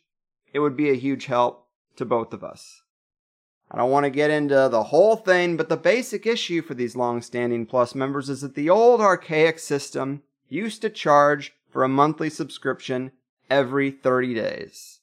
it 0.53 0.59
would 0.59 0.75
be 0.75 0.89
a 0.89 0.95
huge 0.95 1.25
help 1.25 1.67
to 1.97 2.05
both 2.05 2.33
of 2.33 2.43
us. 2.43 2.81
I 3.69 3.77
don't 3.77 3.91
want 3.91 4.03
to 4.05 4.09
get 4.11 4.29
into 4.29 4.69
the 4.69 4.83
whole 4.83 5.15
thing, 5.15 5.57
but 5.57 5.69
the 5.69 5.77
basic 5.77 6.25
issue 6.25 6.61
for 6.61 6.75
these 6.75 6.95
long-standing 6.95 7.65
Plus 7.65 7.95
members 7.95 8.29
is 8.29 8.41
that 8.41 8.55
the 8.55 8.69
old 8.69 9.01
archaic 9.01 9.59
system 9.59 10.21
used 10.47 10.81
to 10.81 10.89
charge 10.89 11.53
for 11.71 11.83
a 11.83 11.89
monthly 11.89 12.29
subscription 12.29 13.11
every 13.49 13.91
30 13.91 14.35
days, 14.35 14.99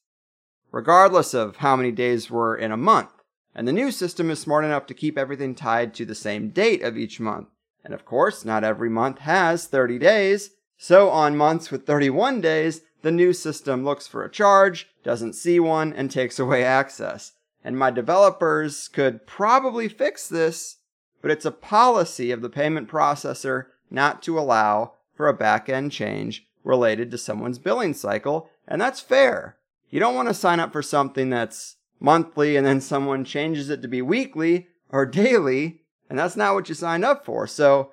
regardless 0.70 1.34
of 1.34 1.56
how 1.56 1.76
many 1.76 1.90
days 1.90 2.30
were 2.30 2.56
in 2.56 2.72
a 2.72 2.76
month. 2.76 3.21
And 3.54 3.68
the 3.68 3.72
new 3.72 3.90
system 3.90 4.30
is 4.30 4.40
smart 4.40 4.64
enough 4.64 4.86
to 4.86 4.94
keep 4.94 5.18
everything 5.18 5.54
tied 5.54 5.94
to 5.94 6.04
the 6.04 6.14
same 6.14 6.48
date 6.48 6.82
of 6.82 6.96
each 6.96 7.20
month. 7.20 7.48
And 7.84 7.92
of 7.92 8.04
course, 8.04 8.44
not 8.44 8.64
every 8.64 8.88
month 8.88 9.18
has 9.20 9.66
30 9.66 9.98
days. 9.98 10.50
So 10.78 11.10
on 11.10 11.36
months 11.36 11.70
with 11.70 11.86
31 11.86 12.40
days, 12.40 12.82
the 13.02 13.10
new 13.10 13.32
system 13.32 13.84
looks 13.84 14.06
for 14.06 14.24
a 14.24 14.30
charge, 14.30 14.88
doesn't 15.02 15.34
see 15.34 15.60
one, 15.60 15.92
and 15.92 16.10
takes 16.10 16.38
away 16.38 16.64
access. 16.64 17.32
And 17.64 17.78
my 17.78 17.90
developers 17.90 18.88
could 18.88 19.26
probably 19.26 19.88
fix 19.88 20.28
this, 20.28 20.78
but 21.20 21.30
it's 21.30 21.44
a 21.44 21.52
policy 21.52 22.30
of 22.30 22.42
the 22.42 22.48
payment 22.48 22.88
processor 22.88 23.66
not 23.90 24.22
to 24.22 24.38
allow 24.38 24.94
for 25.14 25.28
a 25.28 25.34
back 25.34 25.68
end 25.68 25.92
change 25.92 26.46
related 26.64 27.10
to 27.10 27.18
someone's 27.18 27.58
billing 27.58 27.94
cycle, 27.94 28.48
and 28.66 28.80
that's 28.80 29.00
fair. 29.00 29.56
You 29.90 30.00
don't 30.00 30.14
want 30.14 30.28
to 30.28 30.34
sign 30.34 30.58
up 30.58 30.72
for 30.72 30.82
something 30.82 31.30
that's 31.30 31.76
monthly 32.02 32.56
and 32.56 32.66
then 32.66 32.80
someone 32.80 33.24
changes 33.24 33.70
it 33.70 33.80
to 33.80 33.88
be 33.88 34.02
weekly 34.02 34.66
or 34.90 35.06
daily, 35.06 35.82
and 36.10 36.18
that's 36.18 36.36
not 36.36 36.54
what 36.54 36.68
you 36.68 36.74
signed 36.74 37.04
up 37.04 37.24
for. 37.24 37.46
So 37.46 37.92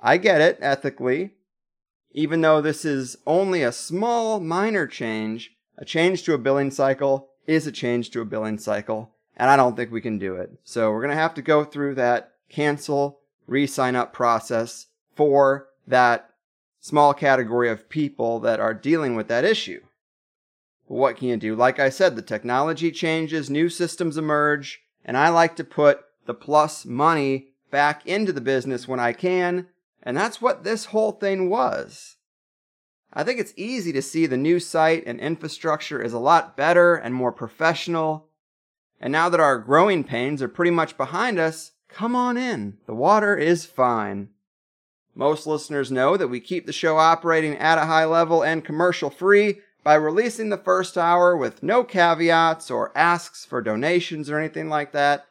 I 0.00 0.16
get 0.16 0.40
it 0.40 0.58
ethically. 0.60 1.34
Even 2.12 2.40
though 2.40 2.60
this 2.60 2.84
is 2.84 3.16
only 3.24 3.62
a 3.62 3.70
small, 3.70 4.40
minor 4.40 4.86
change, 4.88 5.52
a 5.78 5.84
change 5.84 6.24
to 6.24 6.34
a 6.34 6.38
billing 6.38 6.72
cycle 6.72 7.28
is 7.46 7.66
a 7.66 7.72
change 7.72 8.10
to 8.10 8.20
a 8.20 8.24
billing 8.24 8.58
cycle, 8.58 9.12
and 9.36 9.48
I 9.48 9.56
don't 9.56 9.76
think 9.76 9.92
we 9.92 10.00
can 10.00 10.18
do 10.18 10.34
it. 10.34 10.50
So 10.64 10.90
we're 10.90 11.02
going 11.02 11.14
to 11.14 11.22
have 11.22 11.34
to 11.34 11.42
go 11.42 11.62
through 11.62 11.94
that 11.94 12.32
cancel, 12.48 13.20
re 13.46 13.66
sign 13.66 13.94
up 13.94 14.12
process 14.12 14.86
for 15.14 15.68
that 15.86 16.30
small 16.80 17.14
category 17.14 17.70
of 17.70 17.88
people 17.88 18.40
that 18.40 18.58
are 18.58 18.74
dealing 18.74 19.14
with 19.14 19.28
that 19.28 19.44
issue. 19.44 19.80
What 20.96 21.16
can 21.16 21.28
you 21.28 21.36
do? 21.36 21.54
Like 21.54 21.78
I 21.78 21.88
said, 21.88 22.16
the 22.16 22.22
technology 22.22 22.90
changes, 22.90 23.48
new 23.48 23.68
systems 23.68 24.16
emerge, 24.16 24.82
and 25.04 25.16
I 25.16 25.28
like 25.28 25.54
to 25.56 25.64
put 25.64 26.00
the 26.26 26.34
plus 26.34 26.84
money 26.84 27.50
back 27.70 28.04
into 28.06 28.32
the 28.32 28.40
business 28.40 28.88
when 28.88 28.98
I 28.98 29.12
can, 29.12 29.68
and 30.02 30.16
that's 30.16 30.42
what 30.42 30.64
this 30.64 30.86
whole 30.86 31.12
thing 31.12 31.48
was. 31.48 32.16
I 33.12 33.22
think 33.22 33.38
it's 33.38 33.54
easy 33.56 33.92
to 33.92 34.02
see 34.02 34.26
the 34.26 34.36
new 34.36 34.58
site 34.58 35.04
and 35.06 35.20
infrastructure 35.20 36.02
is 36.02 36.12
a 36.12 36.18
lot 36.18 36.56
better 36.56 36.96
and 36.96 37.14
more 37.14 37.32
professional. 37.32 38.26
And 39.00 39.12
now 39.12 39.28
that 39.28 39.38
our 39.38 39.58
growing 39.58 40.02
pains 40.02 40.42
are 40.42 40.48
pretty 40.48 40.72
much 40.72 40.96
behind 40.96 41.38
us, 41.38 41.70
come 41.88 42.16
on 42.16 42.36
in. 42.36 42.78
The 42.86 42.94
water 42.94 43.36
is 43.36 43.64
fine. 43.64 44.30
Most 45.14 45.46
listeners 45.46 45.92
know 45.92 46.16
that 46.16 46.28
we 46.28 46.40
keep 46.40 46.66
the 46.66 46.72
show 46.72 46.96
operating 46.96 47.56
at 47.58 47.78
a 47.78 47.86
high 47.86 48.06
level 48.06 48.42
and 48.42 48.64
commercial 48.64 49.10
free 49.10 49.60
by 49.82 49.94
releasing 49.94 50.48
the 50.48 50.58
first 50.58 50.98
hour 50.98 51.36
with 51.36 51.62
no 51.62 51.84
caveats 51.84 52.70
or 52.70 52.96
asks 52.96 53.44
for 53.44 53.62
donations 53.62 54.30
or 54.30 54.38
anything 54.38 54.68
like 54.68 54.92
that. 54.92 55.26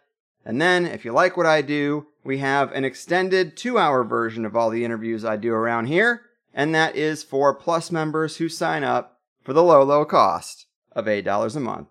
And 0.46 0.62
then, 0.62 0.86
if 0.86 1.06
you 1.06 1.12
like 1.12 1.38
what 1.38 1.46
I 1.46 1.62
do, 1.62 2.08
we 2.24 2.40
have 2.40 2.72
an 2.72 2.86
extended 2.86 3.56
two 3.56 3.78
hour 3.78 4.04
version 4.04 4.46
of 4.46 4.56
all 4.56 4.70
the 4.70 4.86
interviews 4.86 5.24
I 5.24 5.36
do 5.36 5.54
around 5.54 5.86
here, 5.86 6.24
and 6.54 6.74
that 6.74 6.96
is 6.96 7.24
for 7.24 7.54
Plus 7.54 7.92
members 7.92 8.38
who 8.38 8.50
sign 8.50 8.84
up 8.84 9.20
for 9.44 9.54
the 9.54 9.64
low, 9.64 9.84
low 9.84 10.06
cost 10.06 10.66
of 10.94 11.06
$8 11.06 11.56
a 11.56 11.60
month. 11.60 11.88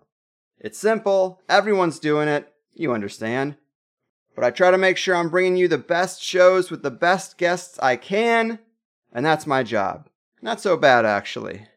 It's 0.59 0.77
simple, 0.77 1.41
everyone's 1.47 1.99
doing 1.99 2.27
it, 2.27 2.51
you 2.73 2.91
understand 2.93 3.55
but 4.39 4.45
I 4.45 4.51
try 4.51 4.71
to 4.71 4.77
make 4.77 4.95
sure 4.95 5.17
I'm 5.17 5.27
bringing 5.27 5.57
you 5.57 5.67
the 5.67 5.77
best 5.77 6.23
shows 6.23 6.71
with 6.71 6.81
the 6.81 6.89
best 6.89 7.37
guests 7.37 7.77
I 7.79 7.97
can, 7.97 8.59
and 9.11 9.25
that's 9.25 9.45
my 9.45 9.63
job. 9.63 10.07
Not 10.41 10.61
so 10.61 10.77
bad, 10.77 11.03
actually. 11.03 11.67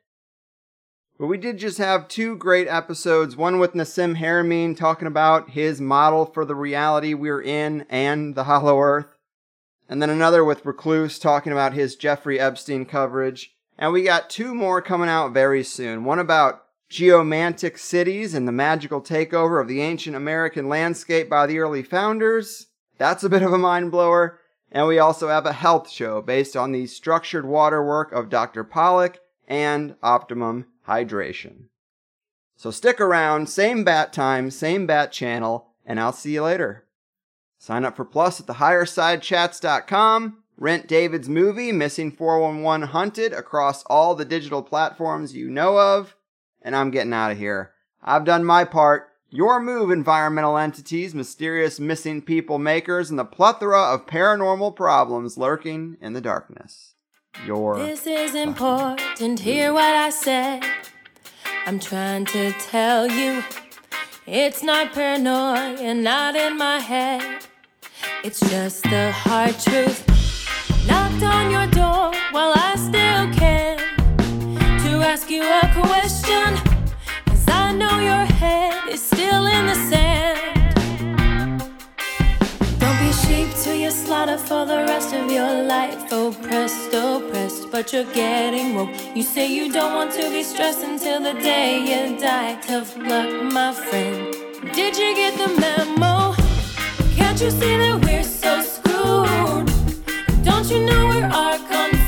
But 1.22 1.28
we 1.28 1.38
did 1.38 1.58
just 1.58 1.78
have 1.78 2.08
two 2.08 2.34
great 2.34 2.66
episodes 2.66 3.36
one 3.36 3.60
with 3.60 3.74
Nassim 3.74 4.18
Haramein 4.18 4.76
talking 4.76 5.06
about 5.06 5.50
his 5.50 5.80
model 5.80 6.26
for 6.26 6.44
the 6.44 6.56
reality 6.56 7.14
we're 7.14 7.40
in 7.40 7.86
and 7.88 8.34
the 8.34 8.42
hollow 8.42 8.80
earth, 8.80 9.16
and 9.88 10.02
then 10.02 10.10
another 10.10 10.44
with 10.44 10.66
Recluse 10.66 11.20
talking 11.20 11.52
about 11.52 11.74
his 11.74 11.94
Jeffrey 11.94 12.40
Epstein 12.40 12.84
coverage. 12.86 13.54
And 13.78 13.92
we 13.92 14.02
got 14.02 14.30
two 14.30 14.52
more 14.52 14.82
coming 14.82 15.08
out 15.08 15.32
very 15.32 15.62
soon. 15.62 16.02
One 16.02 16.18
about 16.18 16.64
geomantic 16.88 17.78
cities 17.78 18.34
and 18.34 18.48
the 18.48 18.50
magical 18.50 19.00
takeover 19.00 19.60
of 19.62 19.68
the 19.68 19.80
ancient 19.80 20.16
American 20.16 20.68
landscape 20.68 21.30
by 21.30 21.46
the 21.46 21.60
early 21.60 21.84
founders. 21.84 22.66
That's 22.98 23.22
a 23.22 23.30
bit 23.30 23.42
of 23.42 23.52
a 23.52 23.58
mind 23.58 23.92
blower. 23.92 24.40
And 24.72 24.88
we 24.88 24.98
also 24.98 25.28
have 25.28 25.46
a 25.46 25.52
health 25.52 25.88
show 25.88 26.20
based 26.20 26.56
on 26.56 26.72
the 26.72 26.88
structured 26.88 27.46
water 27.46 27.80
work 27.86 28.10
of 28.10 28.28
Dr. 28.28 28.64
Pollack 28.64 29.20
and 29.46 29.94
optimum 30.02 30.66
hydration. 30.88 31.64
So 32.56 32.70
stick 32.70 33.00
around, 33.00 33.48
same 33.48 33.84
bat 33.84 34.12
time, 34.12 34.50
same 34.50 34.86
bat 34.86 35.12
channel, 35.12 35.68
and 35.84 35.98
I'll 35.98 36.12
see 36.12 36.34
you 36.34 36.42
later. 36.42 36.84
Sign 37.58 37.84
up 37.84 37.96
for 37.96 38.04
Plus 38.04 38.40
at 38.40 38.46
thehighersidechats.com. 38.46 40.38
Rent 40.58 40.86
David's 40.86 41.28
movie, 41.28 41.72
Missing 41.72 42.12
411 42.12 42.88
Hunted, 42.88 43.32
across 43.32 43.82
all 43.84 44.14
the 44.14 44.24
digital 44.24 44.62
platforms 44.62 45.34
you 45.34 45.50
know 45.50 45.78
of 45.78 46.14
and 46.64 46.76
I'm 46.76 46.90
getting 46.90 47.12
out 47.12 47.32
of 47.32 47.38
here. 47.38 47.72
I've 48.02 48.24
done 48.24 48.44
my 48.44 48.64
part. 48.64 49.08
Your 49.30 49.60
move, 49.60 49.90
environmental 49.90 50.58
entities, 50.58 51.14
mysterious 51.14 51.80
missing 51.80 52.20
people 52.20 52.58
makers, 52.58 53.10
and 53.10 53.18
the 53.18 53.24
plethora 53.24 53.80
of 53.80 54.06
paranormal 54.06 54.76
problems 54.76 55.38
lurking 55.38 55.96
in 56.00 56.12
the 56.12 56.20
darkness. 56.20 56.91
Your. 57.46 57.76
This 57.76 58.06
is 58.06 58.34
important. 58.34 59.40
Hear 59.40 59.72
what 59.72 59.84
I 59.84 60.10
said. 60.10 60.62
I'm 61.66 61.80
trying 61.80 62.24
to 62.26 62.52
tell 62.52 63.10
you 63.10 63.42
it's 64.26 64.62
not 64.62 64.92
paranoia, 64.92 65.94
not 65.94 66.36
in 66.36 66.56
my 66.56 66.78
head. 66.78 67.44
It's 68.22 68.38
just 68.48 68.84
the 68.84 69.10
hard 69.10 69.58
truth. 69.58 70.06
Knocked 70.86 71.22
on 71.24 71.50
your 71.50 71.66
door 71.66 72.12
while 72.30 72.52
I 72.54 72.74
still 72.76 73.32
can 73.34 73.78
to 74.84 75.02
ask 75.02 75.28
you 75.28 75.42
a 75.42 75.68
question. 75.74 76.56
Cause 77.26 77.44
I 77.48 77.72
know 77.72 77.98
your 77.98 78.24
head 78.24 78.88
is 78.88 79.02
still 79.02 79.46
in 79.46 79.66
the 79.66 79.74
sand. 79.74 80.41
Slaughter 83.92 84.38
for 84.38 84.64
the 84.64 84.78
rest 84.88 85.12
of 85.14 85.30
your 85.30 85.62
life. 85.64 86.10
Oppressed, 86.10 86.92
oppressed, 86.94 87.70
but 87.70 87.92
you're 87.92 88.10
getting 88.12 88.74
woke. 88.74 88.90
You 89.14 89.22
say 89.22 89.46
you 89.52 89.70
don't 89.72 89.94
want 89.94 90.12
to 90.12 90.30
be 90.30 90.42
stressed 90.42 90.82
until 90.82 91.20
the 91.20 91.34
day 91.34 91.78
you 91.90 92.18
die. 92.18 92.58
Tough 92.62 92.96
luck, 92.96 93.30
my 93.52 93.72
friend. 93.72 94.34
Did 94.74 94.96
you 94.96 95.14
get 95.14 95.36
the 95.36 95.48
memo? 95.60 96.34
Can't 97.16 97.40
you 97.40 97.50
see 97.50 97.76
that 97.82 98.04
we're 98.04 98.22
so 98.22 98.62
screwed? 98.62 99.66
Don't 100.42 100.68
you 100.70 100.80
know 100.86 101.06
we're 101.08 101.28
kung 101.68 102.01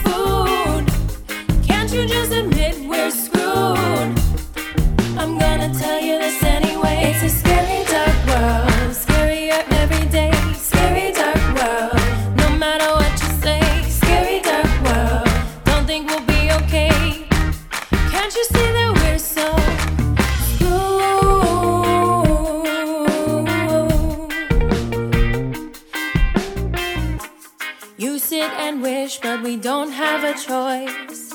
wish, 29.15 29.21
but 29.21 29.43
we 29.43 29.57
don't 29.57 29.91
have 29.91 30.25
a 30.25 30.33
choice. 30.35 31.33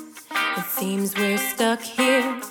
It 0.57 0.65
seems 0.65 1.15
we're 1.15 1.37
stuck 1.37 1.81
here. 1.81 2.41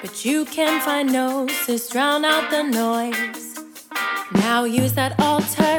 But 0.00 0.24
you 0.24 0.44
can 0.44 0.80
find 0.80 1.12
notes 1.12 1.88
drown 1.88 2.24
out 2.24 2.50
the 2.50 2.62
noise. 2.62 3.58
Now 4.34 4.64
use 4.64 4.92
that 4.94 5.18
altar 5.20 5.78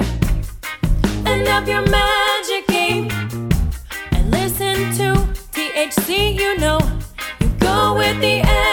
and 1.25 1.47
up 1.47 1.67
your 1.67 1.85
magic 1.89 2.67
game. 2.67 3.09
And 4.11 4.31
listen 4.31 4.75
to 4.99 5.13
THC, 5.51 6.39
you 6.39 6.57
know. 6.57 6.79
You 7.39 7.47
go 7.59 7.95
with 7.97 8.19
the 8.21 8.41
entities. 8.41 8.72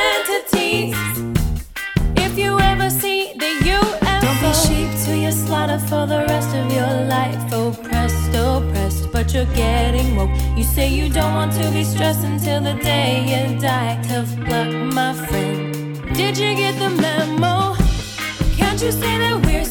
But 9.31 9.35
you're 9.35 9.55
getting 9.55 10.17
woke. 10.17 10.31
You 10.57 10.65
say 10.65 10.89
you 10.89 11.09
don't 11.09 11.35
want 11.35 11.53
to 11.53 11.71
be 11.71 11.85
stressed 11.85 12.25
until 12.25 12.61
the 12.61 12.75
day 12.75 13.23
you 13.31 13.61
die. 13.61 14.01
Tough 14.09 14.37
luck, 14.49 14.73
my 14.93 15.15
friend. 15.15 15.75
Did 16.15 16.37
you 16.39 16.55
get 16.55 16.79
the 16.79 16.91
memo? 16.91 17.75
Can't 18.57 18.81
you 18.83 18.93
see 18.93 19.19
that 19.19 19.41
we're 19.47 19.65